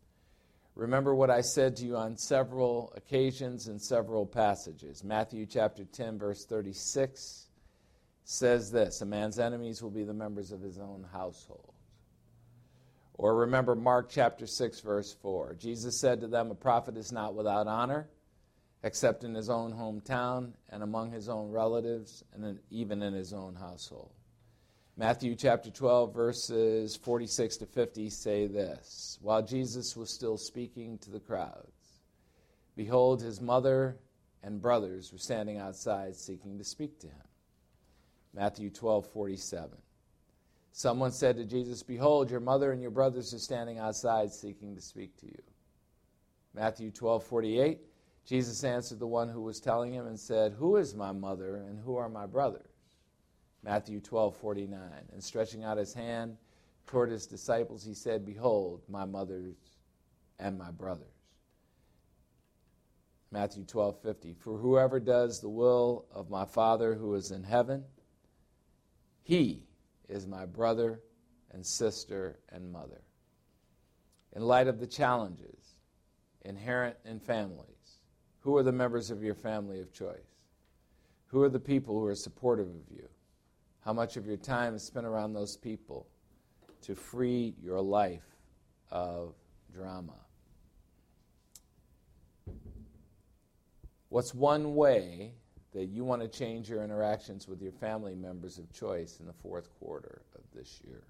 Remember 0.76 1.16
what 1.16 1.31
I 1.31 1.41
said 1.41 1.74
to 1.76 1.85
you 1.85 1.97
on 1.97 2.16
several 2.16 2.93
occasions 2.97 3.66
in 3.66 3.81
several 3.81 4.24
passages. 4.24 5.03
Matthew 5.03 5.47
chapter 5.47 5.85
10, 5.85 6.16
verse 6.16 6.47
36 6.47 7.49
says 8.22 8.70
this 8.70 9.01
A 9.01 9.07
man's 9.07 9.41
enemies 9.41 9.83
will 9.83 9.91
be 9.91 10.05
the 10.05 10.14
members 10.14 10.53
of 10.53 10.61
his 10.61 10.79
own 10.79 11.05
household. 11.12 11.74
Or 13.14 13.35
remember 13.35 13.74
Mark 13.74 14.09
chapter 14.09 14.47
6, 14.47 14.79
verse 14.79 15.12
4. 15.20 15.57
Jesus 15.59 15.99
said 15.99 16.20
to 16.20 16.29
them, 16.29 16.53
A 16.53 16.55
prophet 16.55 16.97
is 16.97 17.11
not 17.11 17.35
without 17.35 17.66
honor, 17.66 18.09
except 18.83 19.24
in 19.24 19.35
his 19.35 19.51
own 19.51 19.72
hometown 19.72 20.53
and 20.70 20.83
among 20.83 21.11
his 21.11 21.29
own 21.29 21.51
relatives, 21.51 22.22
and 22.33 22.59
even 22.70 23.03
in 23.03 23.12
his 23.12 23.33
own 23.33 23.55
household. 23.55 24.12
Matthew 24.97 25.37
chapter 25.37 25.70
12, 25.70 26.12
verses 26.12 26.97
46 26.97 27.59
to 27.59 27.66
50 27.66 28.11
say 28.11 28.47
this 28.47 29.18
While 29.20 29.43
Jesus 29.43 29.97
was 29.97 30.12
still 30.12 30.37
speaking 30.37 30.99
to 30.99 31.11
the 31.11 31.20
crowds, 31.20 32.01
behold, 32.76 33.22
his 33.22 33.41
mother 33.41 33.99
and 34.43 34.61
brothers 34.61 35.12
were 35.12 35.18
standing 35.18 35.59
outside 35.59 36.16
seeking 36.16 36.59
to 36.59 36.64
speak 36.64 36.99
to 37.01 37.07
him. 37.07 37.29
Matthew 38.35 38.70
12, 38.70 39.07
47. 39.12 39.70
Someone 40.72 41.11
said 41.11 41.37
to 41.37 41.45
Jesus, 41.45 41.83
Behold, 41.83 42.31
your 42.31 42.41
mother 42.41 42.72
and 42.72 42.81
your 42.81 42.91
brothers 42.91 43.35
are 43.35 43.39
standing 43.39 43.79
outside 43.79 44.33
seeking 44.33 44.74
to 44.76 44.81
speak 44.81 45.16
to 45.18 45.26
you. 45.26 45.43
Matthew 46.55 46.91
12, 46.91 47.24
48. 47.24 47.79
Jesus 48.29 48.62
answered 48.62 48.99
the 48.99 49.07
one 49.07 49.31
who 49.31 49.41
was 49.41 49.59
telling 49.59 49.91
him 49.91 50.07
and 50.07 50.20
said, 50.20 50.53
Who 50.53 50.76
is 50.76 50.95
my 50.95 51.12
mother 51.12 51.57
and 51.57 51.79
who 51.79 51.97
are 51.97 52.11
my 52.11 52.26
brothers? 52.26 52.68
Matthew 53.62 54.01
12, 54.01 54.37
49. 54.37 54.81
And 55.14 55.24
stretching 55.24 55.64
out 55.64 55.79
his 55.79 55.95
hand 55.95 56.37
toward 56.87 57.11
his 57.11 57.26
disciples, 57.26 57.83
he 57.83 57.95
said, 57.95 58.26
Behold, 58.26 58.83
my 58.87 59.07
mothers 59.07 59.57
and 60.39 60.59
my 60.59 60.70
brothers. 60.70 61.07
Matthew 63.31 63.64
12, 63.64 64.03
50. 64.03 64.35
For 64.35 64.59
whoever 64.59 65.01
does 65.01 65.41
the 65.41 65.49
will 65.49 66.05
of 66.12 66.29
my 66.29 66.45
Father 66.45 66.95
who 66.95 67.14
is 67.14 67.31
in 67.31 67.43
heaven, 67.43 67.83
he 69.22 69.62
is 70.07 70.26
my 70.26 70.45
brother 70.45 71.01
and 71.53 71.64
sister 71.64 72.41
and 72.51 72.70
mother. 72.70 73.01
In 74.37 74.43
light 74.43 74.68
of 74.68 74.81
the 74.81 74.87
challenges 74.87 75.79
inherent 76.45 76.97
in 77.07 77.20
families, 77.20 77.78
who 78.49 78.57
are 78.57 78.62
the 78.62 78.72
members 78.72 79.11
of 79.11 79.22
your 79.22 79.34
family 79.34 79.80
of 79.80 79.92
choice? 79.92 80.36
Who 81.26 81.42
are 81.42 81.49
the 81.49 81.61
people 81.61 81.99
who 81.99 82.07
are 82.07 82.14
supportive 82.14 82.68
of 82.68 82.90
you? 82.90 83.09
how 83.88 83.94
much 83.94 84.18
of 84.18 84.26
your 84.26 84.36
time 84.36 84.74
is 84.74 84.82
spent 84.82 85.07
around 85.07 85.32
those 85.32 85.57
people 85.57 86.07
to 86.82 86.94
free 86.94 87.55
your 87.62 87.80
life 87.80 88.36
of 88.90 89.34
drama. 89.72 90.12
What's 94.11 94.34
one 94.34 94.74
way 94.74 95.32
that 95.72 95.86
you 95.86 96.05
want 96.05 96.20
to 96.20 96.28
change 96.28 96.68
your 96.68 96.84
interactions 96.84 97.49
with 97.49 97.62
your 97.62 97.72
family 97.72 98.14
members 98.14 98.59
of 98.59 98.70
choice 98.70 99.20
in 99.20 99.26
the 99.26 99.32
fourth 99.32 99.70
quarter 99.78 100.20
of 100.34 100.42
this 100.55 100.82
year? 100.86 101.05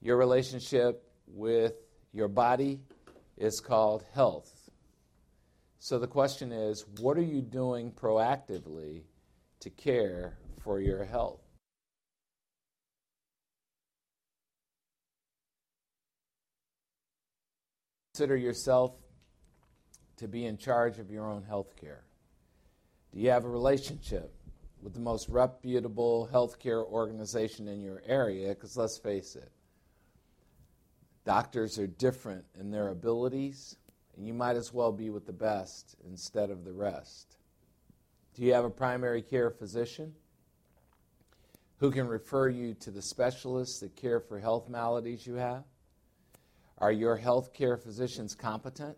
Your 0.00 0.16
relationship 0.16 1.02
with 1.26 1.74
your 2.14 2.28
body 2.28 2.80
is 3.36 3.60
called 3.60 4.02
health. 4.14 4.57
So 5.78 5.98
the 5.98 6.06
question 6.06 6.52
is 6.52 6.84
what 6.98 7.16
are 7.16 7.22
you 7.22 7.40
doing 7.40 7.92
proactively 7.92 9.02
to 9.60 9.70
care 9.70 10.38
for 10.62 10.80
your 10.80 11.04
health. 11.04 11.40
Consider 18.14 18.36
yourself 18.36 18.92
to 20.16 20.26
be 20.26 20.46
in 20.46 20.58
charge 20.58 20.98
of 20.98 21.10
your 21.10 21.26
own 21.26 21.44
health 21.44 21.76
care? 21.76 22.04
Do 23.12 23.20
you 23.20 23.30
have 23.30 23.44
a 23.44 23.48
relationship 23.48 24.34
with 24.82 24.92
the 24.92 25.00
most 25.00 25.28
reputable 25.28 26.28
healthcare 26.32 26.84
organization 26.84 27.68
in 27.68 27.80
your 27.80 28.02
area? 28.04 28.48
Because 28.48 28.76
let's 28.76 28.98
face 28.98 29.36
it, 29.36 29.50
doctors 31.24 31.78
are 31.78 31.86
different 31.86 32.44
in 32.58 32.70
their 32.70 32.88
abilities, 32.88 33.76
and 34.18 34.26
you 34.26 34.34
might 34.34 34.56
as 34.56 34.74
well 34.74 34.90
be 34.90 35.10
with 35.10 35.26
the 35.26 35.32
best 35.32 35.94
instead 36.04 36.50
of 36.50 36.64
the 36.64 36.72
rest. 36.72 37.36
Do 38.34 38.42
you 38.42 38.52
have 38.52 38.64
a 38.64 38.70
primary 38.70 39.22
care 39.22 39.48
physician 39.48 40.12
who 41.78 41.92
can 41.92 42.08
refer 42.08 42.48
you 42.48 42.74
to 42.80 42.90
the 42.90 43.00
specialists 43.00 43.78
that 43.78 43.94
care 43.94 44.18
for 44.18 44.40
health 44.40 44.68
maladies 44.68 45.24
you 45.24 45.34
have? 45.34 45.62
Are 46.78 46.90
your 46.90 47.16
health 47.16 47.54
care 47.54 47.76
physicians 47.76 48.34
competent? 48.34 48.96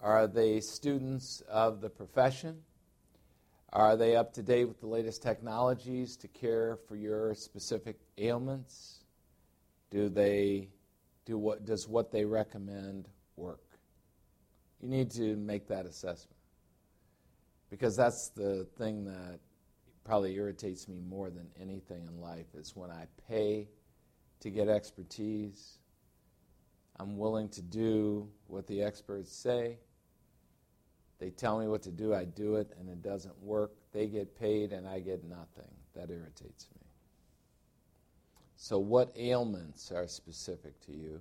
Are 0.00 0.28
they 0.28 0.60
students 0.60 1.42
of 1.48 1.80
the 1.80 1.90
profession? 1.90 2.62
Are 3.72 3.96
they 3.96 4.14
up 4.14 4.32
to 4.34 4.44
date 4.44 4.66
with 4.66 4.78
the 4.78 4.86
latest 4.86 5.22
technologies 5.22 6.16
to 6.18 6.28
care 6.28 6.78
for 6.86 6.94
your 6.94 7.34
specific 7.34 7.98
ailments? 8.16 9.00
Do 9.90 10.08
they 10.08 10.68
do 11.24 11.36
what 11.36 11.64
does 11.64 11.88
what 11.88 12.12
they 12.12 12.24
recommend 12.24 13.08
work? 13.36 13.67
You 14.80 14.88
need 14.88 15.10
to 15.12 15.36
make 15.36 15.68
that 15.68 15.86
assessment. 15.86 16.36
Because 17.70 17.96
that's 17.96 18.30
the 18.30 18.66
thing 18.78 19.04
that 19.04 19.40
probably 20.04 20.34
irritates 20.36 20.88
me 20.88 21.00
more 21.00 21.30
than 21.30 21.48
anything 21.60 22.06
in 22.06 22.20
life 22.20 22.46
is 22.54 22.74
when 22.74 22.90
I 22.90 23.06
pay 23.28 23.68
to 24.40 24.50
get 24.50 24.68
expertise. 24.68 25.78
I'm 26.98 27.18
willing 27.18 27.48
to 27.50 27.62
do 27.62 28.28
what 28.46 28.66
the 28.66 28.82
experts 28.82 29.32
say, 29.32 29.78
they 31.18 31.30
tell 31.30 31.58
me 31.58 31.66
what 31.66 31.82
to 31.82 31.90
do, 31.90 32.14
I 32.14 32.24
do 32.24 32.56
it, 32.56 32.72
and 32.78 32.88
it 32.88 33.02
doesn't 33.02 33.36
work. 33.42 33.72
They 33.92 34.06
get 34.06 34.38
paid, 34.38 34.72
and 34.72 34.86
I 34.86 35.00
get 35.00 35.24
nothing. 35.24 35.70
That 35.94 36.10
irritates 36.10 36.68
me. 36.74 36.86
So, 38.54 38.78
what 38.78 39.12
ailments 39.16 39.90
are 39.90 40.06
specific 40.06 40.80
to 40.86 40.92
you? 40.92 41.20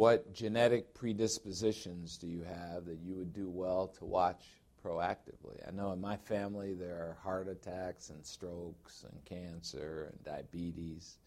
What 0.00 0.32
genetic 0.32 0.94
predispositions 0.94 2.16
do 2.16 2.26
you 2.26 2.40
have 2.40 2.86
that 2.86 3.00
you 3.04 3.16
would 3.16 3.34
do 3.34 3.50
well 3.50 3.86
to 3.98 4.06
watch 4.06 4.46
proactively? 4.82 5.60
I 5.68 5.72
know 5.72 5.92
in 5.92 6.00
my 6.00 6.16
family 6.16 6.72
there 6.72 6.94
are 6.94 7.18
heart 7.22 7.48
attacks 7.48 8.08
and 8.08 8.24
strokes 8.24 9.04
and 9.04 9.22
cancer 9.26 10.10
and 10.10 10.24
diabetes. 10.24 11.18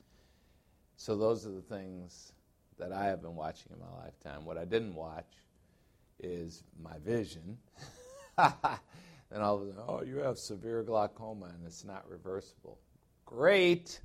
So, 0.97 1.15
those 1.15 1.45
are 1.45 1.51
the 1.51 1.61
things 1.61 2.31
that 2.79 2.91
I 2.91 3.05
have 3.05 3.21
been 3.21 3.35
watching 3.35 3.73
in 3.73 3.79
my 3.79 4.05
lifetime. 4.05 4.43
What 4.43 4.57
I 4.57 4.65
didn't 4.65 4.95
watch 4.95 5.31
is 6.17 6.63
my 6.81 6.97
vision. 7.05 7.59
then 8.39 9.39
all 9.39 9.61
of 9.61 9.67
a 9.67 9.73
sudden, 9.73 9.85
oh, 9.87 10.01
you 10.01 10.17
have 10.17 10.39
severe 10.39 10.81
glaucoma 10.81 11.45
and 11.45 11.63
it's 11.63 11.85
not 11.85 12.09
reversible. 12.09 12.79
Great. 13.23 14.01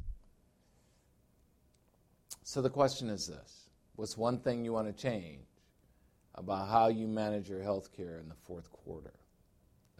So 2.42 2.60
the 2.60 2.68
question 2.68 3.08
is 3.08 3.26
this 3.26 3.67
What's 3.98 4.16
one 4.16 4.38
thing 4.38 4.64
you 4.64 4.72
want 4.72 4.86
to 4.86 4.92
change 4.92 5.48
about 6.36 6.68
how 6.68 6.86
you 6.86 7.08
manage 7.08 7.48
your 7.48 7.64
health 7.64 7.90
care 7.92 8.20
in 8.20 8.28
the 8.28 8.36
fourth 8.44 8.70
quarter 8.70 9.14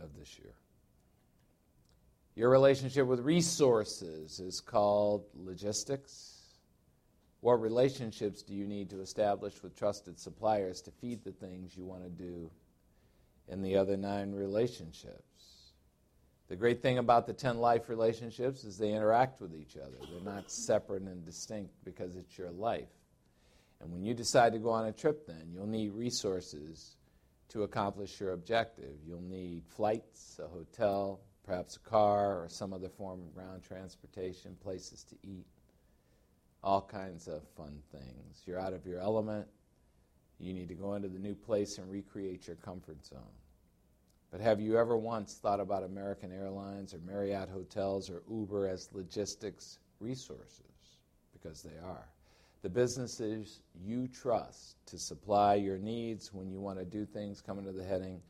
of 0.01 0.17
this 0.17 0.39
year? 0.39 0.55
Your 2.37 2.49
relationship 2.49 3.09
with 3.09 3.19
resources 3.19 4.39
is 4.39 4.61
called 4.61 5.25
logistics. 5.35 6.43
What 7.41 7.61
relationships 7.61 8.43
do 8.43 8.55
you 8.55 8.69
need 8.69 8.89
to 8.91 9.01
establish 9.01 9.61
with 9.65 9.77
trusted 9.77 10.17
suppliers 10.17 10.81
to 10.83 10.93
feed 10.93 11.25
the 11.25 11.33
things 11.33 11.77
you 11.77 11.85
want 11.85 12.05
to 12.05 12.09
do 12.09 12.53
in 13.49 13.63
the 13.63 13.77
other 13.77 13.97
nine 13.97 14.31
relationships? 14.31 15.73
The 16.47 16.55
great 16.55 16.83
thing 16.83 16.99
about 16.99 17.27
the 17.27 17.33
10 17.33 17.59
life 17.59 17.89
relationships 17.89 18.63
is 18.63 18.79
they 18.79 18.93
interact 18.93 19.41
with 19.41 19.57
each 19.57 19.77
other. 19.77 19.97
They're 20.09 20.33
not 20.35 20.53
separate 20.53 21.03
and 21.03 21.27
distinct 21.27 21.73
because 21.85 22.15
it's 22.15 22.39
your 22.39 22.53
life. 22.53 22.87
And 23.81 23.93
when 23.93 24.03
you 24.03 24.15
decide 24.15 24.53
to 24.53 24.59
go 24.59 24.71
on 24.71 24.87
a 24.87 24.93
trip, 24.93 25.27
then 25.27 25.51
you'll 25.53 25.67
need 25.67 25.93
resources 25.93 26.97
to 27.51 27.63
accomplish 27.63 28.21
your 28.21 28.33
objective. 28.33 28.97
You'll 29.07 29.21
need 29.21 29.63
flights, 29.67 30.41
a 30.43 30.49
hotel, 30.49 31.21
perhaps 31.45 31.77
a 31.77 31.89
car, 31.89 32.43
or 32.43 32.49
some 32.49 32.73
other 32.73 32.89
form 32.89 33.21
of 33.21 33.35
ground 33.35 33.63
transportation, 33.63 34.57
places 34.61 35.05
to 35.05 35.17
eat 35.23 35.47
all 36.63 36.83
kinds 36.83 37.29
of 37.29 37.43
fun 37.57 37.81
things. 37.93 38.43
You're 38.45 38.61
out 38.61 38.73
of 38.73 38.85
your 38.85 39.01
element. 39.01 39.47
You 40.39 40.53
need 40.53 40.69
to 40.69 40.75
go 40.75 40.95
into 40.95 41.09
the 41.09 41.19
new 41.19 41.35
place 41.35 41.79
and 41.79 41.91
recreate 41.91 42.47
your 42.47 42.57
comfort 42.57 43.05
zone. 43.05 43.23
But 44.31 44.41
have 44.41 44.61
you 44.61 44.77
ever 44.77 44.97
once 44.97 45.39
thought 45.41 45.61
about 45.61 45.85
American 45.85 46.33
Airlines 46.33 46.93
or 46.93 46.99
Marriott 46.99 47.49
Hotels 47.49 48.11
or 48.11 48.23
Uber 48.31 48.69
as 48.69 48.89
logistics 48.93 49.79
resources? 50.01 50.63
Because 51.33 51.63
they 51.63 51.79
are. 51.83 52.09
The 52.63 52.69
businesses 52.69 53.61
you 53.81 54.09
trust 54.09 54.77
to 54.87 54.99
supply 54.99 55.55
your 55.55 55.79
needs 55.79 56.33
when 56.33 56.51
you 56.51 56.61
want 56.61 56.79
to 56.79 56.85
do 56.85 57.05
things 57.05 57.41
come 57.41 57.59
under 57.59 57.73
the 57.73 57.85
heading 57.85 58.21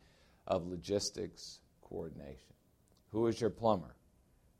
of 0.46 0.66
logistics 0.66 1.60
coordination. 1.80 2.54
Who 3.10 3.26
is 3.26 3.40
your 3.40 3.50
plumber? 3.50 3.96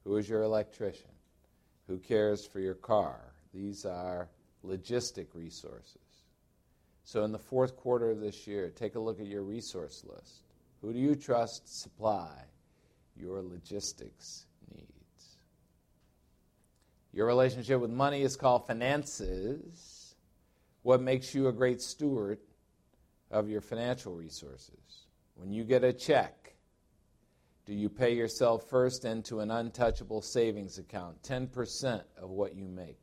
Who 0.05 0.17
is 0.17 0.29
your 0.29 0.43
electrician? 0.43 1.11
Who 1.87 1.99
cares 1.99 2.47
for 2.47 2.61
your 2.61 2.75
car? 2.75 3.21
These 3.53 3.85
are 3.85 4.29
logistic 4.65 5.27
resources. 5.35 5.97
So, 7.05 7.25
in 7.25 7.33
the 7.33 7.39
fourth 7.39 7.77
quarter 7.77 8.11
of 8.11 8.21
this 8.21 8.47
year, 8.47 8.71
take 8.71 8.95
a 8.95 9.01
look 9.01 9.21
at 9.21 9.27
your 9.27 9.43
resource 9.43 10.05
list. 10.07 10.43
Who 10.81 10.93
do 10.93 10.99
you 10.99 11.15
trust 11.15 11.67
to 11.67 11.73
supply 11.73 12.45
your 13.17 13.43
logistics? 13.43 14.47
Your 17.13 17.27
relationship 17.27 17.81
with 17.81 17.91
money 17.91 18.23
is 18.23 18.37
called 18.37 18.67
finances. 18.67 20.15
What 20.83 21.01
makes 21.01 21.35
you 21.35 21.49
a 21.49 21.53
great 21.53 21.81
steward 21.81 22.39
of 23.31 23.49
your 23.49 23.61
financial 23.61 24.15
resources? 24.15 25.07
When 25.35 25.53
you 25.53 25.65
get 25.65 25.85
a 25.85 25.93
check, 25.93 26.55
do 27.67 27.75
you 27.75 27.89
pay 27.89 28.15
yourself 28.15 28.69
first 28.69 29.05
into 29.05 29.41
an 29.41 29.51
untouchable 29.51 30.23
savings 30.23 30.79
account, 30.79 31.23
10% 31.23 32.03
of 32.17 32.31
what 32.31 32.57
you 32.57 32.67
make? 32.67 32.99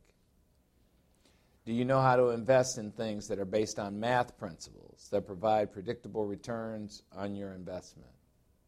Do 1.64 1.72
you 1.72 1.84
know 1.84 2.00
how 2.00 2.14
to 2.16 2.28
invest 2.28 2.78
in 2.78 2.92
things 2.92 3.26
that 3.26 3.40
are 3.40 3.44
based 3.44 3.80
on 3.80 3.98
math 3.98 4.38
principles 4.38 5.08
that 5.10 5.26
provide 5.26 5.72
predictable 5.72 6.24
returns 6.24 7.02
on 7.12 7.34
your 7.34 7.52
investment? 7.52 8.10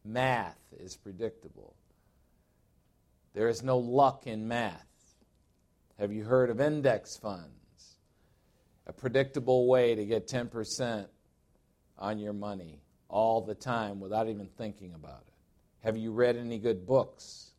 Math 0.03 0.59
is 0.77 0.97
predictable. 0.97 1.75
There 3.33 3.47
is 3.47 3.63
no 3.63 3.77
luck 3.77 4.27
in 4.27 4.47
math. 4.47 4.88
Have 5.99 6.13
you 6.13 6.23
heard 6.23 6.49
of 6.49 6.61
index 6.61 7.17
funds? 7.17 7.97
A 8.87 8.93
predictable 8.93 9.67
way 9.67 9.95
to 9.95 10.05
get 10.05 10.29
10% 10.29 11.07
on 11.97 12.19
your 12.19 12.31
money 12.31 12.79
all 13.09 13.41
the 13.41 13.53
time 13.53 13.99
without 13.99 14.29
even 14.29 14.47
thinking 14.57 14.93
about 14.93 15.23
it. 15.27 15.33
Have 15.83 15.97
you 15.97 16.13
read 16.13 16.37
any 16.37 16.57
good 16.57 16.87
books 16.87 17.51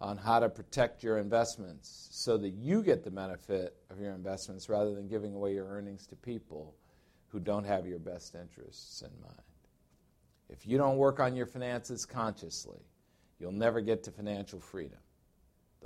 on 0.00 0.16
how 0.16 0.38
to 0.38 0.48
protect 0.48 1.02
your 1.02 1.18
investments 1.18 2.08
so 2.12 2.38
that 2.38 2.54
you 2.54 2.82
get 2.82 3.04
the 3.04 3.10
benefit 3.10 3.76
of 3.90 4.00
your 4.00 4.12
investments 4.12 4.70
rather 4.70 4.94
than 4.94 5.06
giving 5.06 5.34
away 5.34 5.52
your 5.52 5.68
earnings 5.68 6.06
to 6.06 6.16
people 6.16 6.74
who 7.28 7.38
don't 7.38 7.64
have 7.64 7.86
your 7.86 7.98
best 7.98 8.34
interests 8.34 9.02
in 9.02 9.10
mind. 9.20 9.36
If 10.48 10.66
you 10.66 10.78
don't 10.78 10.96
work 10.96 11.20
on 11.20 11.36
your 11.36 11.46
finances 11.46 12.06
consciously, 12.06 12.80
you'll 13.38 13.52
never 13.52 13.82
get 13.82 14.02
to 14.04 14.10
financial 14.10 14.60
freedom. 14.60 14.98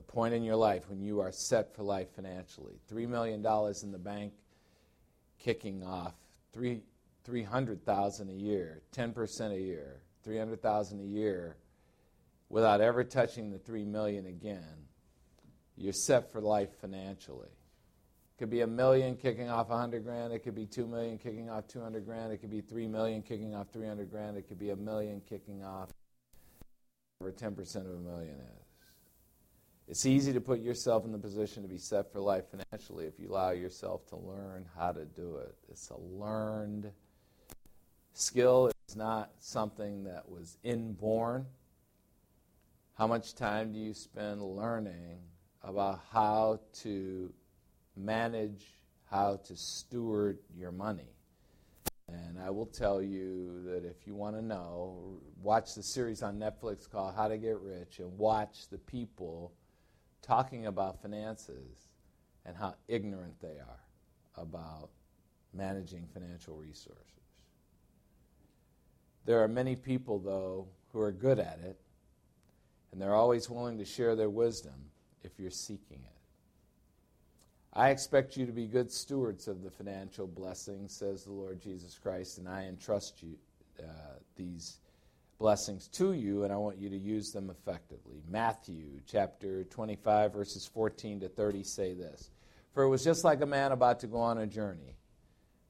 The 0.00 0.12
point 0.12 0.32
in 0.32 0.42
your 0.42 0.56
life 0.56 0.88
when 0.88 1.02
you 1.02 1.20
are 1.20 1.30
set 1.30 1.74
for 1.76 1.82
life 1.82 2.08
financially, 2.16 2.80
$3 2.90 3.06
million 3.06 3.44
in 3.82 3.92
the 3.92 3.98
bank, 3.98 4.32
kicking 5.38 5.84
off, 5.84 6.14
three, 6.54 6.80
300,000 7.24 8.30
a 8.30 8.32
year, 8.32 8.80
10% 8.96 9.52
a 9.52 9.60
year, 9.60 10.00
300,000 10.24 11.00
a 11.00 11.04
year 11.04 11.58
without 12.48 12.80
ever 12.80 13.04
touching 13.04 13.50
the 13.50 13.58
3 13.58 13.84
million 13.84 14.24
again, 14.24 14.86
you're 15.76 15.92
set 15.92 16.32
for 16.32 16.40
life 16.40 16.70
financially. 16.80 17.50
It 17.50 18.38
could 18.38 18.50
be 18.50 18.62
a 18.62 18.66
million 18.66 19.16
kicking 19.16 19.50
off 19.50 19.68
100 19.68 20.02
grand, 20.02 20.32
it 20.32 20.38
could 20.38 20.54
be 20.54 20.64
2 20.64 20.86
million 20.86 21.18
kicking 21.18 21.50
off 21.50 21.68
200 21.68 22.06
grand, 22.06 22.32
it 22.32 22.38
could 22.38 22.50
be 22.50 22.62
3 22.62 22.88
million 22.88 23.20
kicking 23.20 23.54
off 23.54 23.68
300 23.70 24.10
grand, 24.10 24.38
it 24.38 24.48
could 24.48 24.58
be 24.58 24.70
a 24.70 24.76
million 24.76 25.20
kicking 25.28 25.62
off 25.62 25.90
whatever 27.18 27.54
10% 27.54 27.76
of 27.76 27.86
a 27.86 27.98
million 27.98 28.36
is. 28.36 28.69
It's 29.90 30.06
easy 30.06 30.32
to 30.34 30.40
put 30.40 30.60
yourself 30.60 31.04
in 31.04 31.10
the 31.10 31.18
position 31.18 31.64
to 31.64 31.68
be 31.68 31.76
set 31.76 32.12
for 32.12 32.20
life 32.20 32.44
financially 32.48 33.06
if 33.06 33.18
you 33.18 33.32
allow 33.32 33.50
yourself 33.50 34.06
to 34.10 34.16
learn 34.16 34.64
how 34.78 34.92
to 34.92 35.04
do 35.04 35.38
it. 35.38 35.56
It's 35.68 35.90
a 35.90 35.98
learned 35.98 36.92
skill. 38.12 38.70
It's 38.86 38.94
not 38.94 39.32
something 39.40 40.04
that 40.04 40.28
was 40.28 40.58
inborn. 40.62 41.44
How 42.94 43.08
much 43.08 43.34
time 43.34 43.72
do 43.72 43.80
you 43.80 43.92
spend 43.92 44.40
learning 44.40 45.18
about 45.64 45.98
how 46.12 46.60
to 46.82 47.32
manage, 47.96 48.64
how 49.10 49.40
to 49.48 49.56
steward 49.56 50.38
your 50.56 50.70
money? 50.70 51.16
And 52.06 52.38
I 52.38 52.50
will 52.50 52.66
tell 52.66 53.02
you 53.02 53.64
that 53.64 53.84
if 53.84 54.06
you 54.06 54.14
want 54.14 54.36
to 54.36 54.42
know, 54.42 55.18
watch 55.42 55.74
the 55.74 55.82
series 55.82 56.22
on 56.22 56.38
Netflix 56.38 56.88
called 56.88 57.16
How 57.16 57.26
to 57.26 57.38
Get 57.38 57.58
Rich 57.58 57.98
and 57.98 58.16
watch 58.16 58.68
the 58.70 58.78
people 58.78 59.52
talking 60.30 60.66
about 60.66 61.02
finances 61.02 61.88
and 62.46 62.56
how 62.56 62.72
ignorant 62.86 63.34
they 63.42 63.58
are 63.58 63.80
about 64.36 64.90
managing 65.52 66.06
financial 66.14 66.54
resources. 66.54 67.04
There 69.24 69.42
are 69.42 69.48
many 69.48 69.74
people, 69.74 70.20
though, 70.20 70.68
who 70.92 71.00
are 71.00 71.10
good 71.10 71.40
at 71.40 71.58
it, 71.64 71.80
and 72.92 73.02
they're 73.02 73.16
always 73.16 73.50
willing 73.50 73.78
to 73.78 73.84
share 73.84 74.14
their 74.14 74.30
wisdom 74.30 74.90
if 75.24 75.32
you're 75.36 75.50
seeking 75.50 75.98
it. 75.98 76.20
I 77.72 77.90
expect 77.90 78.36
you 78.36 78.46
to 78.46 78.52
be 78.52 78.68
good 78.68 78.92
stewards 78.92 79.48
of 79.48 79.64
the 79.64 79.70
financial 79.70 80.28
blessings, 80.28 80.92
says 80.92 81.24
the 81.24 81.32
Lord 81.32 81.60
Jesus 81.60 81.98
Christ, 82.00 82.38
and 82.38 82.48
I 82.48 82.66
entrust 82.66 83.20
you 83.20 83.34
uh, 83.80 84.14
these 84.36 84.78
blessings 85.40 85.88
to 85.88 86.12
you, 86.12 86.44
and 86.44 86.52
I 86.52 86.56
want 86.56 86.76
you 86.76 86.90
to 86.90 86.98
use 86.98 87.32
them 87.32 87.48
effectively. 87.48 88.22
Matthew 88.28 89.00
chapter 89.06 89.64
25, 89.64 90.34
verses 90.34 90.66
14 90.66 91.20
to 91.20 91.28
30 91.30 91.62
say 91.64 91.94
this 91.94 92.30
For 92.74 92.82
it 92.82 92.90
was 92.90 93.02
just 93.02 93.24
like 93.24 93.40
a 93.40 93.46
man 93.46 93.72
about 93.72 94.00
to 94.00 94.06
go 94.06 94.18
on 94.18 94.36
a 94.36 94.46
journey, 94.46 94.98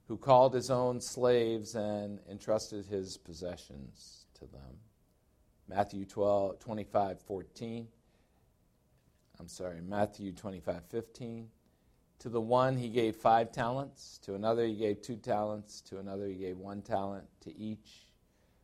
who 0.08 0.18
called 0.18 0.54
his 0.54 0.70
own 0.70 1.00
slaves 1.00 1.76
and 1.76 2.18
entrusted 2.28 2.84
his 2.84 3.16
possessions 3.16 4.26
to 4.34 4.40
them. 4.40 4.80
Matthew 5.68 6.04
12, 6.04 6.58
25, 6.58 7.20
14. 7.20 7.86
I'm 9.38 9.48
sorry, 9.48 9.80
Matthew 9.80 10.32
25, 10.32 10.82
15. 10.90 11.48
To 12.18 12.28
the 12.28 12.40
one 12.40 12.76
he 12.76 12.88
gave 12.88 13.14
five 13.14 13.52
talents, 13.52 14.18
to 14.24 14.34
another 14.34 14.66
he 14.66 14.74
gave 14.74 15.00
two 15.00 15.16
talents, 15.16 15.80
to 15.82 15.98
another 15.98 16.26
he 16.26 16.34
gave 16.34 16.58
one 16.58 16.82
talent, 16.82 17.24
to 17.42 17.56
each 17.56 18.09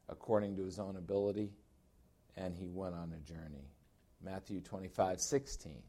according 0.08 0.56
to 0.56 0.64
his 0.64 0.78
own 0.78 0.96
ability, 0.96 1.50
and 2.36 2.54
he 2.54 2.68
went 2.68 2.94
on 2.94 3.12
a 3.12 3.20
journey. 3.20 3.70
Matthew 4.22 4.60
25, 4.60 5.20
16. 5.20 5.82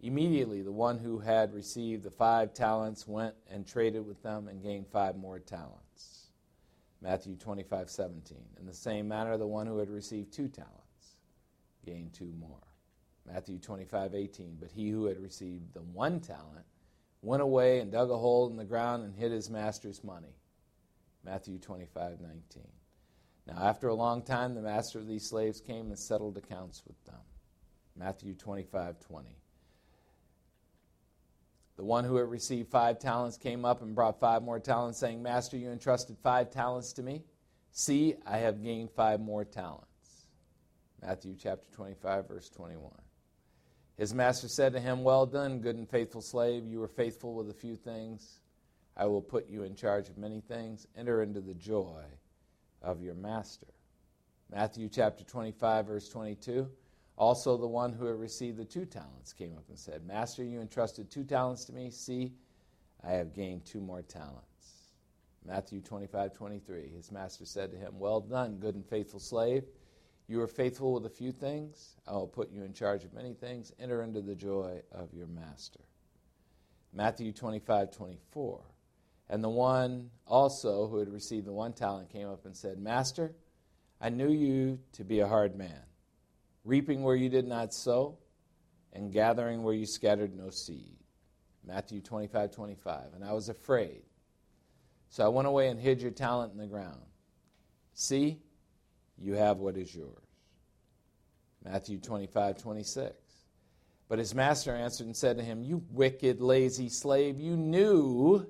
Immediately, 0.00 0.62
the 0.62 0.72
one 0.72 0.98
who 0.98 1.18
had 1.18 1.54
received 1.54 2.02
the 2.02 2.10
five 2.10 2.52
talents 2.52 3.08
went 3.08 3.34
and 3.50 3.66
traded 3.66 4.06
with 4.06 4.22
them 4.22 4.48
and 4.48 4.62
gained 4.62 4.86
five 4.86 5.16
more 5.16 5.38
talents. 5.38 6.28
Matthew 7.00 7.36
25, 7.36 7.90
17. 7.90 8.38
In 8.58 8.66
the 8.66 8.74
same 8.74 9.08
manner, 9.08 9.36
the 9.36 9.46
one 9.46 9.66
who 9.66 9.78
had 9.78 9.90
received 9.90 10.32
two 10.32 10.48
talents 10.48 11.16
gained 11.84 12.12
two 12.12 12.32
more. 12.38 12.60
Matthew 13.26 13.58
25, 13.58 14.14
18. 14.14 14.56
But 14.60 14.70
he 14.70 14.90
who 14.90 15.06
had 15.06 15.18
received 15.20 15.72
the 15.72 15.82
one 15.82 16.20
talent 16.20 16.64
went 17.22 17.42
away 17.42 17.80
and 17.80 17.90
dug 17.90 18.10
a 18.10 18.16
hole 18.16 18.48
in 18.50 18.56
the 18.56 18.64
ground 18.64 19.04
and 19.04 19.14
hid 19.14 19.32
his 19.32 19.50
master's 19.50 20.04
money. 20.04 20.36
Matthew 21.24 21.58
25, 21.58 22.20
19. 22.20 22.40
Now, 23.46 23.62
after 23.62 23.88
a 23.88 23.94
long 23.94 24.22
time, 24.22 24.54
the 24.54 24.62
master 24.62 24.98
of 24.98 25.06
these 25.06 25.28
slaves 25.28 25.60
came 25.60 25.86
and 25.86 25.98
settled 25.98 26.38
accounts 26.38 26.82
with 26.86 27.02
them. 27.04 27.20
Matthew 27.96 28.34
25, 28.34 29.00
20. 29.00 29.36
The 31.76 31.84
one 31.84 32.04
who 32.04 32.16
had 32.16 32.30
received 32.30 32.70
five 32.70 32.98
talents 32.98 33.36
came 33.36 33.64
up 33.64 33.82
and 33.82 33.94
brought 33.94 34.20
five 34.20 34.42
more 34.42 34.60
talents, 34.60 34.98
saying, 34.98 35.22
Master, 35.22 35.56
you 35.56 35.70
entrusted 35.70 36.16
five 36.22 36.50
talents 36.50 36.92
to 36.94 37.02
me. 37.02 37.22
See, 37.72 38.14
I 38.26 38.38
have 38.38 38.62
gained 38.62 38.90
five 38.92 39.20
more 39.20 39.44
talents. 39.44 39.88
Matthew 41.02 41.34
chapter 41.38 41.66
25, 41.72 42.28
verse 42.28 42.48
21. 42.48 42.90
His 43.98 44.14
master 44.14 44.48
said 44.48 44.72
to 44.72 44.80
him, 44.80 45.04
Well 45.04 45.26
done, 45.26 45.60
good 45.60 45.76
and 45.76 45.88
faithful 45.88 46.22
slave. 46.22 46.64
You 46.64 46.80
were 46.80 46.88
faithful 46.88 47.34
with 47.34 47.50
a 47.50 47.54
few 47.54 47.76
things. 47.76 48.40
I 48.96 49.06
will 49.06 49.20
put 49.20 49.48
you 49.48 49.64
in 49.64 49.74
charge 49.74 50.08
of 50.08 50.16
many 50.16 50.40
things. 50.40 50.86
Enter 50.96 51.22
into 51.22 51.40
the 51.40 51.54
joy 51.54 52.04
of 52.84 53.02
your 53.02 53.14
master. 53.14 53.66
Matthew 54.52 54.88
chapter 54.88 55.24
25, 55.24 55.86
verse 55.86 56.08
22. 56.08 56.68
Also, 57.16 57.56
the 57.56 57.66
one 57.66 57.92
who 57.92 58.06
had 58.06 58.18
received 58.18 58.58
the 58.58 58.64
two 58.64 58.84
talents 58.84 59.32
came 59.32 59.56
up 59.56 59.64
and 59.68 59.78
said, 59.78 60.06
Master, 60.06 60.44
you 60.44 60.60
entrusted 60.60 61.10
two 61.10 61.24
talents 61.24 61.64
to 61.64 61.72
me. 61.72 61.90
See, 61.90 62.32
I 63.02 63.12
have 63.12 63.34
gained 63.34 63.64
two 63.64 63.80
more 63.80 64.02
talents. 64.02 64.44
Matthew 65.46 65.80
25, 65.80 66.32
23. 66.32 66.88
His 66.88 67.12
master 67.12 67.44
said 67.44 67.70
to 67.70 67.76
him, 67.76 67.98
Well 67.98 68.20
done, 68.20 68.56
good 68.56 68.74
and 68.74 68.84
faithful 68.84 69.20
slave. 69.20 69.64
You 70.26 70.40
are 70.40 70.48
faithful 70.48 70.94
with 70.94 71.04
a 71.04 71.10
few 71.10 71.32
things. 71.32 71.96
I 72.08 72.12
will 72.12 72.26
put 72.26 72.50
you 72.50 72.64
in 72.64 72.72
charge 72.72 73.04
of 73.04 73.12
many 73.12 73.34
things. 73.34 73.72
Enter 73.78 74.02
into 74.02 74.22
the 74.22 74.34
joy 74.34 74.80
of 74.90 75.12
your 75.12 75.26
master. 75.26 75.80
Matthew 76.94 77.32
25, 77.32 77.90
24. 77.90 78.60
And 79.28 79.42
the 79.42 79.48
one 79.48 80.10
also 80.26 80.86
who 80.86 80.98
had 80.98 81.08
received 81.08 81.46
the 81.46 81.52
one 81.52 81.72
talent 81.72 82.10
came 82.10 82.28
up 82.28 82.44
and 82.44 82.56
said, 82.56 82.78
Master, 82.78 83.32
I 84.00 84.10
knew 84.10 84.30
you 84.30 84.78
to 84.92 85.04
be 85.04 85.20
a 85.20 85.28
hard 85.28 85.56
man, 85.56 85.80
reaping 86.64 87.02
where 87.02 87.16
you 87.16 87.28
did 87.28 87.46
not 87.46 87.72
sow, 87.72 88.18
and 88.92 89.12
gathering 89.12 89.62
where 89.62 89.74
you 89.74 89.86
scattered 89.86 90.36
no 90.36 90.50
seed. 90.50 90.96
Matthew 91.66 92.00
25, 92.00 92.50
25. 92.50 93.14
And 93.14 93.24
I 93.24 93.32
was 93.32 93.48
afraid. 93.48 94.02
So 95.08 95.24
I 95.24 95.28
went 95.28 95.48
away 95.48 95.68
and 95.68 95.80
hid 95.80 96.02
your 96.02 96.10
talent 96.10 96.52
in 96.52 96.58
the 96.58 96.66
ground. 96.66 97.00
See, 97.94 98.40
you 99.16 99.34
have 99.34 99.58
what 99.58 99.76
is 99.76 99.94
yours. 99.94 100.10
Matthew 101.64 101.98
25, 101.98 102.58
26. 102.58 103.14
But 104.08 104.18
his 104.18 104.34
master 104.34 104.74
answered 104.74 105.06
and 105.06 105.16
said 105.16 105.38
to 105.38 105.42
him, 105.42 105.62
You 105.62 105.82
wicked, 105.90 106.40
lazy 106.40 106.88
slave, 106.88 107.40
you 107.40 107.56
knew 107.56 108.46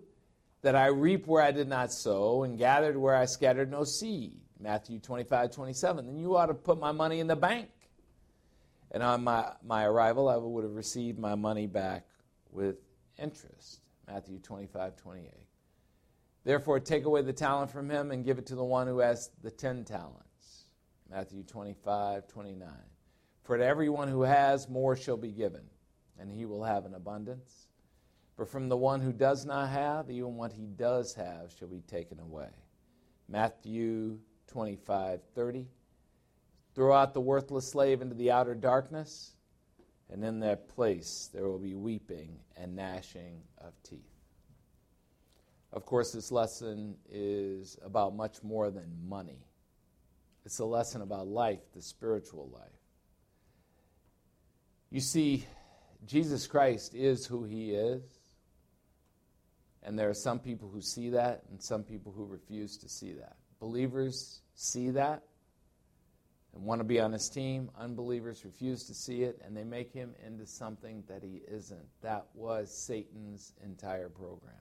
that 0.65 0.75
I 0.75 0.87
reap 0.87 1.27
where 1.27 1.43
I 1.43 1.53
did 1.53 1.69
not 1.69 1.93
sow 1.93 2.43
and 2.43 2.59
gathered 2.59 2.97
where 2.97 3.15
I 3.15 3.27
scattered 3.27 3.71
no 3.71 3.85
seed. 3.85 4.41
Matthew 4.59 4.99
25, 4.99 5.51
27. 5.51 6.07
Then 6.07 6.19
you 6.19 6.37
ought 6.37 6.47
to 6.47 6.55
put 6.55 6.81
my 6.81 6.91
money 6.91 7.21
in 7.21 7.27
the 7.27 7.37
bank. 7.37 7.69
And 8.91 9.03
on 9.03 9.23
my, 9.23 9.53
my 9.63 9.85
arrival, 9.85 10.29
I 10.29 10.37
would 10.37 10.65
have 10.65 10.75
received 10.75 11.19
my 11.19 11.35
money 11.35 11.67
back 11.67 12.07
with 12.51 12.77
interest. 13.19 13.81
Matthew 14.07 14.39
25, 14.39 14.97
28. 14.97 15.31
Therefore, 16.45 16.81
take 16.81 17.05
away 17.05 17.21
the 17.21 17.33
talent 17.33 17.71
from 17.71 17.91
him 17.91 18.11
and 18.11 18.25
give 18.25 18.39
it 18.39 18.47
to 18.47 18.55
the 18.55 18.65
one 18.65 18.87
who 18.87 19.01
has 19.01 19.31
the 19.43 19.51
ten 19.51 19.85
talents. 19.85 20.65
Matthew 21.11 21.43
25, 21.43 22.27
29. 22.27 22.69
For 23.43 23.59
to 23.59 23.65
everyone 23.65 24.09
who 24.09 24.23
has, 24.23 24.69
more 24.69 24.97
shall 24.97 25.19
be 25.19 25.31
given, 25.31 25.63
and 26.19 26.31
he 26.31 26.47
will 26.47 26.65
have 26.65 26.87
an 26.87 26.95
abundance. 26.95 27.64
But 28.37 28.49
from 28.49 28.69
the 28.69 28.77
one 28.77 29.01
who 29.01 29.13
does 29.13 29.45
not 29.45 29.69
have, 29.71 30.11
even 30.11 30.37
what 30.37 30.53
he 30.53 30.67
does 30.67 31.15
have 31.15 31.53
shall 31.57 31.69
be 31.69 31.83
taken 31.83 32.19
away. 32.19 32.51
Matthew 33.29 34.19
25, 34.49 35.21
30. 35.35 35.67
Throw 36.75 36.93
out 36.93 37.15
the 37.15 37.21
worthless 37.21 37.69
slave 37.69 38.03
into 38.03 38.17
the 38.17 38.33
outer 38.33 38.55
darkness, 38.55 39.37
and 40.11 40.25
in 40.25 40.41
that 40.41 40.69
place 40.69 41.31
there 41.33 41.49
will 41.49 41.61
be 41.61 41.75
weeping 41.75 42.41
and 42.57 42.75
gnashing 42.75 43.43
of 43.59 43.73
teeth. 43.85 44.01
Of 45.73 45.87
course, 45.87 46.13
this 46.13 46.33
lesson 46.33 46.97
is 47.09 47.79
about 47.85 48.15
much 48.15 48.43
more 48.43 48.71
than 48.71 49.09
money. 49.09 49.45
It's 50.45 50.59
a 50.59 50.65
lesson 50.65 51.03
about 51.03 51.27
life, 51.27 51.61
the 51.75 51.83
spiritual 51.83 52.49
life. 52.53 52.69
You 54.91 55.01
see, 55.01 55.47
Jesus 56.07 56.47
Christ 56.47 56.95
is 56.95 57.27
who 57.27 57.45
he 57.45 57.73
is. 57.73 58.14
And 59.85 59.99
there 59.99 60.09
are 60.09 60.15
some 60.15 60.39
people 60.39 60.69
who 60.69 60.81
see 60.81 61.11
that 61.11 61.43
and 61.51 61.63
some 61.63 61.83
people 61.83 62.13
who 62.13 62.25
refuse 62.25 62.79
to 62.79 62.89
see 62.89 63.13
that. 63.13 63.37
Believers 63.61 64.41
see 64.55 64.91
that 64.91 65.23
and 66.55 66.65
want 66.65 66.81
to 66.81 66.85
be 66.85 67.01
on 67.01 67.13
his 67.13 67.29
team. 67.29 67.71
Unbelievers 67.79 68.45
refuse 68.45 68.85
to 68.85 68.95
see 68.95 69.23
it 69.23 69.41
and 69.45 69.57
they 69.57 69.65
make 69.65 69.93
him 69.93 70.15
into 70.27 70.47
something 70.47 71.05
that 71.07 71.23
he 71.23 71.43
isn't. 71.47 71.87
That 72.01 72.27
was 72.35 72.75
Satan's 72.75 73.53
entire 73.63 74.09
program. 74.09 74.55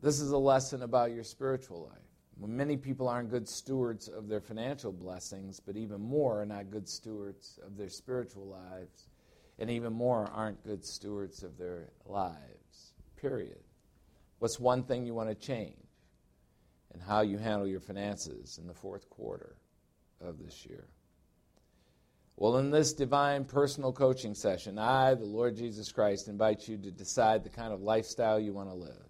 This 0.00 0.20
is 0.20 0.30
a 0.30 0.38
lesson 0.38 0.82
about 0.82 1.12
your 1.12 1.24
spiritual 1.24 1.88
life. 1.90 1.98
Many 2.38 2.76
people 2.76 3.08
aren't 3.08 3.30
good 3.30 3.48
stewards 3.48 4.08
of 4.08 4.28
their 4.28 4.42
financial 4.42 4.92
blessings, 4.92 5.58
but 5.58 5.74
even 5.74 6.00
more 6.00 6.42
are 6.42 6.46
not 6.46 6.70
good 6.70 6.86
stewards 6.86 7.58
of 7.64 7.78
their 7.78 7.88
spiritual 7.88 8.46
lives, 8.46 9.08
and 9.58 9.70
even 9.70 9.92
more 9.92 10.28
aren't 10.32 10.62
good 10.64 10.84
stewards 10.84 11.42
of 11.42 11.56
their 11.56 11.88
lives, 12.06 12.94
period. 13.16 13.58
What's 14.38 14.60
one 14.60 14.82
thing 14.82 15.06
you 15.06 15.14
want 15.14 15.28
to 15.28 15.34
change 15.34 15.74
and 16.92 17.02
how 17.02 17.22
you 17.22 17.38
handle 17.38 17.66
your 17.66 17.80
finances 17.80 18.58
in 18.60 18.66
the 18.66 18.74
fourth 18.74 19.08
quarter 19.08 19.56
of 20.20 20.38
this 20.38 20.66
year? 20.66 20.86
Well, 22.38 22.58
in 22.58 22.70
this 22.70 22.92
divine 22.92 23.46
personal 23.46 23.94
coaching 23.94 24.34
session, 24.34 24.78
I, 24.78 25.14
the 25.14 25.24
Lord 25.24 25.56
Jesus 25.56 25.90
Christ, 25.90 26.28
invite 26.28 26.68
you 26.68 26.76
to 26.76 26.90
decide 26.90 27.42
the 27.42 27.48
kind 27.48 27.72
of 27.72 27.80
lifestyle 27.80 28.38
you 28.38 28.52
want 28.52 28.68
to 28.68 28.74
live. 28.74 29.06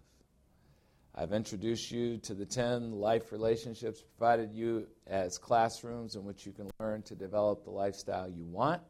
I've 1.12 1.32
introduced 1.32 1.90
you 1.90 2.18
to 2.18 2.34
the 2.34 2.46
10 2.46 2.92
life 2.92 3.32
relationships, 3.32 4.04
provided 4.16 4.52
you 4.52 4.86
as 5.08 5.38
classrooms 5.38 6.14
in 6.14 6.24
which 6.24 6.46
you 6.46 6.52
can 6.52 6.70
learn 6.78 7.02
to 7.02 7.16
develop 7.16 7.64
the 7.64 7.70
lifestyle 7.70 8.28
you 8.28 8.44
want. 8.44 8.80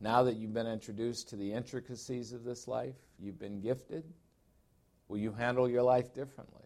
Now 0.00 0.22
that 0.24 0.36
you've 0.36 0.54
been 0.54 0.66
introduced 0.66 1.28
to 1.30 1.36
the 1.36 1.52
intricacies 1.52 2.32
of 2.32 2.44
this 2.44 2.68
life, 2.68 2.94
you've 3.18 3.38
been 3.38 3.60
gifted, 3.60 4.04
Will 5.08 5.18
you 5.18 5.32
handle 5.32 5.68
your 5.68 5.82
life 5.82 6.12
differently? 6.12 6.62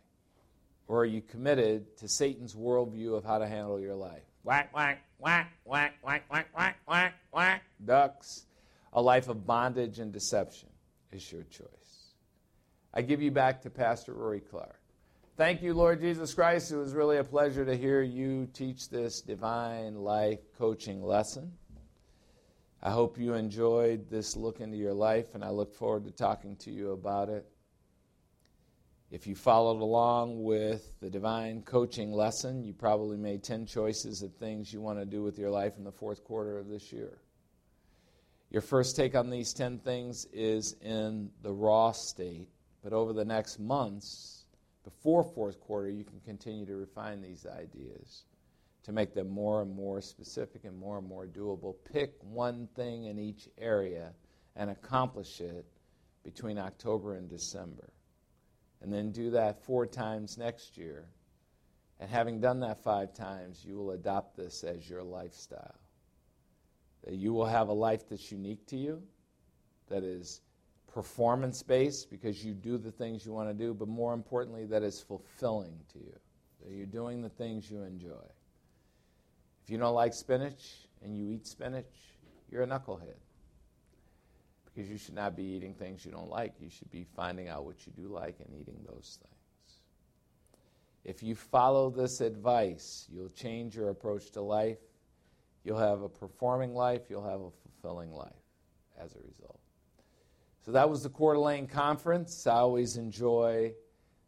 Or 0.89 1.03
are 1.03 1.07
you 1.07 1.23
committed 1.23 1.97
to 1.99 2.09
Satan's 2.09 2.55
worldview 2.55 3.17
of 3.17 3.25
how 3.25 3.39
to 3.39 3.47
handle 3.47 3.81
your 3.81 3.95
life? 3.95 4.25
Whack, 4.43 4.75
whack, 4.75 5.05
whack, 5.19 5.53
whack, 5.65 5.95
whack, 6.03 6.25
whack, 6.29 6.49
whack, 6.55 6.77
whack, 6.87 7.15
whack, 7.33 7.63
ducks. 7.85 8.47
A 8.93 9.01
life 9.01 9.29
of 9.29 9.47
bondage 9.47 10.01
and 10.01 10.13
deception 10.13 10.69
is 11.13 11.31
your 11.31 11.45
choice. 11.45 11.69
I 12.93 13.03
give 13.03 13.23
you 13.23 13.31
back 13.31 13.63
to 13.63 13.71
Pastor 13.71 14.13
Rory 14.13 14.41
Clark. 14.41 14.81
Thank 15.37 15.63
you, 15.63 15.73
Lord 15.73 16.01
Jesus 16.01 16.35
Christ. 16.35 16.73
It 16.73 16.77
was 16.77 16.93
really 16.93 17.17
a 17.17 17.25
pleasure 17.25 17.65
to 17.65 17.75
hear 17.75 18.03
you 18.03 18.49
teach 18.53 18.91
this 18.91 19.23
divine 19.23 19.95
life 19.95 20.41
coaching 20.59 21.03
lesson. 21.03 21.53
I 22.85 22.91
hope 22.91 23.17
you 23.17 23.35
enjoyed 23.35 24.11
this 24.11 24.35
look 24.37 24.61
into 24.61 24.77
your 24.77 24.93
life, 24.93 25.37
and 25.37 25.45
I 25.45 25.51
look 25.51 25.73
forward 25.73 26.05
to 26.05 26.11
talking 26.11 26.57
to 26.57 26.71
you 26.73 26.91
about 26.91 27.29
it. 27.29 27.47
If 29.13 29.25
you 29.27 29.37
followed 29.37 29.81
along 29.81 30.43
with 30.43 30.91
the 30.99 31.09
divine 31.09 31.63
coaching 31.63 32.13
lesson, 32.13 32.65
you 32.65 32.73
probably 32.73 33.19
made 33.19 33.45
10 33.45 33.67
choices 33.67 34.23
of 34.23 34.35
things 34.35 34.73
you 34.73 34.81
want 34.81 34.99
to 34.99 35.05
do 35.05 35.23
with 35.23 35.39
your 35.39 35.51
life 35.51 35.75
in 35.79 35.85
the 35.85 35.93
fourth 35.93 36.25
quarter 36.25 36.59
of 36.59 36.69
this 36.69 36.93
year. 36.93 37.19
Your 38.51 38.63
first 38.63 38.97
take 38.97 39.15
on 39.15 39.31
these 39.31 39.53
10 39.53 39.79
things 39.79 40.27
is 40.33 40.75
in 40.83 41.31
the 41.43 41.53
raw 41.53 41.93
state, 41.93 42.49
but 42.83 42.93
over 42.93 43.13
the 43.13 43.25
next 43.25 43.61
months, 43.61 44.45
before 44.83 45.23
fourth 45.23 45.61
quarter, 45.61 45.89
you 45.89 46.03
can 46.03 46.19
continue 46.21 46.67
to 46.67 46.75
refine 46.75 47.23
these 47.23 47.47
ideas 47.47 48.25
to 48.85 48.93
make 48.93 49.15
them 49.15 49.29
more 49.29 49.63
and 49.63 49.75
more 49.75 50.01
specific 50.01 50.65
and 50.65 50.77
more 50.77 50.99
and 50.99 51.07
more 51.07 51.27
doable. 51.27 51.75
Pick 51.93 52.15
one 52.23 52.69
thing 52.75 53.05
in 53.05 53.19
each 53.19 53.49
area 53.59 54.13
and 54.57 54.71
accomplish 54.71 55.41
it 55.41 55.67
between 56.25 56.59
October 56.59 57.17
and 57.17 57.29
December 57.29 57.93
and 58.83 58.93
then 58.93 59.13
do 59.13 59.31
that 59.31 59.65
four 59.65 59.87
times 59.87 60.37
next 60.37 60.77
year. 60.77 61.07
And 62.01 62.11
having 62.11 62.41
done 62.41 62.61
that 62.61 62.83
five 62.83 63.15
times, 63.15 63.65
you 63.65 63.77
will 63.77 63.93
adopt 63.93 64.37
this 64.37 64.65
as 64.65 64.89
your 64.91 65.05
lifestyle. 65.05 65.79
That 67.05 67.15
you 67.15 67.33
will 67.33 67.47
have 67.47 67.69
a 67.69 67.73
life 67.73 68.09
that's 68.09 68.31
unique 68.33 68.67
to 68.67 68.77
you, 68.77 69.03
that 69.89 70.03
is 70.03 70.41
performance 70.93 71.63
based 71.63 72.11
because 72.11 72.45
you 72.45 72.55
do 72.55 72.77
the 72.77 72.91
things 72.91 73.25
you 73.25 73.33
want 73.33 73.49
to 73.49 73.55
do, 73.55 73.73
but 73.73 73.89
more 73.89 74.15
importantly, 74.15 74.67
that 74.67 74.83
is 74.83 75.01
fulfilling 75.01 75.79
to 75.93 75.99
you. 75.99 76.15
That 76.65 76.73
you're 76.73 76.87
doing 76.87 77.23
the 77.23 77.29
things 77.29 77.71
you 77.71 77.83
enjoy. 77.83 78.27
If 79.65 79.71
you 79.71 79.79
don't 79.79 79.95
like 79.95 80.15
spinach 80.15 80.89
and 81.03 81.17
you 81.17 81.29
eat 81.29 81.47
spinach, 81.47 81.87
you're 82.51 82.63
a 82.63 82.67
knucklehead 82.67 83.17
because 84.65 84.91
you 84.91 84.97
should 84.97 85.15
not 85.15 85.37
be 85.37 85.45
eating 85.45 85.75
things 85.75 86.05
you 86.05 86.11
don't 86.11 86.31
like. 86.31 86.55
You 86.61 86.71
should 86.71 86.91
be 86.91 87.05
finding 87.17 87.49
out 87.49 87.65
what 87.65 87.87
you 87.87 87.93
do 87.97 88.09
like 88.09 88.37
and 88.41 88.49
eating 88.59 88.79
those 88.87 89.19
things. 89.21 89.79
If 91.05 91.23
you 91.23 91.35
follow 91.35 91.91
this 91.91 92.21
advice, 92.21 93.07
you'll 93.13 93.29
change 93.29 93.75
your 93.77 93.91
approach 93.91 94.31
to 94.33 94.41
life. 94.41 94.79
You'll 95.65 95.79
have 95.79 96.03
a 96.03 96.09
performing 96.09 96.75
life, 96.75 97.03
you'll 97.09 97.29
have 97.29 97.41
a 97.41 97.51
fulfilling 97.51 98.13
life 98.13 98.33
as 98.99 99.15
a 99.15 99.19
result. 99.19 99.61
So 100.65 100.73
that 100.73 100.89
was 100.89 101.03
the 101.03 101.09
Coeur 101.09 101.35
d'Alene 101.35 101.67
Conference. 101.67 102.47
I 102.47 102.55
always 102.55 102.97
enjoy 102.97 103.73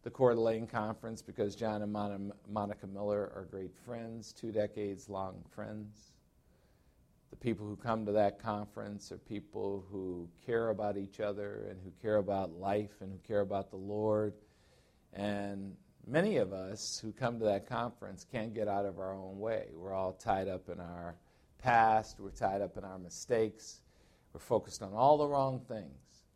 the 0.05 0.11
Coeur 0.11 0.35
d'Alene 0.35 0.67
Conference 0.67 1.23
because 1.23 1.57
John 1.57 1.81
and 1.81 2.33
Monica 2.51 2.87
Miller 2.87 3.33
are 3.35 3.49
great 3.51 3.75
friends, 3.87 4.35
two 4.35 4.53
decades 4.53 5.09
long 5.09 5.43
friends. 5.51 6.13
The 7.31 7.37
people 7.37 7.67
who 7.67 7.75
come 7.75 8.05
to 8.05 8.13
that 8.13 8.39
conference 8.39 9.11
are 9.11 9.17
people 9.17 9.83
who 9.91 10.29
care 10.45 10.69
about 10.69 10.99
each 10.99 11.21
other 11.21 11.67
and 11.71 11.81
who 11.83 11.91
care 12.03 12.17
about 12.17 12.53
life 12.53 13.01
and 13.01 13.11
who 13.11 13.19
care 13.27 13.41
about 13.41 13.71
the 13.71 13.77
Lord. 13.77 14.35
And 15.15 15.75
many 16.07 16.37
of 16.37 16.53
us 16.53 17.01
who 17.03 17.11
come 17.11 17.39
to 17.39 17.45
that 17.47 17.67
conference 17.67 18.27
can't 18.31 18.55
get 18.55 18.69
out 18.69 18.85
of 18.85 18.99
our 18.99 19.15
own 19.15 19.39
way. 19.39 19.69
We're 19.73 19.95
all 19.95 20.13
tied 20.13 20.49
up 20.49 20.69
in 20.69 20.81
our 20.81 21.17
past, 21.57 22.21
we're 22.21 22.29
tied 22.29 22.61
up 22.61 22.77
in 22.77 22.85
our 22.85 22.99
mistakes, 22.99 23.81
we're 24.35 24.41
focused 24.41 24.83
on 24.83 24.93
all 24.93 25.17
the 25.17 25.27
wrong 25.27 25.63
things 25.67 26.27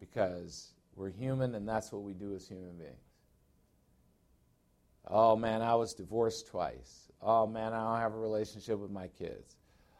because 0.00 0.72
we're 0.98 1.10
human 1.10 1.54
and 1.54 1.66
that's 1.68 1.92
what 1.92 2.02
we 2.02 2.12
do 2.12 2.34
as 2.34 2.48
human 2.48 2.76
beings. 2.76 2.96
Oh 5.06 5.36
man, 5.36 5.62
I 5.62 5.74
was 5.76 5.94
divorced 5.94 6.48
twice. 6.48 7.08
Oh 7.22 7.46
man, 7.46 7.72
I 7.72 7.84
don't 7.84 8.00
have 8.00 8.14
a 8.14 8.18
relationship 8.18 8.78
with 8.78 8.90
my 8.90 9.08
kids. 9.08 9.56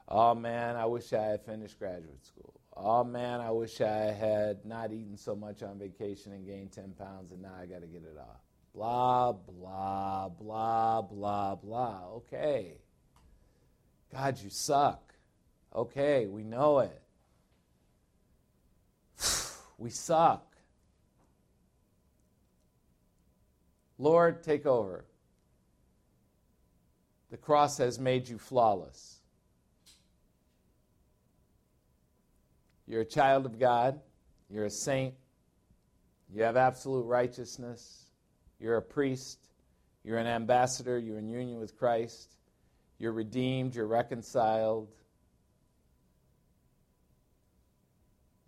Oh 0.08 0.34
man, 0.34 0.76
I 0.76 0.86
wish 0.86 1.12
I 1.12 1.22
had 1.22 1.44
finished 1.44 1.78
graduate 1.78 2.26
school. 2.26 2.60
Oh 2.76 3.04
man, 3.04 3.40
I 3.40 3.50
wish 3.50 3.80
I 3.80 4.12
had 4.12 4.64
not 4.64 4.92
eaten 4.92 5.16
so 5.16 5.34
much 5.34 5.62
on 5.62 5.78
vacation 5.78 6.32
and 6.32 6.44
gained 6.44 6.72
10 6.72 6.94
pounds 6.98 7.32
and 7.32 7.42
now 7.42 7.54
I 7.60 7.66
got 7.66 7.80
to 7.80 7.86
get 7.86 8.02
it 8.02 8.18
off. 8.18 8.40
Blah, 8.74 9.32
blah, 9.32 10.28
blah, 10.28 11.02
blah, 11.02 11.54
blah. 11.54 12.08
Okay. 12.16 12.74
God, 14.12 14.38
you 14.42 14.50
suck. 14.50 15.14
Okay, 15.74 16.26
we 16.26 16.42
know 16.42 16.80
it. 16.80 17.02
we 19.78 19.90
suck. 19.90 20.47
Lord, 23.98 24.42
take 24.42 24.64
over. 24.64 25.04
The 27.30 27.36
cross 27.36 27.78
has 27.78 27.98
made 27.98 28.28
you 28.28 28.38
flawless. 28.38 29.16
You're 32.86 33.02
a 33.02 33.06
child 33.06 33.44
of 33.44 33.58
God. 33.58 34.00
You're 34.48 34.64
a 34.64 34.70
saint. 34.70 35.14
You 36.32 36.42
have 36.44 36.56
absolute 36.56 37.02
righteousness. 37.02 38.06
You're 38.58 38.76
a 38.76 38.82
priest. 38.82 39.38
You're 40.04 40.18
an 40.18 40.26
ambassador. 40.26 40.98
You're 40.98 41.18
in 41.18 41.28
union 41.28 41.58
with 41.58 41.76
Christ. 41.76 42.36
You're 42.98 43.12
redeemed. 43.12 43.74
You're 43.74 43.86
reconciled. 43.86 44.88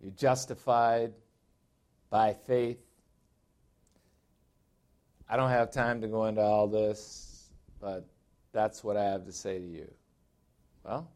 You're 0.01 0.11
justified 0.11 1.13
by 2.09 2.33
faith. 2.33 2.79
I 5.31 5.37
don't 5.37 5.49
have 5.49 5.71
time 5.71 6.01
to 6.01 6.09
go 6.09 6.25
into 6.25 6.41
all 6.41 6.67
this, 6.67 7.47
but 7.79 8.05
that's 8.51 8.83
what 8.83 8.97
I 8.97 9.05
have 9.05 9.25
to 9.27 9.31
say 9.31 9.59
to 9.59 9.65
you. 9.65 9.89
Well, 10.83 11.09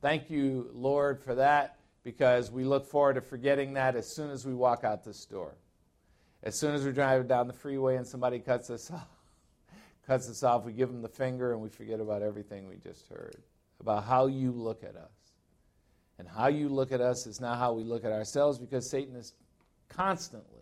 thank 0.00 0.30
you, 0.30 0.70
Lord, 0.72 1.20
for 1.20 1.34
that 1.34 1.76
because 2.02 2.50
we 2.50 2.64
look 2.64 2.86
forward 2.86 3.16
to 3.16 3.20
forgetting 3.20 3.74
that 3.74 3.94
as 3.94 4.10
soon 4.10 4.30
as 4.30 4.46
we 4.46 4.54
walk 4.54 4.84
out 4.84 5.04
this 5.04 5.26
door. 5.26 5.54
As 6.42 6.58
soon 6.58 6.74
as 6.74 6.82
we're 6.82 6.92
driving 6.92 7.26
down 7.26 7.46
the 7.46 7.52
freeway 7.52 7.96
and 7.96 8.06
somebody 8.06 8.38
cuts 8.38 8.70
us 8.70 8.90
off, 8.94 9.06
cuts 10.06 10.30
us 10.30 10.42
off, 10.42 10.64
we 10.64 10.72
give 10.72 10.88
them 10.88 11.02
the 11.02 11.08
finger 11.08 11.52
and 11.52 11.60
we 11.60 11.68
forget 11.68 12.00
about 12.00 12.22
everything 12.22 12.68
we 12.68 12.76
just 12.76 13.06
heard 13.08 13.36
about 13.80 14.02
how 14.04 14.28
you 14.28 14.50
look 14.50 14.82
at 14.82 14.96
us. 14.96 15.10
And 16.18 16.26
how 16.26 16.48
you 16.48 16.70
look 16.70 16.90
at 16.90 17.02
us 17.02 17.26
is 17.26 17.38
not 17.38 17.58
how 17.58 17.74
we 17.74 17.84
look 17.84 18.06
at 18.06 18.12
ourselves 18.12 18.58
because 18.58 18.90
Satan 18.90 19.14
is 19.14 19.34
constantly 19.90 20.57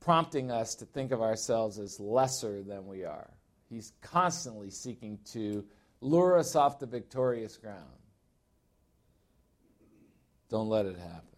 prompting 0.00 0.50
us 0.50 0.74
to 0.76 0.86
think 0.86 1.12
of 1.12 1.20
ourselves 1.20 1.78
as 1.78 2.00
lesser 2.00 2.62
than 2.62 2.86
we 2.86 3.04
are. 3.04 3.30
He's 3.68 3.92
constantly 4.00 4.70
seeking 4.70 5.18
to 5.26 5.64
lure 6.00 6.38
us 6.38 6.56
off 6.56 6.78
the 6.78 6.86
victorious 6.86 7.56
ground. 7.56 7.84
Don't 10.48 10.68
let 10.68 10.86
it 10.86 10.98
happen. 10.98 11.30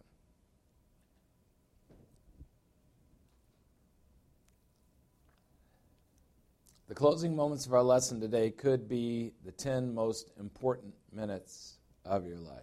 The 6.87 6.95
closing 6.95 7.35
moments 7.35 7.65
of 7.65 7.73
our 7.73 7.83
lesson 7.83 8.19
today 8.19 8.51
could 8.51 8.87
be 8.87 9.33
the 9.45 9.51
10 9.51 9.93
most 9.93 10.31
important 10.39 10.93
minutes 11.11 11.77
of 12.05 12.25
your 12.25 12.37
life. 12.37 12.61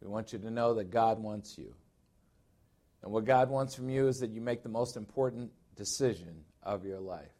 We 0.00 0.08
want 0.08 0.32
you 0.32 0.38
to 0.38 0.50
know 0.50 0.74
that 0.74 0.90
God 0.90 1.18
wants 1.18 1.56
you. 1.58 1.74
And 3.02 3.12
what 3.12 3.24
God 3.24 3.48
wants 3.48 3.74
from 3.74 3.88
you 3.88 4.08
is 4.08 4.18
that 4.18 4.30
you 4.30 4.40
make 4.40 4.62
the 4.62 4.68
most 4.68 4.96
important 4.96 5.52
decision 5.76 6.44
of 6.62 6.84
your 6.84 7.00
life. 7.00 7.32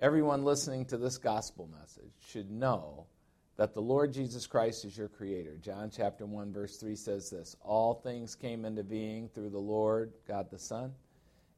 Everyone 0.00 0.44
listening 0.44 0.84
to 0.86 0.96
this 0.96 1.18
gospel 1.18 1.68
message 1.78 2.12
should 2.28 2.50
know 2.50 3.06
that 3.56 3.74
the 3.74 3.82
Lord 3.82 4.12
Jesus 4.12 4.46
Christ 4.46 4.84
is 4.84 4.96
your 4.96 5.08
creator. 5.08 5.56
John 5.60 5.90
chapter 5.94 6.24
1 6.24 6.52
verse 6.52 6.76
3 6.76 6.94
says 6.94 7.28
this, 7.28 7.56
all 7.60 7.94
things 7.94 8.34
came 8.34 8.64
into 8.64 8.84
being 8.84 9.28
through 9.28 9.50
the 9.50 9.58
Lord 9.58 10.12
God 10.26 10.50
the 10.50 10.58
Son, 10.58 10.94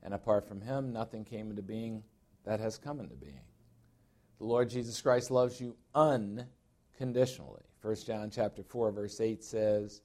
and 0.02 0.14
apart 0.14 0.48
from 0.48 0.62
him 0.62 0.92
nothing 0.92 1.24
came 1.24 1.50
into 1.50 1.62
being 1.62 2.02
that 2.44 2.58
has 2.58 2.78
come 2.78 3.00
into 3.00 3.14
being. 3.16 3.42
The 4.38 4.46
Lord 4.46 4.70
Jesus 4.70 5.00
Christ 5.02 5.30
loves 5.30 5.60
you 5.60 5.76
unconditionally. 5.94 7.62
1 7.82 7.96
John 8.06 8.30
chapter 8.30 8.62
4 8.62 8.92
verse 8.92 9.20
8 9.20 9.44
says, 9.44 10.00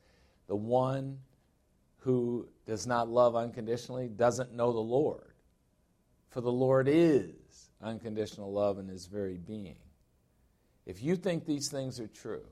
the 0.48 0.56
one 0.56 1.20
who 2.06 2.48
does 2.68 2.86
not 2.86 3.10
love 3.10 3.36
unconditionally 3.36 4.08
doesn't 4.08 4.54
know 4.54 4.72
the 4.72 4.78
Lord. 4.78 5.34
For 6.30 6.40
the 6.40 6.52
Lord 6.52 6.88
is 6.88 7.72
unconditional 7.82 8.54
love 8.54 8.78
in 8.78 8.88
his 8.88 9.08
very 9.08 9.40
being. 9.40 9.80
If 10.86 11.02
you 11.02 11.16
think 11.16 11.46
these 11.46 11.68
things 11.72 12.00
are 12.00 12.08
true, 12.08 12.46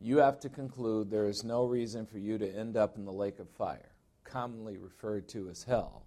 you 0.00 0.18
have 0.18 0.40
to 0.40 0.48
conclude 0.48 1.08
there 1.08 1.28
is 1.28 1.44
no 1.44 1.64
reason 1.64 2.06
for 2.06 2.18
you 2.18 2.38
to 2.38 2.56
end 2.56 2.76
up 2.76 2.96
in 2.96 3.04
the 3.04 3.12
lake 3.12 3.38
of 3.38 3.48
fire, 3.50 3.92
commonly 4.24 4.78
referred 4.78 5.28
to 5.28 5.48
as 5.48 5.62
hell, 5.62 6.04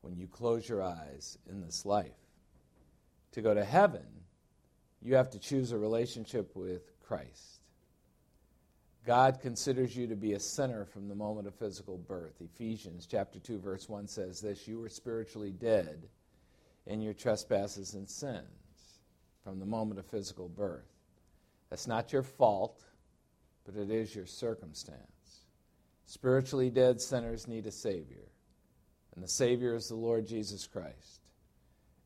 when 0.00 0.16
you 0.16 0.26
close 0.26 0.66
your 0.66 0.82
eyes 0.82 1.36
in 1.50 1.60
this 1.60 1.84
life. 1.84 2.16
To 3.32 3.42
go 3.42 3.52
to 3.52 3.64
heaven, 3.64 4.06
you 5.02 5.14
have 5.16 5.28
to 5.32 5.38
choose 5.38 5.72
a 5.72 5.78
relationship 5.78 6.56
with 6.56 6.98
Christ. 7.06 7.55
God 9.06 9.40
considers 9.40 9.96
you 9.96 10.08
to 10.08 10.16
be 10.16 10.32
a 10.32 10.40
sinner 10.40 10.84
from 10.84 11.08
the 11.08 11.14
moment 11.14 11.46
of 11.46 11.54
physical 11.54 11.96
birth. 11.96 12.34
Ephesians 12.40 13.06
chapter 13.06 13.38
2 13.38 13.60
verse 13.60 13.88
1 13.88 14.08
says 14.08 14.40
this, 14.40 14.66
you 14.66 14.80
were 14.80 14.88
spiritually 14.88 15.52
dead 15.52 16.08
in 16.86 17.00
your 17.00 17.14
trespasses 17.14 17.94
and 17.94 18.08
sins 18.08 18.98
from 19.44 19.60
the 19.60 19.66
moment 19.66 20.00
of 20.00 20.06
physical 20.06 20.48
birth. 20.48 20.90
That's 21.70 21.86
not 21.86 22.12
your 22.12 22.24
fault, 22.24 22.82
but 23.64 23.76
it 23.76 23.90
is 23.92 24.14
your 24.14 24.26
circumstance. 24.26 25.00
Spiritually 26.06 26.70
dead 26.70 27.00
sinners 27.00 27.46
need 27.46 27.66
a 27.66 27.72
Savior, 27.72 28.28
and 29.14 29.22
the 29.22 29.28
Savior 29.28 29.74
is 29.74 29.88
the 29.88 29.94
Lord 29.94 30.26
Jesus 30.26 30.66
Christ. 30.66 31.20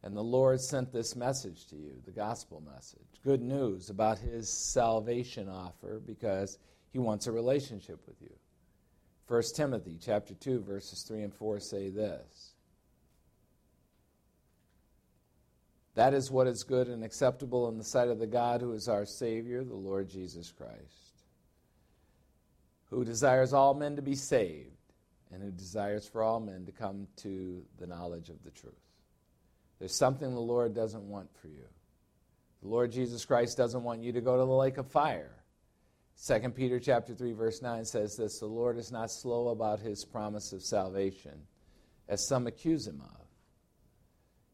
And 0.03 0.17
the 0.17 0.23
Lord 0.23 0.61
sent 0.61 0.93
this 0.93 1.15
message 1.15 1.67
to 1.69 1.77
you, 1.77 1.93
the 2.05 2.11
gospel 2.11 2.63
message, 2.75 3.01
good 3.23 3.43
news 3.43 3.91
about 3.91 4.19
His 4.19 4.49
salvation 4.49 5.49
offer 5.49 6.01
because 6.07 6.59
He 6.93 6.99
wants 6.99 7.27
a 7.27 7.33
relationship 7.33 8.01
with 8.07 8.21
you. 8.21 8.35
1 9.29 9.43
Timothy 9.55 9.97
chapter 10.01 10.35
2 10.35 10.61
verses 10.61 11.05
3 11.07 11.23
and 11.23 11.35
4 11.35 11.61
say 11.61 11.89
this. 11.89 12.55
That 15.95 16.15
is 16.15 16.31
what 16.31 16.47
is 16.47 16.63
good 16.63 16.89
and 16.89 17.05
acceptable 17.05 17.69
in 17.69 17.77
the 17.77 17.85
sight 17.85 18.09
of 18.09 18.19
the 18.19 18.27
God 18.27 18.61
who 18.61 18.73
is 18.73 18.89
our 18.89 19.05
Savior, 19.05 19.65
the 19.65 19.75
Lord 19.75 20.09
Jesus 20.09 20.53
Christ, 20.53 21.25
who 22.89 23.05
desires 23.05 23.53
all 23.53 23.75
men 23.75 23.97
to 23.97 24.03
be 24.03 24.15
saved 24.15 24.71
and 25.33 25.43
who 25.43 25.51
desires 25.51 26.09
for 26.09 26.23
all 26.23 26.41
men 26.41 26.65
to 26.67 26.73
come 26.73 27.07
to 27.17 27.63
the 27.79 27.87
knowledge 27.87 28.31
of 28.31 28.43
the 28.45 28.51
truth. 28.51 28.75
There's 29.79 29.97
something 29.97 30.33
the 30.33 30.41
Lord 30.41 30.75
doesn't 30.75 31.09
want 31.09 31.29
for 31.41 31.49
you. 31.49 31.65
The 32.63 32.69
Lord 32.69 32.93
Jesus 32.93 33.25
Christ 33.25 33.57
doesn't 33.57 33.83
want 33.83 34.03
you 34.03 34.13
to 34.13 34.21
go 34.21 34.37
to 34.37 34.45
the 34.45 34.53
lake 34.53 34.77
of 34.77 34.87
fire. 34.91 35.40
2 36.27 36.39
Peter 36.51 36.79
chapter 36.79 37.15
3 37.15 37.33
verse 37.33 37.63
9 37.63 37.83
says 37.87 38.15
this, 38.15 38.41
the 38.41 38.47
Lord 38.47 38.77
is 38.77 38.93
not 38.93 39.11
slow 39.11 39.49
about 39.49 39.81
his 39.81 40.05
promise 40.05 40.53
of 40.53 40.63
salvation, 40.63 41.47
as 42.09 42.27
some 42.27 42.47
accuse 42.47 42.87
him 42.87 43.01
of. 43.01 43.27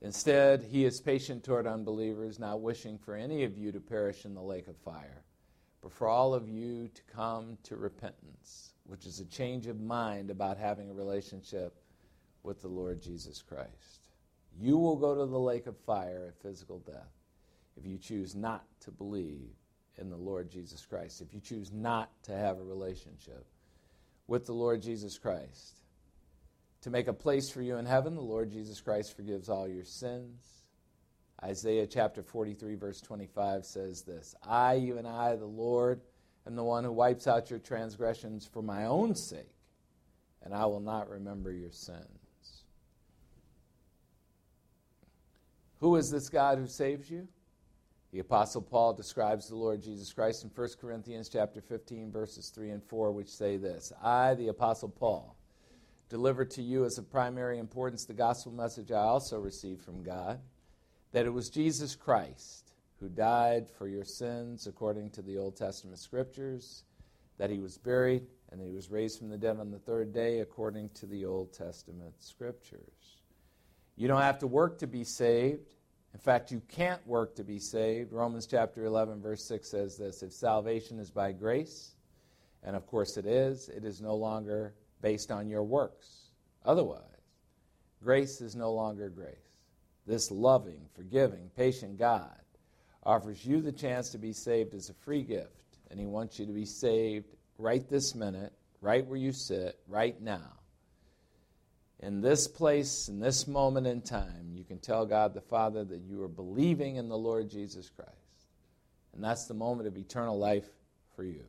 Instead, 0.01 0.63
he 0.63 0.85
is 0.85 1.01
patient 1.01 1.43
toward 1.43 1.67
unbelievers, 1.67 2.39
not 2.39 2.61
wishing 2.61 2.99
for 2.99 3.17
any 3.17 3.43
of 3.43 3.59
you 3.59 3.73
to 3.73 3.81
perish 3.81 4.25
in 4.25 4.35
the 4.35 4.43
lake 4.43 4.69
of 4.69 4.77
fire, 4.77 5.25
but 5.83 5.91
for 5.91 6.07
all 6.07 6.35
of 6.35 6.49
you 6.49 6.89
to 6.95 7.03
come 7.13 7.59
to 7.65 7.75
repentance, 7.75 8.75
which 8.85 9.05
is 9.05 9.19
a 9.19 9.25
change 9.25 9.67
of 9.67 9.81
mind 9.81 10.31
about 10.31 10.59
having 10.59 10.89
a 10.89 10.95
relationship 10.95 11.75
with 12.45 12.63
the 12.63 12.69
Lord 12.69 13.03
Jesus 13.03 13.43
Christ. 13.43 14.11
You 14.57 14.79
will 14.79 14.97
go 14.97 15.17
to 15.17 15.27
the 15.27 15.39
lake 15.39 15.67
of 15.67 15.77
fire 15.79 16.27
at 16.29 16.41
physical 16.41 16.79
death 16.79 17.11
if 17.77 17.85
you 17.85 17.99
choose 17.99 18.37
not 18.37 18.65
to 18.83 18.93
believe 18.93 19.51
in 19.98 20.10
the 20.10 20.16
Lord 20.16 20.51
Jesus 20.51 20.85
Christ, 20.85 21.20
if 21.20 21.32
you 21.32 21.40
choose 21.40 21.73
not 21.73 22.10
to 22.24 22.32
have 22.32 22.59
a 22.59 22.62
relationship 22.62 23.47
with 24.27 24.47
the 24.47 24.52
Lord 24.52 24.82
Jesus 24.82 25.18
Christ. 25.18 25.81
To 26.82 26.90
make 26.90 27.09
a 27.09 27.12
place 27.12 27.51
for 27.51 27.62
you 27.62 27.77
in 27.77 27.86
heaven, 27.86 28.14
the 28.14 28.20
Lord 28.20 28.51
Jesus 28.51 28.81
Christ 28.81 29.16
forgives 29.16 29.48
all 29.48 29.68
your 29.68 29.85
sins. 29.85 30.62
Isaiah 31.43 31.86
chapter 31.86 32.23
43, 32.23 32.77
verse 32.77 33.01
25 33.01 33.64
says 33.64 34.02
this 34.02 34.35
I, 34.43 34.77
even 34.77 35.06
I, 35.06 35.36
the 35.36 35.44
Lord, 35.44 36.01
am 36.47 36.56
the 36.56 36.64
one 36.64 36.85
who 36.85 36.93
wipes 36.93 37.27
out 37.27 37.51
your 37.51 37.59
transgressions 37.59 38.48
for 38.52 38.62
my 38.62 38.86
own 38.86 39.14
sake, 39.14 39.51
and 40.43 40.55
I 40.55 40.66
will 40.66 40.81
not 40.81 41.09
remember 41.09 41.52
your 41.52 41.73
sins. 41.73 42.64
Who 45.81 45.97
is 45.97 46.09
this 46.10 46.28
God 46.31 46.59
who 46.59 46.66
saves 46.66 47.10
you? 47.10 47.28
The 48.12 48.20
apostle 48.20 48.62
Paul 48.62 48.95
describes 48.95 49.49
the 49.49 49.57
Lord 49.57 49.83
Jesus 49.83 50.12
Christ 50.12 50.45
in 50.45 50.51
1 50.51 50.69
Corinthians 50.81 51.28
chapter 51.28 51.61
15 51.61 52.11
verses 52.12 52.51
3 52.55 52.70
and 52.70 52.83
4 52.85 53.12
which 53.12 53.28
say 53.28 53.57
this, 53.57 53.93
I 54.03 54.35
the 54.35 54.49
apostle 54.49 54.89
Paul 54.89 55.37
delivered 56.09 56.51
to 56.53 56.62
you 56.62 56.85
as 56.85 56.99
of 56.99 57.11
primary 57.11 57.59
importance 57.59 58.05
the 58.05 58.15
gospel 58.15 58.53
message 58.53 58.93
I 58.93 59.01
also 59.01 59.39
received 59.39 59.83
from 59.83 60.03
God, 60.03 60.41
that 61.12 61.27
it 61.27 61.33
was 61.33 61.51
Jesus 61.51 61.97
Christ 61.97 62.73
who 63.01 63.09
died 63.09 63.69
for 63.69 63.89
your 63.89 64.05
sins 64.05 64.66
according 64.66 65.11
to 65.11 65.23
the 65.23 65.37
Old 65.37 65.57
Testament 65.57 65.99
scriptures, 65.99 66.85
that 67.39 67.51
he 67.51 67.59
was 67.59 67.77
buried, 67.77 68.27
and 68.51 68.61
that 68.61 68.66
he 68.66 68.73
was 68.73 68.91
raised 68.91 69.19
from 69.19 69.28
the 69.28 69.37
dead 69.37 69.59
on 69.59 69.70
the 69.70 69.78
third 69.78 70.12
day 70.12 70.41
according 70.41 70.89
to 70.91 71.07
the 71.07 71.27
Old 71.27 71.53
Testament 71.53 72.15
scriptures. 72.20 73.20
You 73.97 74.09
don't 74.09 74.23
have 74.23 74.39
to 74.39 74.47
work 74.47 74.78
to 74.78 74.87
be 74.87 75.05
saved. 75.05 75.74
In 76.17 76.21
fact, 76.21 76.51
you 76.51 76.63
can't 76.69 77.07
work 77.07 77.35
to 77.35 77.45
be 77.45 77.59
saved. 77.59 78.11
Romans 78.11 78.47
chapter 78.47 78.87
11, 78.87 79.21
verse 79.21 79.45
6 79.45 79.71
says 79.71 79.99
this 79.99 80.23
If 80.23 80.33
salvation 80.33 80.99
is 80.99 81.11
by 81.11 81.33
grace, 81.33 81.91
and 82.63 82.75
of 82.75 82.87
course 82.87 83.19
it 83.19 83.27
is, 83.27 83.69
it 83.69 83.85
is 83.85 84.01
no 84.01 84.15
longer 84.15 84.73
based 85.03 85.31
on 85.31 85.47
your 85.47 85.63
works. 85.63 86.31
Otherwise, 86.65 87.03
grace 88.03 88.41
is 88.41 88.57
no 88.57 88.73
longer 88.73 89.11
grace. 89.11 89.37
This 90.07 90.31
loving, 90.31 90.89
forgiving, 90.95 91.51
patient 91.55 91.99
God 91.99 92.41
offers 93.03 93.45
you 93.45 93.61
the 93.61 93.71
chance 93.71 94.09
to 94.09 94.19
be 94.19 94.33
saved 94.33 94.73
as 94.73 94.89
a 94.89 94.95
free 94.95 95.23
gift, 95.23 95.77
and 95.91 96.01
He 96.01 96.07
wants 96.07 96.39
you 96.39 96.47
to 96.47 96.53
be 96.53 96.65
saved 96.65 97.27
right 97.59 97.87
this 97.91 98.15
minute, 98.15 98.55
right 98.81 99.07
where 99.07 99.19
you 99.19 99.33
sit, 99.33 99.79
right 99.87 100.19
now. 100.23 100.61
In 102.01 102.20
this 102.20 102.47
place, 102.47 103.09
in 103.09 103.20
this 103.20 103.47
moment 103.47 103.86
in 103.86 104.02
time, 104.02 104.52
you 104.52 104.64
can 104.64 104.78
tell 104.78 105.06
God 105.06 105.32
the 105.32 105.40
Father 105.40 105.82
that 105.85 106.02
you 106.02 106.23
are 106.23 106.28
believing 106.28 106.97
in 106.97 107.09
the 107.09 107.16
Lord 107.16 107.48
Jesus 107.48 107.89
Christ. 107.89 108.10
And 109.14 109.24
that's 109.24 109.47
the 109.47 109.55
moment 109.55 109.89
of 109.89 109.97
eternal 109.97 110.39
life 110.39 110.68
for 111.14 111.24
you. 111.24 111.44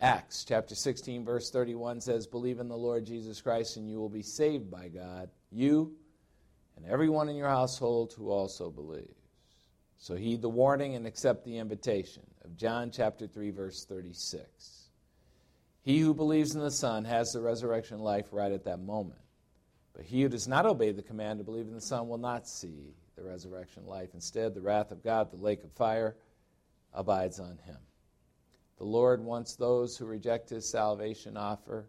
Acts 0.00 0.44
chapter 0.44 0.74
16, 0.74 1.24
verse 1.24 1.50
31 1.50 2.00
says, 2.02 2.26
Believe 2.26 2.60
in 2.60 2.68
the 2.68 2.76
Lord 2.76 3.06
Jesus 3.06 3.40
Christ, 3.40 3.78
and 3.78 3.88
you 3.88 3.98
will 3.98 4.10
be 4.10 4.22
saved 4.22 4.70
by 4.70 4.88
God, 4.88 5.30
you 5.50 5.96
and 6.76 6.86
everyone 6.86 7.28
in 7.28 7.34
your 7.34 7.48
household 7.48 8.12
who 8.16 8.30
also 8.30 8.70
believes. 8.70 9.12
So 9.96 10.14
heed 10.14 10.42
the 10.42 10.48
warning 10.48 10.94
and 10.94 11.06
accept 11.06 11.44
the 11.44 11.58
invitation 11.58 12.22
of 12.44 12.56
John 12.56 12.92
chapter 12.92 13.26
3, 13.26 13.50
verse 13.50 13.84
36. 13.84 14.90
He 15.82 15.98
who 15.98 16.14
believes 16.14 16.54
in 16.54 16.60
the 16.60 16.70
Son 16.70 17.04
has 17.04 17.32
the 17.32 17.40
resurrection 17.40 17.98
life 17.98 18.26
right 18.30 18.52
at 18.52 18.64
that 18.64 18.78
moment. 18.78 19.18
But 19.98 20.06
he 20.06 20.22
who 20.22 20.28
does 20.28 20.46
not 20.46 20.64
obey 20.64 20.92
the 20.92 21.02
command 21.02 21.40
to 21.40 21.44
believe 21.44 21.66
in 21.66 21.74
the 21.74 21.80
Son 21.80 22.08
will 22.08 22.18
not 22.18 22.46
see 22.46 22.94
the 23.16 23.24
resurrection 23.24 23.84
life. 23.84 24.10
Instead, 24.14 24.54
the 24.54 24.60
wrath 24.60 24.92
of 24.92 25.02
God, 25.02 25.32
the 25.32 25.36
lake 25.36 25.64
of 25.64 25.72
fire, 25.72 26.14
abides 26.94 27.40
on 27.40 27.58
him. 27.66 27.78
The 28.78 28.84
Lord 28.84 29.20
wants 29.20 29.56
those 29.56 29.96
who 29.96 30.06
reject 30.06 30.50
his 30.50 30.70
salvation 30.70 31.36
offer 31.36 31.88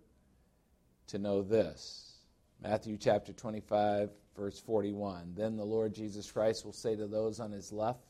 to 1.09 1.19
know 1.19 1.43
this. 1.43 2.15
Matthew 2.63 2.97
chapter 2.97 3.31
25, 3.31 4.09
verse 4.35 4.59
41. 4.59 5.35
Then 5.35 5.55
the 5.55 5.63
Lord 5.63 5.93
Jesus 5.93 6.31
Christ 6.31 6.65
will 6.65 6.73
say 6.73 6.95
to 6.95 7.05
those 7.05 7.39
on 7.39 7.51
his 7.51 7.71
left, 7.71 8.07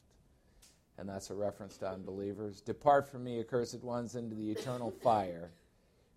and 0.97 1.09
that's 1.09 1.30
a 1.30 1.35
reference 1.35 1.77
to 1.80 1.89
unbelievers 1.89 2.61
Depart 2.61 3.11
from 3.11 3.26
me, 3.26 3.41
accursed 3.41 3.84
ones, 3.84 4.15
into 4.15 4.34
the 4.34 4.49
eternal 4.49 4.91
fire, 5.03 5.51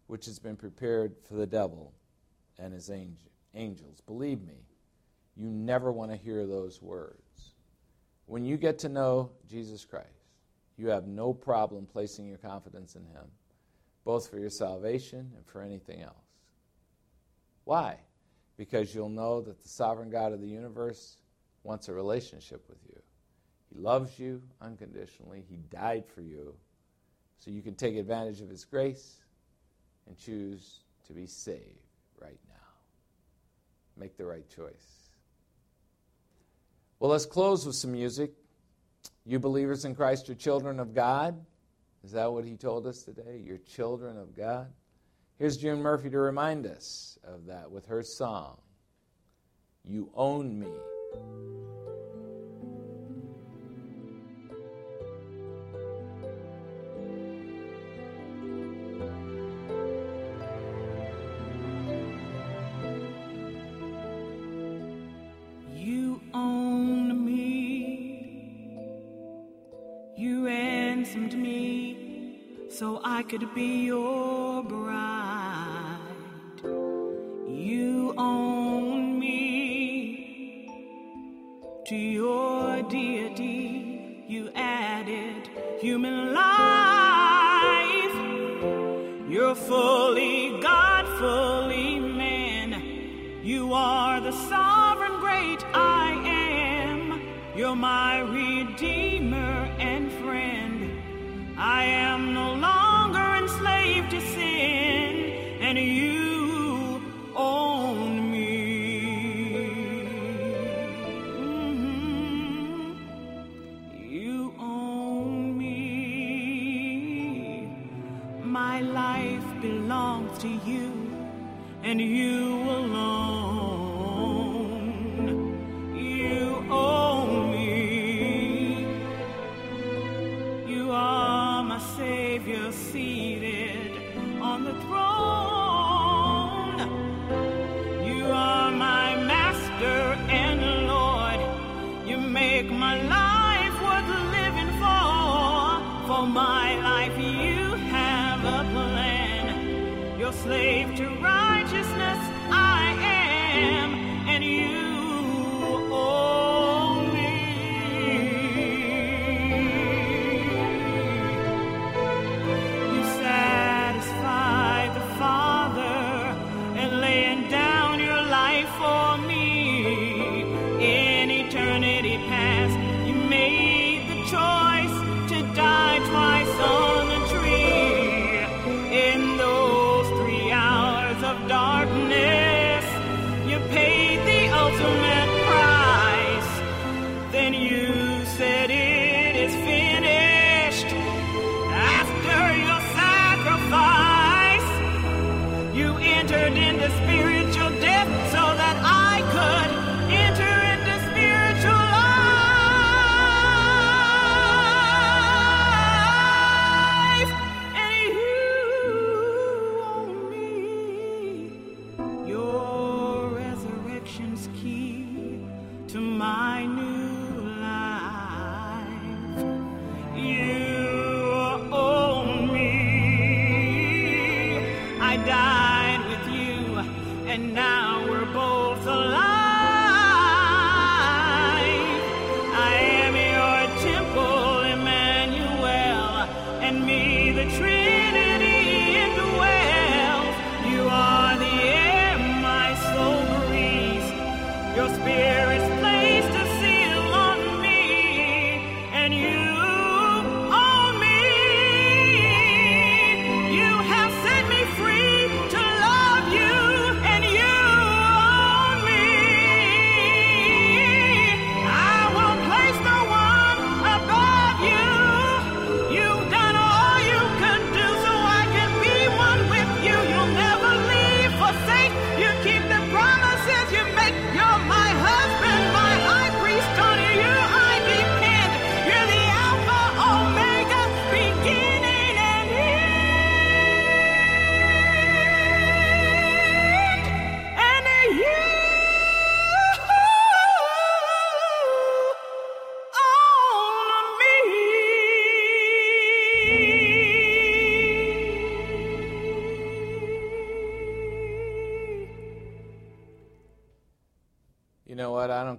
which 0.06 0.26
has 0.26 0.38
been 0.38 0.56
prepared 0.56 1.16
for 1.26 1.34
the 1.34 1.48
devil 1.48 1.92
and 2.60 2.72
his 2.72 2.88
angels. 2.88 3.31
Believe 3.54 4.42
me, 4.42 4.66
you 5.36 5.46
never 5.46 5.92
want 5.92 6.10
to 6.10 6.16
hear 6.16 6.46
those 6.46 6.80
words. 6.82 7.54
When 8.26 8.44
you 8.44 8.56
get 8.56 8.78
to 8.80 8.88
know 8.88 9.30
Jesus 9.48 9.84
Christ, 9.84 10.08
you 10.76 10.88
have 10.88 11.06
no 11.06 11.32
problem 11.32 11.86
placing 11.86 12.26
your 12.26 12.38
confidence 12.38 12.96
in 12.96 13.04
Him, 13.04 13.24
both 14.04 14.28
for 14.30 14.38
your 14.38 14.50
salvation 14.50 15.32
and 15.36 15.46
for 15.46 15.62
anything 15.62 16.02
else. 16.02 16.16
Why? 17.64 17.98
Because 18.56 18.94
you'll 18.94 19.08
know 19.08 19.40
that 19.42 19.62
the 19.62 19.68
sovereign 19.68 20.10
God 20.10 20.32
of 20.32 20.40
the 20.40 20.48
universe 20.48 21.16
wants 21.62 21.88
a 21.88 21.92
relationship 21.92 22.68
with 22.68 22.78
you. 22.88 23.00
He 23.72 23.78
loves 23.78 24.18
you 24.18 24.42
unconditionally, 24.60 25.44
He 25.48 25.56
died 25.70 26.04
for 26.14 26.20
you, 26.20 26.54
so 27.38 27.50
you 27.50 27.62
can 27.62 27.74
take 27.74 27.96
advantage 27.96 28.40
of 28.40 28.48
His 28.48 28.64
grace 28.64 29.20
and 30.06 30.18
choose 30.18 30.80
to 31.06 31.12
be 31.12 31.26
saved. 31.26 31.81
Make 34.02 34.16
the 34.16 34.26
right 34.26 34.48
choice. 34.48 35.12
Well, 36.98 37.12
let's 37.12 37.24
close 37.24 37.64
with 37.64 37.76
some 37.76 37.92
music. 37.92 38.32
You 39.24 39.38
believers 39.38 39.84
in 39.84 39.94
Christ 39.94 40.26
you're 40.26 40.34
children 40.34 40.80
of 40.80 40.92
God. 40.92 41.40
Is 42.02 42.10
that 42.10 42.32
what 42.32 42.44
he 42.44 42.56
told 42.56 42.84
us 42.88 43.04
today? 43.04 43.40
You're 43.44 43.58
children 43.58 44.18
of 44.18 44.36
God. 44.36 44.72
Here's 45.38 45.56
June 45.56 45.80
Murphy 45.80 46.10
to 46.10 46.18
remind 46.18 46.66
us 46.66 47.16
of 47.22 47.46
that 47.46 47.70
with 47.70 47.86
her 47.86 48.02
song, 48.02 48.58
You 49.84 50.10
Own 50.16 50.58
Me. 50.58 50.66
could 73.32 73.54
be 73.54 73.86
yours. 73.86 74.31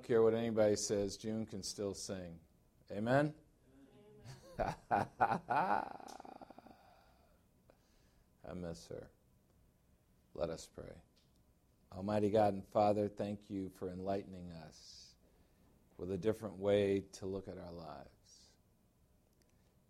care 0.04 0.22
what 0.22 0.34
anybody 0.34 0.76
says, 0.76 1.18
June 1.18 1.46
can 1.46 1.64
still 1.64 1.94
sing. 1.94 2.40
Amen? 2.92 3.34
Amen. 4.60 5.06
I 8.50 8.54
miss 8.56 8.88
her. 8.88 9.08
Let 10.36 10.50
us 10.50 10.68
pray. 10.76 10.94
Almighty 11.96 12.30
God 12.30 12.54
and 12.54 12.66
Father, 12.66 13.08
thank 13.08 13.50
you 13.50 13.70
for 13.78 13.90
enlightening 13.90 14.52
us 14.68 15.16
with 15.98 16.12
a 16.12 16.18
different 16.18 16.58
way 16.58 17.04
to 17.14 17.26
look 17.26 17.48
at 17.48 17.58
our 17.58 17.72
lives. 17.72 18.10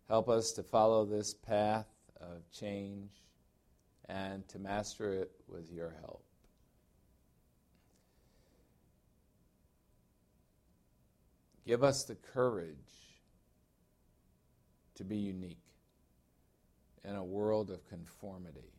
Help 0.08 0.28
us 0.28 0.52
to 0.52 0.62
follow 0.62 1.04
this 1.04 1.32
path 1.32 1.86
of 2.20 2.50
change 2.52 3.10
and 4.08 4.46
to 4.48 4.58
master 4.58 5.14
it 5.14 5.32
with 5.48 5.70
your 5.72 5.94
help. 6.00 6.23
Give 11.66 11.82
us 11.82 12.04
the 12.04 12.14
courage 12.14 12.76
to 14.96 15.04
be 15.04 15.16
unique 15.16 15.58
in 17.04 17.16
a 17.16 17.24
world 17.24 17.70
of 17.70 17.88
conformity. 17.88 18.72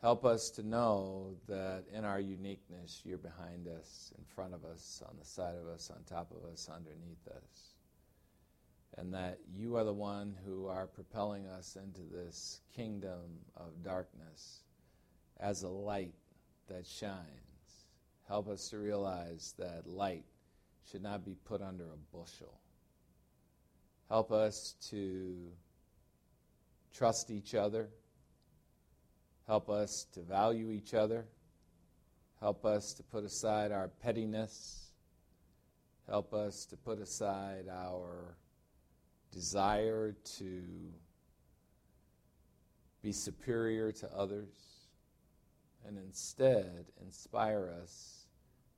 Help 0.00 0.24
us 0.24 0.50
to 0.50 0.62
know 0.62 1.34
that 1.48 1.84
in 1.92 2.04
our 2.04 2.20
uniqueness, 2.20 3.00
you're 3.04 3.16
behind 3.16 3.68
us, 3.68 4.12
in 4.18 4.24
front 4.34 4.52
of 4.52 4.64
us, 4.64 5.02
on 5.08 5.16
the 5.18 5.24
side 5.24 5.54
of 5.54 5.66
us, 5.66 5.90
on 5.90 6.02
top 6.04 6.30
of 6.30 6.50
us, 6.50 6.68
underneath 6.74 7.26
us. 7.28 7.74
And 8.98 9.14
that 9.14 9.38
you 9.50 9.76
are 9.76 9.84
the 9.84 9.94
one 9.94 10.36
who 10.44 10.66
are 10.66 10.86
propelling 10.86 11.46
us 11.46 11.76
into 11.82 12.02
this 12.02 12.60
kingdom 12.76 13.40
of 13.56 13.82
darkness 13.82 14.60
as 15.40 15.62
a 15.62 15.68
light 15.68 16.14
that 16.68 16.86
shines. 16.86 17.86
Help 18.28 18.48
us 18.48 18.68
to 18.68 18.78
realize 18.78 19.54
that 19.58 19.86
light 19.86 20.24
should 20.90 21.02
not 21.02 21.24
be 21.24 21.34
put 21.44 21.62
under 21.62 21.84
a 21.84 22.16
bushel. 22.16 22.60
Help 24.08 24.32
us 24.32 24.76
to 24.90 25.48
trust 26.92 27.30
each 27.30 27.54
other. 27.54 27.88
Help 29.46 29.68
us 29.68 30.06
to 30.12 30.20
value 30.20 30.70
each 30.70 30.94
other. 30.94 31.26
Help 32.40 32.64
us 32.64 32.92
to 32.94 33.02
put 33.02 33.24
aside 33.24 33.72
our 33.72 33.88
pettiness. 33.88 34.90
Help 36.08 36.34
us 36.34 36.66
to 36.66 36.76
put 36.76 36.98
aside 36.98 37.64
our 37.70 38.36
desire 39.32 40.14
to 40.38 40.62
be 43.02 43.12
superior 43.12 43.92
to 43.92 44.10
others, 44.14 44.48
and 45.86 45.98
instead 45.98 46.86
inspire 47.02 47.74
us 47.82 48.26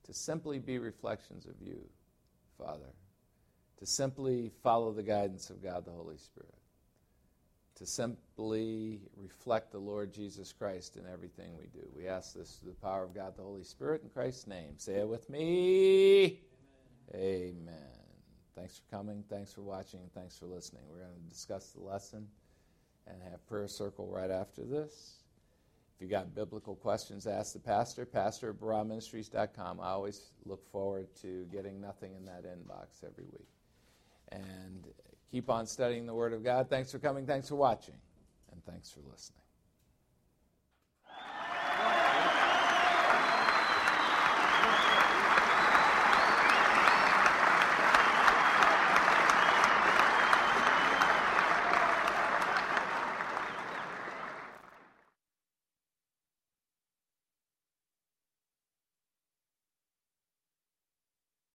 to 0.04 0.12
simply 0.12 0.58
be 0.58 0.78
reflections 0.78 1.46
of 1.46 1.54
you. 1.60 1.78
Father. 2.58 2.92
To 3.78 3.86
simply 3.86 4.50
follow 4.62 4.92
the 4.92 5.02
guidance 5.02 5.50
of 5.50 5.62
God 5.62 5.84
the 5.84 5.90
Holy 5.90 6.16
Spirit 6.16 6.54
to 7.76 7.84
simply 7.84 9.00
reflect 9.16 9.70
the 9.70 9.78
Lord 9.78 10.12
Jesus 10.12 10.52
Christ 10.52 10.96
in 10.96 11.02
everything 11.12 11.56
we 11.58 11.66
do. 11.66 11.86
We 11.94 12.08
ask 12.08 12.34
this 12.34 12.52
through 12.56 12.70
the 12.70 12.86
power 12.86 13.04
of 13.04 13.14
God 13.14 13.36
the 13.36 13.42
Holy 13.42 13.64
Spirit 13.64 14.02
in 14.02 14.08
Christ's 14.08 14.46
name. 14.46 14.78
Say 14.78 14.94
it 14.94 15.08
with 15.08 15.28
me. 15.28 16.40
Amen. 17.14 17.54
Amen. 17.54 17.76
Thanks 18.56 18.78
for 18.78 18.96
coming. 18.96 19.22
Thanks 19.28 19.52
for 19.52 19.60
watching. 19.60 20.00
Thanks 20.14 20.38
for 20.38 20.46
listening. 20.46 20.82
We're 20.90 21.00
going 21.00 21.14
to 21.14 21.28
discuss 21.28 21.68
the 21.70 21.82
lesson 21.82 22.26
and 23.06 23.16
have 23.30 23.46
prayer 23.46 23.68
circle 23.68 24.08
right 24.08 24.30
after 24.30 24.64
this. 24.64 25.25
If 25.96 26.02
you 26.02 26.08
got 26.08 26.34
biblical 26.34 26.76
questions, 26.76 27.26
ask 27.26 27.54
the 27.54 27.58
pastor, 27.58 28.04
pastor 28.04 28.50
at 28.50 28.56
barahministries.com. 28.56 29.80
I 29.80 29.88
always 29.88 30.32
look 30.44 30.70
forward 30.70 31.06
to 31.22 31.46
getting 31.50 31.80
nothing 31.80 32.14
in 32.14 32.26
that 32.26 32.44
inbox 32.44 33.02
every 33.02 33.24
week. 33.24 33.48
And 34.30 34.84
keep 35.30 35.48
on 35.48 35.66
studying 35.66 36.04
the 36.04 36.14
Word 36.14 36.34
of 36.34 36.44
God. 36.44 36.68
Thanks 36.68 36.92
for 36.92 36.98
coming. 36.98 37.26
Thanks 37.26 37.48
for 37.48 37.56
watching. 37.56 37.94
And 38.52 38.62
thanks 38.66 38.90
for 38.90 39.00
listening. 39.10 39.45